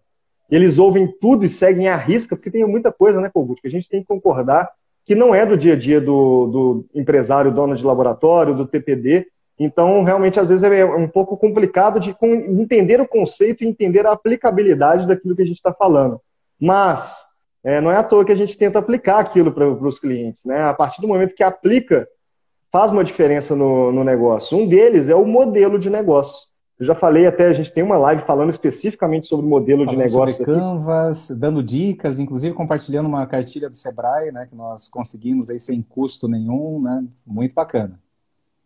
eles 0.52 0.78
ouvem 0.78 1.08
tudo 1.08 1.46
e 1.46 1.50
seguem 1.50 1.88
à 1.88 1.96
risca, 1.96 2.36
porque 2.36 2.52
tem 2.52 2.66
muita 2.66 2.92
coisa, 2.92 3.22
né, 3.22 3.30
Kogut, 3.34 3.62
que 3.62 3.68
a 3.70 3.72
gente 3.72 3.88
tem 3.88 4.02
que 4.02 4.08
concordar 4.08 4.70
que 5.06 5.16
não 5.16 5.34
é 5.34 5.46
do 5.46 5.58
dia 5.58 5.74
a 5.74 5.78
dia 5.78 6.00
do, 6.00 6.48
do 6.48 6.86
empresário, 6.94 7.52
dono 7.52 7.76
de 7.76 7.86
laboratório, 7.86 8.54
do 8.54 8.68
TPD. 8.68 9.28
Então, 9.58 10.04
realmente, 10.04 10.40
às 10.40 10.50
vezes 10.50 10.64
é 10.64 10.86
um 10.86 11.08
pouco 11.08 11.38
complicado 11.38 12.00
de 12.00 12.16
entender 12.22 13.00
o 13.00 13.08
conceito 13.08 13.64
e 13.64 13.68
entender 13.68 14.06
a 14.06 14.12
aplicabilidade 14.12 15.08
daquilo 15.08 15.36
que 15.36 15.42
a 15.42 15.46
gente 15.46 15.56
está 15.56 15.74
falando. 15.74 16.20
Mas 16.60 17.26
é, 17.64 17.80
não 17.80 17.92
é 17.92 17.98
à 17.98 18.04
toa 18.04 18.26
que 18.26 18.32
a 18.32 18.36
gente 18.36 18.58
tenta 18.58 18.80
aplicar 18.80 19.20
aquilo 19.20 19.52
para 19.52 19.68
os 19.68 20.00
clientes. 20.00 20.44
Né? 20.46 20.62
A 20.62 20.74
partir 20.74 21.02
do 21.02 21.08
momento 21.08 21.36
que 21.36 21.44
aplica, 21.44 22.08
faz 22.72 22.92
uma 22.92 23.04
diferença 23.04 23.56
no, 23.56 23.92
no 23.92 24.04
negócio. 24.04 24.58
Um 24.58 24.68
deles 24.68 25.10
é 25.10 25.16
o 25.16 25.26
modelo 25.26 25.80
de 25.80 25.90
negócios. 25.90 26.51
Eu 26.82 26.88
já 26.88 26.96
falei 26.96 27.28
até, 27.28 27.46
a 27.46 27.54
gente 27.54 27.72
tem 27.72 27.84
uma 27.84 27.96
live 27.96 28.24
falando 28.24 28.50
especificamente 28.50 29.28
sobre 29.28 29.46
o 29.46 29.50
modelo 29.50 29.86
falando 29.86 30.00
de 30.00 30.04
negócio. 30.04 30.36
Sobre 30.36 30.56
Canvas, 30.56 31.30
aqui. 31.30 31.40
dando 31.40 31.62
dicas, 31.62 32.18
inclusive 32.18 32.56
compartilhando 32.56 33.06
uma 33.06 33.28
cartilha 33.28 33.70
do 33.70 33.76
Sebrae, 33.76 34.32
né, 34.32 34.48
que 34.50 34.56
nós 34.56 34.90
conseguimos 34.90 35.52
aí 35.52 35.60
sem 35.60 35.80
custo 35.84 36.28
nenhum, 36.28 36.82
né, 36.82 37.06
muito 37.24 37.54
bacana. 37.54 38.00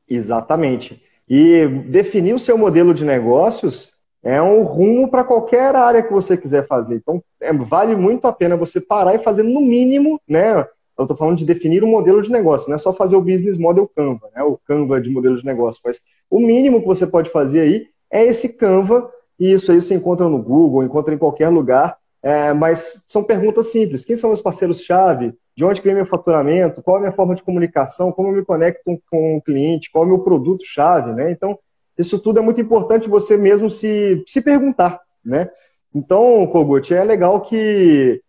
Exatamente. 0.09 1.03
E 1.27 1.67
definir 1.89 2.33
o 2.33 2.39
seu 2.39 2.57
modelo 2.57 2.93
de 2.93 3.03
negócios 3.03 3.97
é 4.23 4.41
um 4.41 4.63
rumo 4.63 5.09
para 5.09 5.25
qualquer 5.25 5.75
área 5.75 6.01
que 6.01 6.13
você 6.13 6.37
quiser 6.37 6.65
fazer. 6.67 6.95
Então, 6.95 7.21
é, 7.41 7.51
vale 7.51 7.97
muito 7.97 8.27
a 8.27 8.31
pena 8.31 8.55
você 8.55 8.79
parar 8.79 9.13
e 9.13 9.23
fazer 9.23 9.43
no 9.43 9.59
mínimo, 9.59 10.21
né? 10.25 10.65
Eu 10.97 11.03
estou 11.03 11.17
falando 11.17 11.37
de 11.37 11.43
definir 11.43 11.83
um 11.83 11.91
modelo 11.91 12.21
de 12.21 12.31
negócio, 12.31 12.69
não 12.69 12.77
é 12.77 12.79
só 12.79 12.93
fazer 12.93 13.17
o 13.17 13.21
business 13.21 13.57
model 13.57 13.91
Canva, 13.93 14.29
né? 14.33 14.41
O 14.41 14.57
Canva 14.65 15.01
de 15.01 15.09
modelo 15.09 15.35
de 15.35 15.45
negócio, 15.45 15.81
mas 15.83 15.99
o 16.29 16.39
mínimo 16.39 16.79
que 16.79 16.87
você 16.87 17.05
pode 17.05 17.29
fazer 17.29 17.59
aí 17.59 17.93
é 18.11 18.23
esse 18.23 18.57
Canva, 18.57 19.09
e 19.39 19.53
isso 19.53 19.71
aí 19.71 19.81
você 19.81 19.95
encontra 19.95 20.27
no 20.27 20.41
Google, 20.41 20.83
encontra 20.83 21.13
em 21.13 21.17
qualquer 21.17 21.49
lugar, 21.49 21.97
é, 22.23 22.53
mas 22.53 23.03
são 23.05 23.23
perguntas 23.23 23.67
simples. 23.67 24.03
Quem 24.03 24.15
são 24.15 24.31
meus 24.31 24.41
parceiros-chave? 24.41 25.33
De 25.55 25.63
onde 25.63 25.81
vem 25.81 25.93
meu 25.93 26.05
faturamento? 26.05 26.81
Qual 26.81 26.97
é 26.97 26.99
a 26.99 27.01
minha 27.01 27.11
forma 27.11 27.35
de 27.35 27.43
comunicação? 27.43 28.11
Como 28.11 28.29
eu 28.29 28.33
me 28.33 28.43
conecto 28.43 28.81
com, 28.83 28.99
com 29.09 29.37
o 29.37 29.41
cliente? 29.41 29.91
Qual 29.91 30.03
é 30.03 30.07
o 30.07 30.09
meu 30.09 30.19
produto-chave? 30.19 31.11
Né? 31.13 31.31
Então, 31.31 31.57
isso 31.97 32.19
tudo 32.19 32.39
é 32.39 32.41
muito 32.41 32.59
importante 32.59 33.07
você 33.07 33.37
mesmo 33.37 33.69
se, 33.69 34.23
se 34.27 34.41
perguntar. 34.41 35.01
Né? 35.23 35.49
Então, 35.93 36.47
Kogut, 36.47 36.93
é 36.93 37.03
legal 37.03 37.41
que 37.41 38.21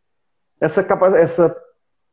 essa, 0.61 0.87
essa 1.17 1.57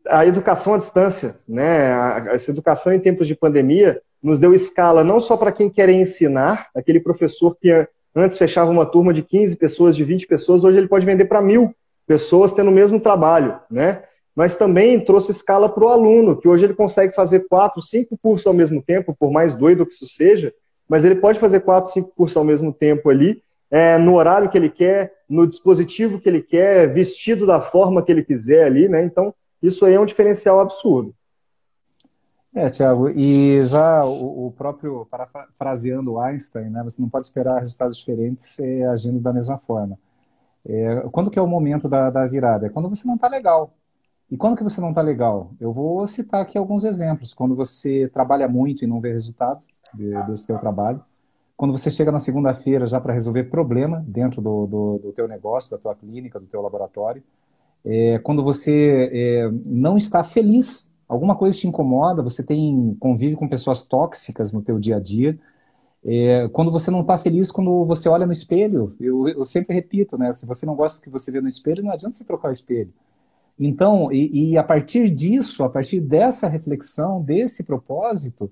a 0.08 0.26
educação 0.26 0.74
à 0.74 0.78
distância, 0.78 1.38
né? 1.48 1.92
essa 2.34 2.50
educação 2.50 2.94
em 2.94 3.00
tempos 3.00 3.28
de 3.28 3.36
pandemia 3.36 4.02
nos 4.24 4.40
deu 4.40 4.54
escala 4.54 5.04
não 5.04 5.20
só 5.20 5.36
para 5.36 5.52
quem 5.52 5.70
quer 5.70 5.90
ensinar, 5.90 6.70
aquele 6.74 7.02
professor 7.02 7.56
que 7.60 7.86
antes 8.16 8.38
fechava 8.38 8.72
uma 8.72 8.86
turma 8.86 9.14
de 9.14 9.22
15 9.22 9.58
pessoas, 9.58 9.96
de 9.96 10.04
20 10.04 10.26
pessoas, 10.28 10.64
hoje 10.64 10.78
ele 10.78 10.88
pode 10.88 11.06
vender 11.06 11.26
para 11.26 11.42
mil 11.42 11.76
pessoas 12.08 12.54
tendo 12.54 12.70
o 12.70 12.74
mesmo 12.74 13.00
trabalho, 13.00 13.60
né? 13.70 14.04
Mas 14.36 14.56
também 14.56 15.00
trouxe 15.00 15.32
escala 15.32 15.70
para 15.70 15.84
o 15.84 15.90
aluno, 15.90 16.40
que 16.40 16.48
hoje 16.48 16.66
ele 16.66 16.74
consegue 16.74 17.14
fazer 17.14 17.48
quatro, 17.48 17.82
cinco 17.82 18.18
cursos 18.18 18.48
ao 18.48 18.54
mesmo 18.54 18.82
tempo, 18.82 19.16
por 19.18 19.32
mais 19.32 19.54
doido 19.54 19.86
que 19.86 19.94
isso 19.94 20.08
seja, 20.08 20.54
mas 20.88 21.06
ele 21.06 21.16
pode 21.16 21.40
fazer 21.40 21.60
quatro, 21.60 21.92
cinco 21.92 22.12
cursos 22.16 22.38
ao 22.38 22.44
mesmo 22.44 22.74
tempo 22.74 23.10
ali, 23.10 23.42
é, 23.70 23.98
no 23.98 24.16
horário 24.16 24.50
que 24.50 24.58
ele 24.58 24.70
quer, 24.70 25.12
no 25.30 25.48
dispositivo 25.48 26.20
que 26.20 26.30
ele 26.30 26.42
quer, 26.42 26.92
vestido 26.94 27.46
da 27.46 27.60
forma 27.60 28.04
que 28.04 28.12
ele 28.12 28.24
quiser 28.24 28.66
ali, 28.66 28.88
né? 28.88 29.04
Então, 29.04 29.34
isso 29.62 29.86
aí 29.86 29.94
é 29.94 30.00
um 30.00 30.06
diferencial 30.06 30.60
absurdo. 30.60 31.14
É, 32.56 32.70
Tiago, 32.70 33.10
e 33.10 33.64
já 33.64 34.06
o, 34.06 34.48
o, 34.48 34.52
próprio, 34.52 35.08
parafraseando 35.10 36.20
Einstein, 36.20 36.70
né, 36.70 36.84
você 36.84 37.02
não 37.02 37.10
pode 37.10 37.26
esperar 37.26 37.60
resultados 37.60 37.98
diferentes 37.98 38.60
eh, 38.60 38.86
agindo 38.86 39.20
da 39.20 39.34
mesma 39.34 39.58
forma. 39.58 39.98
É, 40.66 41.02
quando 41.12 41.32
que 41.32 41.40
é 41.40 41.42
o 41.42 41.48
momento 41.48 41.90
da, 41.90 42.12
da 42.12 42.28
virada? 42.28 42.68
É 42.68 42.70
quando 42.70 42.90
você 42.90 43.08
não 43.08 43.16
está 43.16 43.28
legal. 43.28 43.74
E 44.30 44.38
quando 44.38 44.56
que 44.56 44.64
você 44.64 44.80
não 44.80 44.90
está 44.90 45.02
legal? 45.02 45.52
Eu 45.60 45.74
vou 45.74 46.06
citar 46.08 46.42
aqui 46.42 46.58
alguns 46.58 46.84
exemplos. 46.86 47.34
Quando 47.34 47.56
você 47.56 48.10
trabalha 48.14 48.48
muito 48.48 48.84
e 48.84 48.88
não 48.88 49.02
vê 49.02 49.12
resultado 49.12 49.62
de, 49.94 50.12
desse 50.26 50.48
teu 50.48 50.58
trabalho. 50.60 51.04
Quando 51.58 51.72
você 51.72 51.92
chega 51.92 52.12
na 52.12 52.20
segunda-feira 52.20 52.88
já 52.88 53.00
para 53.02 53.14
resolver 53.14 53.46
problema 53.46 54.04
dentro 54.08 54.42
do, 54.42 54.66
do, 54.68 55.00
do, 55.00 55.12
teu 55.12 55.28
negócio, 55.28 55.72
da 55.72 55.78
tua 55.78 55.96
clínica, 55.96 56.40
do 56.40 56.46
teu 56.46 56.62
laboratório. 56.62 57.24
É, 57.86 58.20
quando 58.20 58.44
você 58.44 59.10
é, 59.12 59.52
não 59.66 59.98
está 59.98 60.24
feliz 60.24 60.93
alguma 61.14 61.36
coisa 61.36 61.58
te 61.58 61.68
incomoda, 61.68 62.24
você 62.24 62.44
tem 62.44 62.96
convive 63.00 63.36
com 63.36 63.48
pessoas 63.48 63.84
tóxicas 63.84 64.52
no 64.52 64.62
teu 64.62 64.80
dia 64.80 64.98
a 64.98 65.00
dia, 65.00 65.40
é, 66.06 66.50
quando 66.50 66.72
você 66.72 66.92
não 66.92 67.02
está 67.02 67.18
feliz, 67.18 67.52
quando 67.52 67.86
você 67.86 68.10
olha 68.10 68.26
no 68.26 68.34
espelho, 68.34 68.96
eu, 69.00 69.28
eu, 69.30 69.46
sempre 69.46 69.74
repito, 69.74 70.18
né? 70.18 70.32
Se 70.34 70.46
você 70.46 70.66
não 70.66 70.76
gosta 70.76 71.00
do 71.00 71.04
que 71.04 71.10
você 71.10 71.32
vê 71.32 71.40
no 71.40 71.48
espelho, 71.48 71.84
não 71.84 71.92
adianta 71.92 72.16
você 72.16 72.26
trocar 72.26 72.50
o 72.50 72.52
espelho. 72.52 72.94
Então, 73.58 74.12
e, 74.12 74.52
e 74.52 74.58
a 74.58 74.64
partir 74.64 75.10
disso, 75.10 75.64
a 75.64 75.70
partir 75.70 76.02
dessa 76.02 76.50
reflexão, 76.50 77.22
desse 77.22 77.64
propósito, 77.64 78.52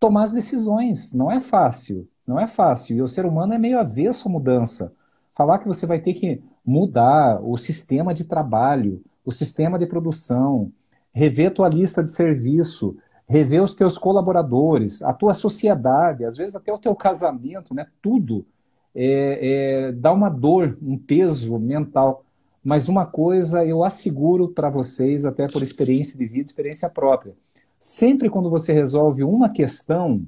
tomar 0.00 0.24
as 0.24 0.32
decisões. 0.32 1.12
Não 1.12 1.30
é 1.30 1.40
fácil, 1.40 2.08
não 2.26 2.40
é 2.40 2.46
fácil. 2.46 2.96
E 2.96 3.02
o 3.02 3.08
ser 3.08 3.26
humano 3.26 3.52
é 3.54 3.58
meio 3.58 3.78
avesso 3.78 4.28
à 4.28 4.30
mudança. 4.30 4.94
Falar 5.34 5.58
que 5.58 5.66
você 5.66 5.84
vai 5.86 6.00
ter 6.00 6.14
que 6.14 6.42
mudar 6.64 7.40
o 7.42 7.56
sistema 7.58 8.14
de 8.14 8.24
trabalho, 8.24 9.02
o 9.24 9.32
sistema 9.32 9.78
de 9.78 9.86
produção, 9.86 10.72
rever 11.16 11.54
tua 11.54 11.66
lista 11.66 12.04
de 12.04 12.10
serviço, 12.10 12.94
rever 13.26 13.62
os 13.62 13.74
teus 13.74 13.96
colaboradores, 13.96 15.02
a 15.02 15.14
tua 15.14 15.32
sociedade, 15.32 16.26
às 16.26 16.36
vezes 16.36 16.54
até 16.54 16.70
o 16.70 16.78
teu 16.78 16.94
casamento, 16.94 17.74
né? 17.74 17.86
Tudo 18.02 18.44
é, 18.94 19.86
é, 19.88 19.92
dá 19.92 20.12
uma 20.12 20.28
dor, 20.28 20.76
um 20.82 20.98
peso 20.98 21.58
mental. 21.58 22.22
Mas 22.62 22.86
uma 22.86 23.06
coisa 23.06 23.64
eu 23.64 23.82
asseguro 23.82 24.48
para 24.48 24.68
vocês, 24.68 25.24
até 25.24 25.46
por 25.46 25.62
experiência 25.62 26.18
de 26.18 26.26
vida, 26.26 26.44
experiência 26.44 26.90
própria. 26.90 27.32
Sempre 27.80 28.28
quando 28.28 28.50
você 28.50 28.74
resolve 28.74 29.24
uma 29.24 29.48
questão, 29.48 30.22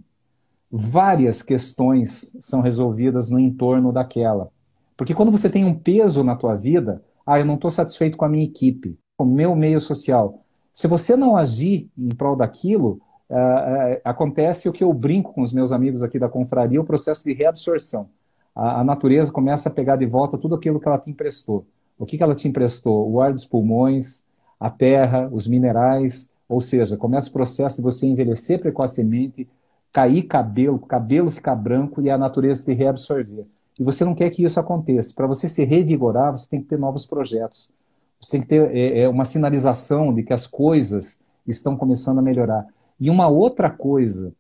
várias 0.71 1.43
questões 1.43 2.35
são 2.41 2.63
resolvidas 2.63 3.29
no 3.29 3.39
entorno 3.39 3.93
daquela. 3.93 4.51
Porque 4.97 5.13
quando 5.13 5.33
você 5.33 5.51
tem 5.51 5.67
um 5.67 5.79
peso 5.79 6.25
na 6.25 6.35
tua 6.35 6.55
vida, 6.55 7.03
ah, 7.27 7.39
eu 7.39 7.45
não 7.45 7.57
estou 7.57 7.71
satisfeito 7.71 8.17
com 8.17 8.25
a 8.25 8.29
minha 8.29 8.45
equipe, 8.45 8.99
com 9.19 9.25
o 9.25 9.35
meu 9.35 9.55
meio 9.55 9.81
social, 9.81 10.45
se 10.79 10.87
você 10.87 11.17
não 11.17 11.37
agir 11.37 11.91
em 11.99 12.11
prol 12.11 12.37
daquilo, 12.37 13.01
uh, 13.29 13.35
uh, 13.35 14.01
acontece 14.05 14.69
o 14.69 14.73
que 14.73 14.85
eu 14.85 14.95
brinco 14.95 15.33
com 15.33 15.43
os 15.43 15.53
meus 15.53 15.73
amigos 15.73 16.05
aqui 16.05 16.21
da 16.21 16.29
confraria, 16.29 16.81
o 16.81 16.85
processo 16.85 17.25
de 17.25 17.33
reabsorção. 17.33 18.11
A, 18.55 18.79
a, 18.79 18.85
natureza 18.85 19.33
começa 19.33 19.69
a 19.69 19.73
pegar 19.73 19.97
de 19.97 20.07
volta 20.07 20.39
tudo 20.39 20.55
aquilo 20.55 20.79
que 20.79 20.87
ela 20.87 20.97
te 20.97 21.11
emprestou. 21.11 21.67
O 21.99 22.07
que, 22.07 22.17
que 22.17 22.23
ela 22.23 22.33
te 22.33 22.47
emprestou? 22.47 23.11
O 23.11 23.21
ar 23.21 23.33
dos 23.33 23.45
pulmões, 23.45 24.25
a 24.61 24.71
terra, 24.71 25.29
os 25.33 25.49
minerais, 25.49 26.33
ou 26.49 26.61
seja, 26.61 26.97
começa 26.97 27.29
o 27.29 27.33
processo 27.33 27.79
de 27.79 27.83
você 27.83 28.07
envelhecer 28.07 28.61
precocemente, 28.61 29.49
cair 29.93 30.23
cabelo, 30.29 30.79
cabelo 30.79 31.33
ficar 31.33 31.57
branco 31.57 32.01
e 32.01 32.09
a 32.09 32.17
natureza 32.17 32.65
te 32.65 32.73
reabsorver. 32.73 33.47
E 33.81 33.83
você 33.83 34.05
não 34.05 34.15
quer 34.15 34.31
que 34.31 34.45
isso 34.45 34.61
aconteça. 34.61 35.13
Para 35.13 35.27
você 35.27 35.49
se 35.49 35.65
revigorar, 35.65 36.31
você 36.31 36.49
tem 36.49 36.63
que 36.63 36.69
ter 36.69 36.79
novos 36.79 37.05
projetos. 37.05 37.77
Você 38.21 38.33
tem 38.33 38.41
que 38.41 38.49
ter 38.49 38.75
é, 38.75 39.01
é, 39.01 39.09
uma 39.09 39.25
sinalização 39.25 40.13
de 40.13 40.23
que 40.23 40.33
as 40.33 40.47
coisas 40.47 41.27
estão 41.47 41.77
começando 41.77 42.19
a 42.19 42.23
melhorar. 42.23 42.67
E 42.99 43.09
uma 43.09 43.29
outra 43.29 43.71
coisa 43.71 44.33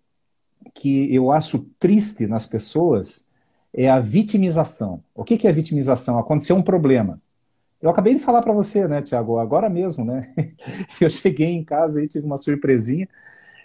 que 0.74 1.14
eu 1.14 1.30
acho 1.30 1.60
triste 1.78 2.26
nas 2.26 2.46
pessoas 2.46 3.28
é 3.72 3.88
a 3.88 4.00
vitimização. 4.00 5.02
O 5.14 5.22
que, 5.22 5.36
que 5.36 5.46
é 5.46 5.52
vitimização? 5.52 6.18
Aconteceu 6.18 6.56
um 6.56 6.62
problema. 6.62 7.20
Eu 7.80 7.90
acabei 7.90 8.14
de 8.14 8.20
falar 8.20 8.42
para 8.42 8.52
você, 8.52 8.88
né, 8.88 9.00
Tiago, 9.00 9.38
agora 9.38 9.70
mesmo, 9.70 10.04
né? 10.04 10.32
Eu 11.00 11.08
cheguei 11.08 11.52
em 11.52 11.62
casa 11.62 12.02
e 12.02 12.08
tive 12.08 12.26
uma 12.26 12.36
surpresinha. 12.36 13.08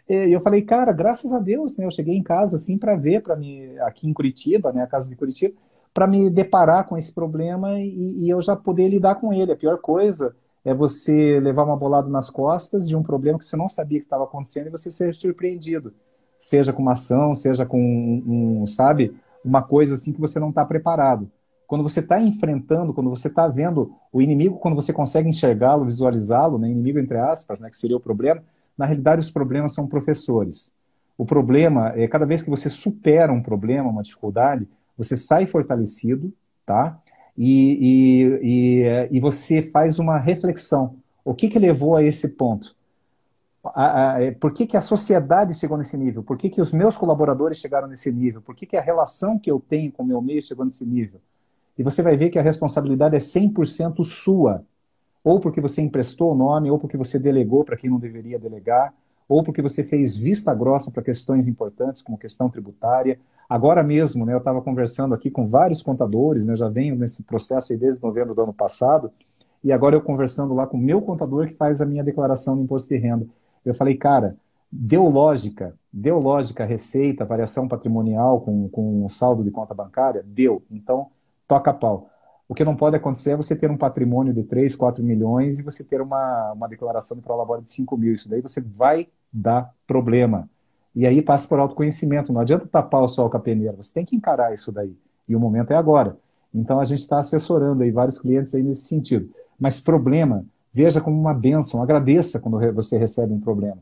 E 0.07 0.33
eu 0.33 0.41
falei, 0.41 0.61
cara, 0.61 0.91
graças 0.91 1.31
a 1.31 1.39
Deus, 1.39 1.77
né? 1.77 1.85
Eu 1.85 1.91
cheguei 1.91 2.15
em 2.15 2.21
casa 2.21 2.57
assim 2.57 2.77
para 2.77 2.93
ver, 2.93 3.23
para 3.23 3.37
me 3.37 3.79
aqui 3.79 4.07
em 4.07 4.13
Curitiba, 4.13 4.71
né, 4.73 4.83
a 4.83 4.87
casa 4.87 5.09
de 5.09 5.15
Curitiba 5.15 5.55
para 5.93 6.07
me 6.07 6.29
deparar 6.29 6.85
com 6.85 6.97
esse 6.97 7.13
problema 7.13 7.79
e, 7.79 8.23
e, 8.23 8.29
eu 8.29 8.41
já 8.41 8.55
poder 8.55 8.89
lidar 8.89 9.15
com 9.15 9.31
ele. 9.31 9.51
A 9.51 9.55
pior 9.55 9.77
coisa 9.77 10.35
é 10.65 10.73
você 10.73 11.39
levar 11.39 11.63
uma 11.63 11.77
bolada 11.77 12.09
nas 12.09 12.29
costas 12.29 12.87
de 12.87 12.95
um 12.95 13.03
problema 13.03 13.37
que 13.37 13.45
você 13.45 13.55
não 13.55 13.69
sabia 13.69 13.99
que 13.99 14.05
estava 14.05 14.23
acontecendo 14.23 14.67
e 14.67 14.71
você 14.71 14.89
ser 14.89 15.13
surpreendido, 15.13 15.93
seja 16.39 16.73
com 16.73 16.81
uma 16.81 16.93
ação, 16.93 17.35
seja 17.35 17.65
com 17.65 17.79
um, 17.79 18.61
um 18.61 18.65
sabe, 18.65 19.15
uma 19.45 19.61
coisa 19.61 19.95
assim 19.95 20.13
que 20.13 20.21
você 20.21 20.39
não 20.39 20.49
está 20.49 20.65
preparado. 20.65 21.29
Quando 21.67 21.83
você 21.83 21.99
está 21.99 22.19
enfrentando, 22.19 22.93
quando 22.93 23.09
você 23.09 23.27
está 23.27 23.47
vendo 23.47 23.93
o 24.11 24.21
inimigo, 24.21 24.57
quando 24.57 24.75
você 24.75 24.91
consegue 24.91 25.29
enxergá-lo, 25.29 25.85
visualizá-lo, 25.85 26.57
né, 26.57 26.69
inimigo 26.69 26.99
entre 26.99 27.17
aspas, 27.17 27.59
né, 27.59 27.69
que 27.69 27.75
seria 27.75 27.97
o 27.97 27.99
problema, 27.99 28.43
na 28.77 28.85
realidade 28.85 29.21
os 29.21 29.31
problemas 29.31 29.73
são 29.73 29.87
professores. 29.87 30.73
O 31.17 31.25
problema 31.25 31.93
é 31.95 32.07
cada 32.07 32.25
vez 32.25 32.41
que 32.41 32.49
você 32.49 32.69
supera 32.69 33.31
um 33.31 33.41
problema, 33.41 33.89
uma 33.89 34.01
dificuldade, 34.01 34.67
você 34.97 35.17
sai 35.17 35.45
fortalecido, 35.45 36.33
tá? 36.65 36.99
E, 37.37 38.29
e, 38.41 38.83
e, 38.83 39.17
e 39.17 39.19
você 39.19 39.61
faz 39.61 39.99
uma 39.99 40.17
reflexão. 40.17 40.95
O 41.25 41.33
que, 41.33 41.47
que 41.47 41.57
levou 41.57 41.95
a 41.95 42.03
esse 42.03 42.29
ponto? 42.29 42.75
É, 44.19 44.31
por 44.31 44.51
que, 44.51 44.67
que 44.67 44.75
a 44.75 44.81
sociedade 44.81 45.55
chegou 45.55 45.77
nesse 45.77 45.95
nível? 45.95 46.21
Por 46.21 46.37
que, 46.37 46.49
que 46.49 46.59
os 46.59 46.73
meus 46.73 46.97
colaboradores 46.97 47.57
chegaram 47.57 47.87
nesse 47.87 48.11
nível? 48.11 48.41
Por 48.41 48.55
que, 48.55 48.65
que 48.65 48.75
a 48.75 48.81
relação 48.81 49.39
que 49.39 49.49
eu 49.49 49.59
tenho 49.59 49.91
com 49.91 50.03
o 50.03 50.05
meu 50.05 50.21
meio 50.21 50.41
chegou 50.41 50.65
nesse 50.65 50.85
nível? 50.85 51.21
E 51.77 51.81
você 51.81 52.01
vai 52.01 52.17
ver 52.17 52.29
que 52.29 52.37
a 52.37 52.41
responsabilidade 52.41 53.15
é 53.15 53.19
100% 53.19 54.03
sua. 54.03 54.63
Ou 55.23 55.39
porque 55.39 55.61
você 55.61 55.81
emprestou 55.81 56.33
o 56.33 56.35
nome, 56.35 56.69
ou 56.69 56.77
porque 56.77 56.97
você 56.97 57.17
delegou 57.17 57.63
para 57.63 57.77
quem 57.77 57.89
não 57.89 57.97
deveria 57.97 58.37
delegar, 58.37 58.93
ou 59.27 59.43
porque 59.43 59.61
você 59.61 59.83
fez 59.83 60.15
vista 60.15 60.53
grossa 60.53 60.91
para 60.91 61.03
questões 61.03 61.47
importantes, 61.47 62.01
como 62.01 62.17
questão 62.17 62.49
tributária, 62.49 63.19
Agora 63.53 63.83
mesmo, 63.83 64.25
né, 64.25 64.33
eu 64.33 64.39
estava 64.39 64.61
conversando 64.61 65.13
aqui 65.13 65.29
com 65.29 65.47
vários 65.47 65.81
contadores, 65.81 66.47
né, 66.47 66.55
já 66.55 66.69
venho 66.69 66.95
nesse 66.95 67.23
processo 67.23 67.77
desde 67.77 68.01
novembro 68.01 68.33
do 68.33 68.41
ano 68.41 68.53
passado, 68.53 69.11
e 69.63 69.71
agora 69.71 69.95
eu 69.95 70.01
conversando 70.01 70.53
lá 70.53 70.65
com 70.65 70.75
o 70.75 70.81
meu 70.81 71.01
contador 71.01 71.47
que 71.47 71.53
faz 71.53 71.81
a 71.81 71.85
minha 71.85 72.03
declaração 72.03 72.55
de 72.57 72.63
imposto 72.63 72.89
de 72.89 72.97
renda. 72.97 73.27
Eu 73.63 73.73
falei, 73.73 73.95
cara, 73.95 74.35
deu 74.71 75.07
lógica, 75.07 75.73
deu 75.91 76.19
lógica 76.19 76.63
a 76.63 76.65
receita, 76.67 77.23
variação 77.23 77.67
patrimonial 77.67 78.41
com, 78.41 78.67
com 78.69 79.07
saldo 79.07 79.43
de 79.43 79.51
conta 79.51 79.73
bancária? 79.73 80.25
Deu. 80.25 80.63
Então, 80.71 81.07
toca 81.47 81.73
pau. 81.73 82.09
O 82.47 82.53
que 82.53 82.65
não 82.65 82.75
pode 82.75 82.95
acontecer 82.95 83.31
é 83.31 83.35
você 83.35 83.55
ter 83.55 83.71
um 83.71 83.77
patrimônio 83.77 84.33
de 84.33 84.43
3, 84.43 84.75
4 84.75 85.03
milhões 85.03 85.59
e 85.59 85.63
você 85.63 85.83
ter 85.83 86.01
uma, 86.01 86.51
uma 86.53 86.67
declaração 86.67 87.17
de 87.17 87.23
prolabore 87.23 87.61
de 87.61 87.69
5 87.69 87.97
mil. 87.97 88.13
Isso 88.13 88.29
daí 88.29 88.41
você 88.41 88.61
vai 88.61 89.07
dar 89.31 89.73
problema. 89.87 90.49
E 90.95 91.07
aí 91.07 91.21
passa 91.21 91.47
por 91.47 91.59
autoconhecimento. 91.59 92.31
Não 92.31 92.41
adianta 92.41 92.67
tapar 92.67 93.01
o 93.01 93.07
sol 93.07 93.29
com 93.29 93.37
a 93.37 93.39
peneira, 93.39 93.75
você 93.75 93.93
tem 93.93 94.05
que 94.05 94.15
encarar 94.15 94.53
isso 94.53 94.71
daí. 94.71 94.95
E 95.27 95.35
o 95.35 95.39
momento 95.39 95.71
é 95.71 95.75
agora. 95.75 96.17
Então 96.53 96.79
a 96.79 96.85
gente 96.85 96.99
está 96.99 97.19
assessorando 97.19 97.81
aí 97.81 97.91
vários 97.91 98.19
clientes 98.19 98.53
aí 98.53 98.61
nesse 98.61 98.83
sentido. 98.83 99.29
Mas 99.59 99.79
problema, 99.79 100.45
veja 100.71 101.01
como 101.01 101.19
uma 101.19 101.33
benção, 101.33 101.81
agradeça 101.81 102.39
quando 102.39 102.59
você 102.73 102.97
recebe 102.97 103.33
um 103.33 103.39
problema. 103.39 103.77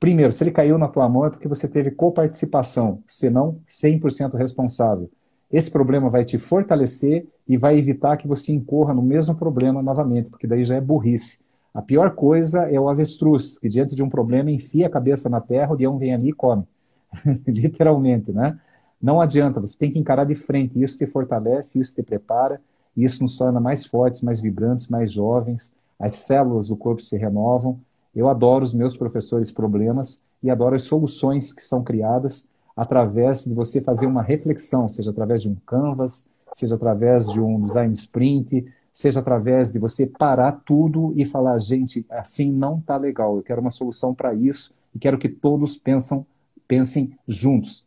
Primeiro, 0.00 0.32
se 0.32 0.42
ele 0.42 0.50
caiu 0.50 0.78
na 0.78 0.88
tua 0.88 1.08
mão 1.08 1.26
é 1.26 1.30
porque 1.30 1.46
você 1.46 1.68
teve 1.68 1.90
coparticipação, 1.90 3.02
senão 3.06 3.58
100% 3.68 4.34
responsável. 4.34 5.10
Esse 5.52 5.70
problema 5.70 6.08
vai 6.08 6.24
te 6.24 6.38
fortalecer 6.38 7.26
e 7.50 7.56
vai 7.56 7.76
evitar 7.76 8.16
que 8.16 8.28
você 8.28 8.52
incorra 8.52 8.94
no 8.94 9.02
mesmo 9.02 9.34
problema 9.34 9.82
novamente, 9.82 10.30
porque 10.30 10.46
daí 10.46 10.64
já 10.64 10.76
é 10.76 10.80
burrice. 10.80 11.40
A 11.74 11.82
pior 11.82 12.12
coisa 12.14 12.70
é 12.70 12.78
o 12.78 12.88
avestruz, 12.88 13.58
que 13.58 13.68
diante 13.68 13.96
de 13.96 14.04
um 14.04 14.08
problema 14.08 14.52
enfia 14.52 14.86
a 14.86 14.90
cabeça 14.90 15.28
na 15.28 15.40
terra, 15.40 15.72
o 15.72 15.76
leão 15.76 15.98
vem 15.98 16.14
ali 16.14 16.28
e 16.28 16.32
come. 16.32 16.62
Literalmente, 17.44 18.30
né? 18.30 18.56
Não 19.02 19.20
adianta, 19.20 19.58
você 19.58 19.76
tem 19.76 19.90
que 19.90 19.98
encarar 19.98 20.26
de 20.26 20.34
frente. 20.36 20.80
Isso 20.80 20.96
te 20.96 21.08
fortalece, 21.08 21.80
isso 21.80 21.92
te 21.92 22.04
prepara, 22.04 22.60
isso 22.96 23.20
nos 23.20 23.36
torna 23.36 23.58
mais 23.58 23.84
fortes, 23.84 24.22
mais 24.22 24.40
vibrantes, 24.40 24.86
mais 24.86 25.10
jovens. 25.10 25.76
as 25.98 26.14
células 26.14 26.68
do 26.68 26.76
corpo 26.76 27.02
se 27.02 27.18
renovam. 27.18 27.80
Eu 28.14 28.28
adoro 28.28 28.62
os 28.62 28.72
meus 28.72 28.96
professores 28.96 29.50
problemas 29.50 30.24
e 30.40 30.50
adoro 30.50 30.76
as 30.76 30.84
soluções 30.84 31.52
que 31.52 31.64
são 31.64 31.82
criadas 31.82 32.48
através 32.76 33.42
de 33.42 33.54
você 33.54 33.80
fazer 33.80 34.06
uma 34.06 34.22
reflexão, 34.22 34.88
seja 34.88 35.10
através 35.10 35.42
de 35.42 35.48
um 35.48 35.56
canvas, 35.66 36.30
seja 36.52 36.74
através 36.74 37.26
de 37.26 37.40
um 37.40 37.60
design 37.60 37.92
sprint, 37.92 38.66
seja 38.92 39.20
através 39.20 39.70
de 39.70 39.78
você 39.78 40.06
parar 40.06 40.60
tudo 40.64 41.12
e 41.16 41.24
falar, 41.24 41.58
gente, 41.58 42.04
assim 42.10 42.52
não 42.52 42.78
está 42.78 42.96
legal, 42.96 43.36
eu 43.36 43.42
quero 43.42 43.60
uma 43.60 43.70
solução 43.70 44.14
para 44.14 44.34
isso 44.34 44.74
e 44.94 44.98
quero 44.98 45.18
que 45.18 45.28
todos 45.28 45.76
pensam, 45.76 46.26
pensem 46.66 47.16
juntos. 47.26 47.86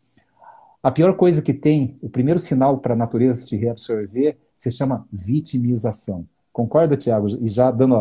A 0.82 0.92
pior 0.92 1.16
coisa 1.16 1.42
que 1.42 1.54
tem, 1.54 1.98
o 2.02 2.10
primeiro 2.10 2.40
sinal 2.40 2.78
para 2.78 2.94
a 2.94 2.98
natureza 2.98 3.46
te 3.46 3.56
reabsorver, 3.56 4.38
se 4.56 4.72
chama 4.72 5.08
vitimização. 5.12 6.26
Concorda, 6.52 6.96
Tiago? 6.96 7.28
E 7.42 7.48
já 7.48 7.72
dando 7.72 7.96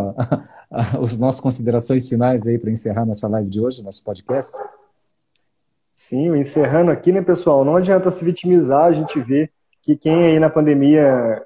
as 0.69 1.19
nossas 1.19 1.41
considerações 1.41 2.09
finais 2.09 2.47
aí 2.47 2.59
para 2.59 2.71
encerrar 2.71 3.07
nossa 3.07 3.29
live 3.29 3.49
de 3.49 3.61
hoje, 3.61 3.85
nosso 3.85 4.03
podcast? 4.03 4.63
Sim, 5.93 6.37
encerrando 6.37 6.91
aqui, 6.91 7.13
né, 7.13 7.23
pessoal? 7.23 7.65
Não 7.65 7.77
adianta 7.77 8.11
se 8.11 8.25
vitimizar, 8.25 8.85
a 8.85 8.93
gente 8.93 9.21
vê 9.21 9.51
que 9.83 9.97
quem 9.97 10.27
aí 10.27 10.39
na 10.39 10.49
pandemia 10.49 11.45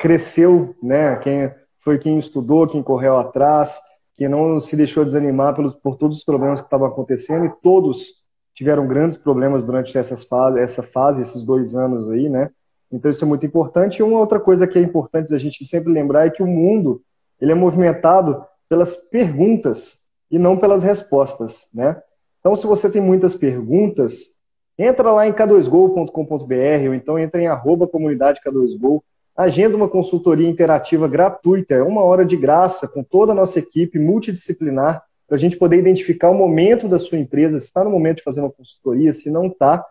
cresceu, 0.00 0.74
né? 0.82 1.16
Quem 1.16 1.50
foi 1.80 1.98
quem 1.98 2.18
estudou, 2.18 2.66
quem 2.66 2.82
correu 2.82 3.16
atrás, 3.16 3.80
quem 4.16 4.28
não 4.28 4.60
se 4.60 4.76
deixou 4.76 5.04
desanimar 5.04 5.54
pelos, 5.54 5.74
por 5.74 5.96
todos 5.96 6.18
os 6.18 6.24
problemas 6.24 6.60
que 6.60 6.66
estavam 6.66 6.86
acontecendo 6.86 7.46
e 7.46 7.52
todos 7.62 8.22
tiveram 8.54 8.86
grandes 8.86 9.16
problemas 9.16 9.64
durante 9.64 9.96
essas 9.96 10.24
fase, 10.24 10.60
essa 10.60 10.82
fase, 10.82 11.22
esses 11.22 11.44
dois 11.44 11.74
anos 11.74 12.08
aí, 12.10 12.28
né? 12.28 12.50
Então 12.90 13.10
isso 13.10 13.24
é 13.24 13.28
muito 13.28 13.44
importante. 13.44 13.98
E 13.98 14.02
uma 14.02 14.20
outra 14.20 14.38
coisa 14.38 14.66
que 14.66 14.78
é 14.78 14.82
importante 14.82 15.34
a 15.34 15.38
gente 15.38 15.66
sempre 15.66 15.92
lembrar 15.92 16.26
é 16.26 16.30
que 16.30 16.42
o 16.42 16.46
mundo 16.46 17.02
ele 17.40 17.52
é 17.52 17.54
movimentado 17.54 18.44
pelas 18.68 18.94
perguntas 18.94 19.98
e 20.30 20.38
não 20.38 20.56
pelas 20.56 20.82
respostas, 20.82 21.60
né? 21.72 22.00
Então 22.40 22.54
se 22.54 22.66
você 22.66 22.90
tem 22.90 23.00
muitas 23.00 23.34
perguntas, 23.34 24.33
entra 24.78 25.12
lá 25.12 25.26
em 25.26 25.32
k2go.com.br 25.32 26.88
ou 26.88 26.94
então 26.94 27.18
entra 27.18 27.40
em 27.40 27.46
arroba 27.46 27.86
comunidade 27.86 28.40
K2Go, 28.44 29.02
agenda 29.36 29.76
uma 29.76 29.88
consultoria 29.88 30.48
interativa 30.48 31.08
gratuita, 31.08 31.74
é 31.74 31.82
uma 31.82 32.02
hora 32.02 32.24
de 32.24 32.36
graça 32.36 32.86
com 32.86 33.02
toda 33.02 33.32
a 33.32 33.34
nossa 33.34 33.58
equipe 33.58 33.98
multidisciplinar 33.98 35.02
para 35.26 35.36
a 35.36 35.40
gente 35.40 35.56
poder 35.56 35.78
identificar 35.78 36.30
o 36.30 36.34
momento 36.34 36.86
da 36.86 36.98
sua 36.98 37.18
empresa, 37.18 37.58
se 37.58 37.66
está 37.66 37.82
no 37.82 37.90
momento 37.90 38.18
de 38.18 38.22
fazer 38.22 38.40
uma 38.40 38.50
consultoria, 38.50 39.12
se 39.12 39.30
não 39.30 39.46
está, 39.46 39.84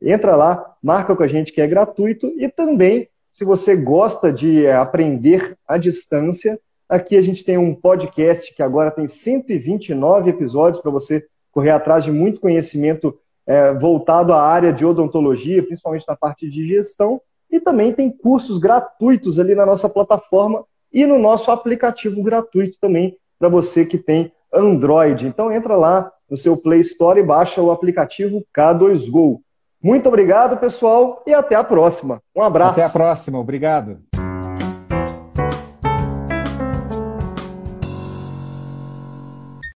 entra 0.00 0.34
lá, 0.34 0.74
marca 0.82 1.14
com 1.14 1.22
a 1.22 1.28
gente 1.28 1.52
que 1.52 1.60
é 1.60 1.66
gratuito 1.66 2.32
e 2.36 2.48
também, 2.48 3.08
se 3.30 3.44
você 3.44 3.76
gosta 3.76 4.32
de 4.32 4.66
é, 4.66 4.74
aprender 4.74 5.56
à 5.66 5.78
distância, 5.78 6.58
aqui 6.88 7.16
a 7.16 7.22
gente 7.22 7.44
tem 7.44 7.56
um 7.56 7.74
podcast 7.74 8.54
que 8.54 8.62
agora 8.62 8.90
tem 8.90 9.06
129 9.06 10.30
episódios 10.30 10.82
para 10.82 10.90
você 10.90 11.24
correr 11.50 11.70
atrás 11.70 12.04
de 12.04 12.10
muito 12.10 12.40
conhecimento 12.40 13.16
é, 13.46 13.72
voltado 13.74 14.32
à 14.32 14.42
área 14.42 14.72
de 14.72 14.84
odontologia, 14.84 15.62
principalmente 15.62 16.06
na 16.06 16.16
parte 16.16 16.48
de 16.48 16.66
gestão, 16.66 17.20
e 17.50 17.60
também 17.60 17.92
tem 17.92 18.10
cursos 18.10 18.58
gratuitos 18.58 19.38
ali 19.38 19.54
na 19.54 19.66
nossa 19.66 19.88
plataforma 19.88 20.64
e 20.92 21.04
no 21.04 21.18
nosso 21.18 21.50
aplicativo 21.50 22.22
gratuito 22.22 22.78
também 22.80 23.16
para 23.38 23.48
você 23.48 23.84
que 23.84 23.98
tem 23.98 24.32
Android. 24.52 25.26
Então 25.26 25.52
entra 25.52 25.74
lá 25.74 26.10
no 26.30 26.36
seu 26.36 26.56
Play 26.56 26.80
Store 26.80 27.20
e 27.20 27.24
baixa 27.24 27.60
o 27.60 27.70
aplicativo 27.70 28.44
K2Go. 28.56 29.40
Muito 29.82 30.08
obrigado, 30.08 30.56
pessoal, 30.58 31.22
e 31.26 31.34
até 31.34 31.56
a 31.56 31.64
próxima. 31.64 32.22
Um 32.34 32.42
abraço. 32.42 32.80
Até 32.80 32.84
a 32.84 32.90
próxima, 32.90 33.38
obrigado. 33.38 33.98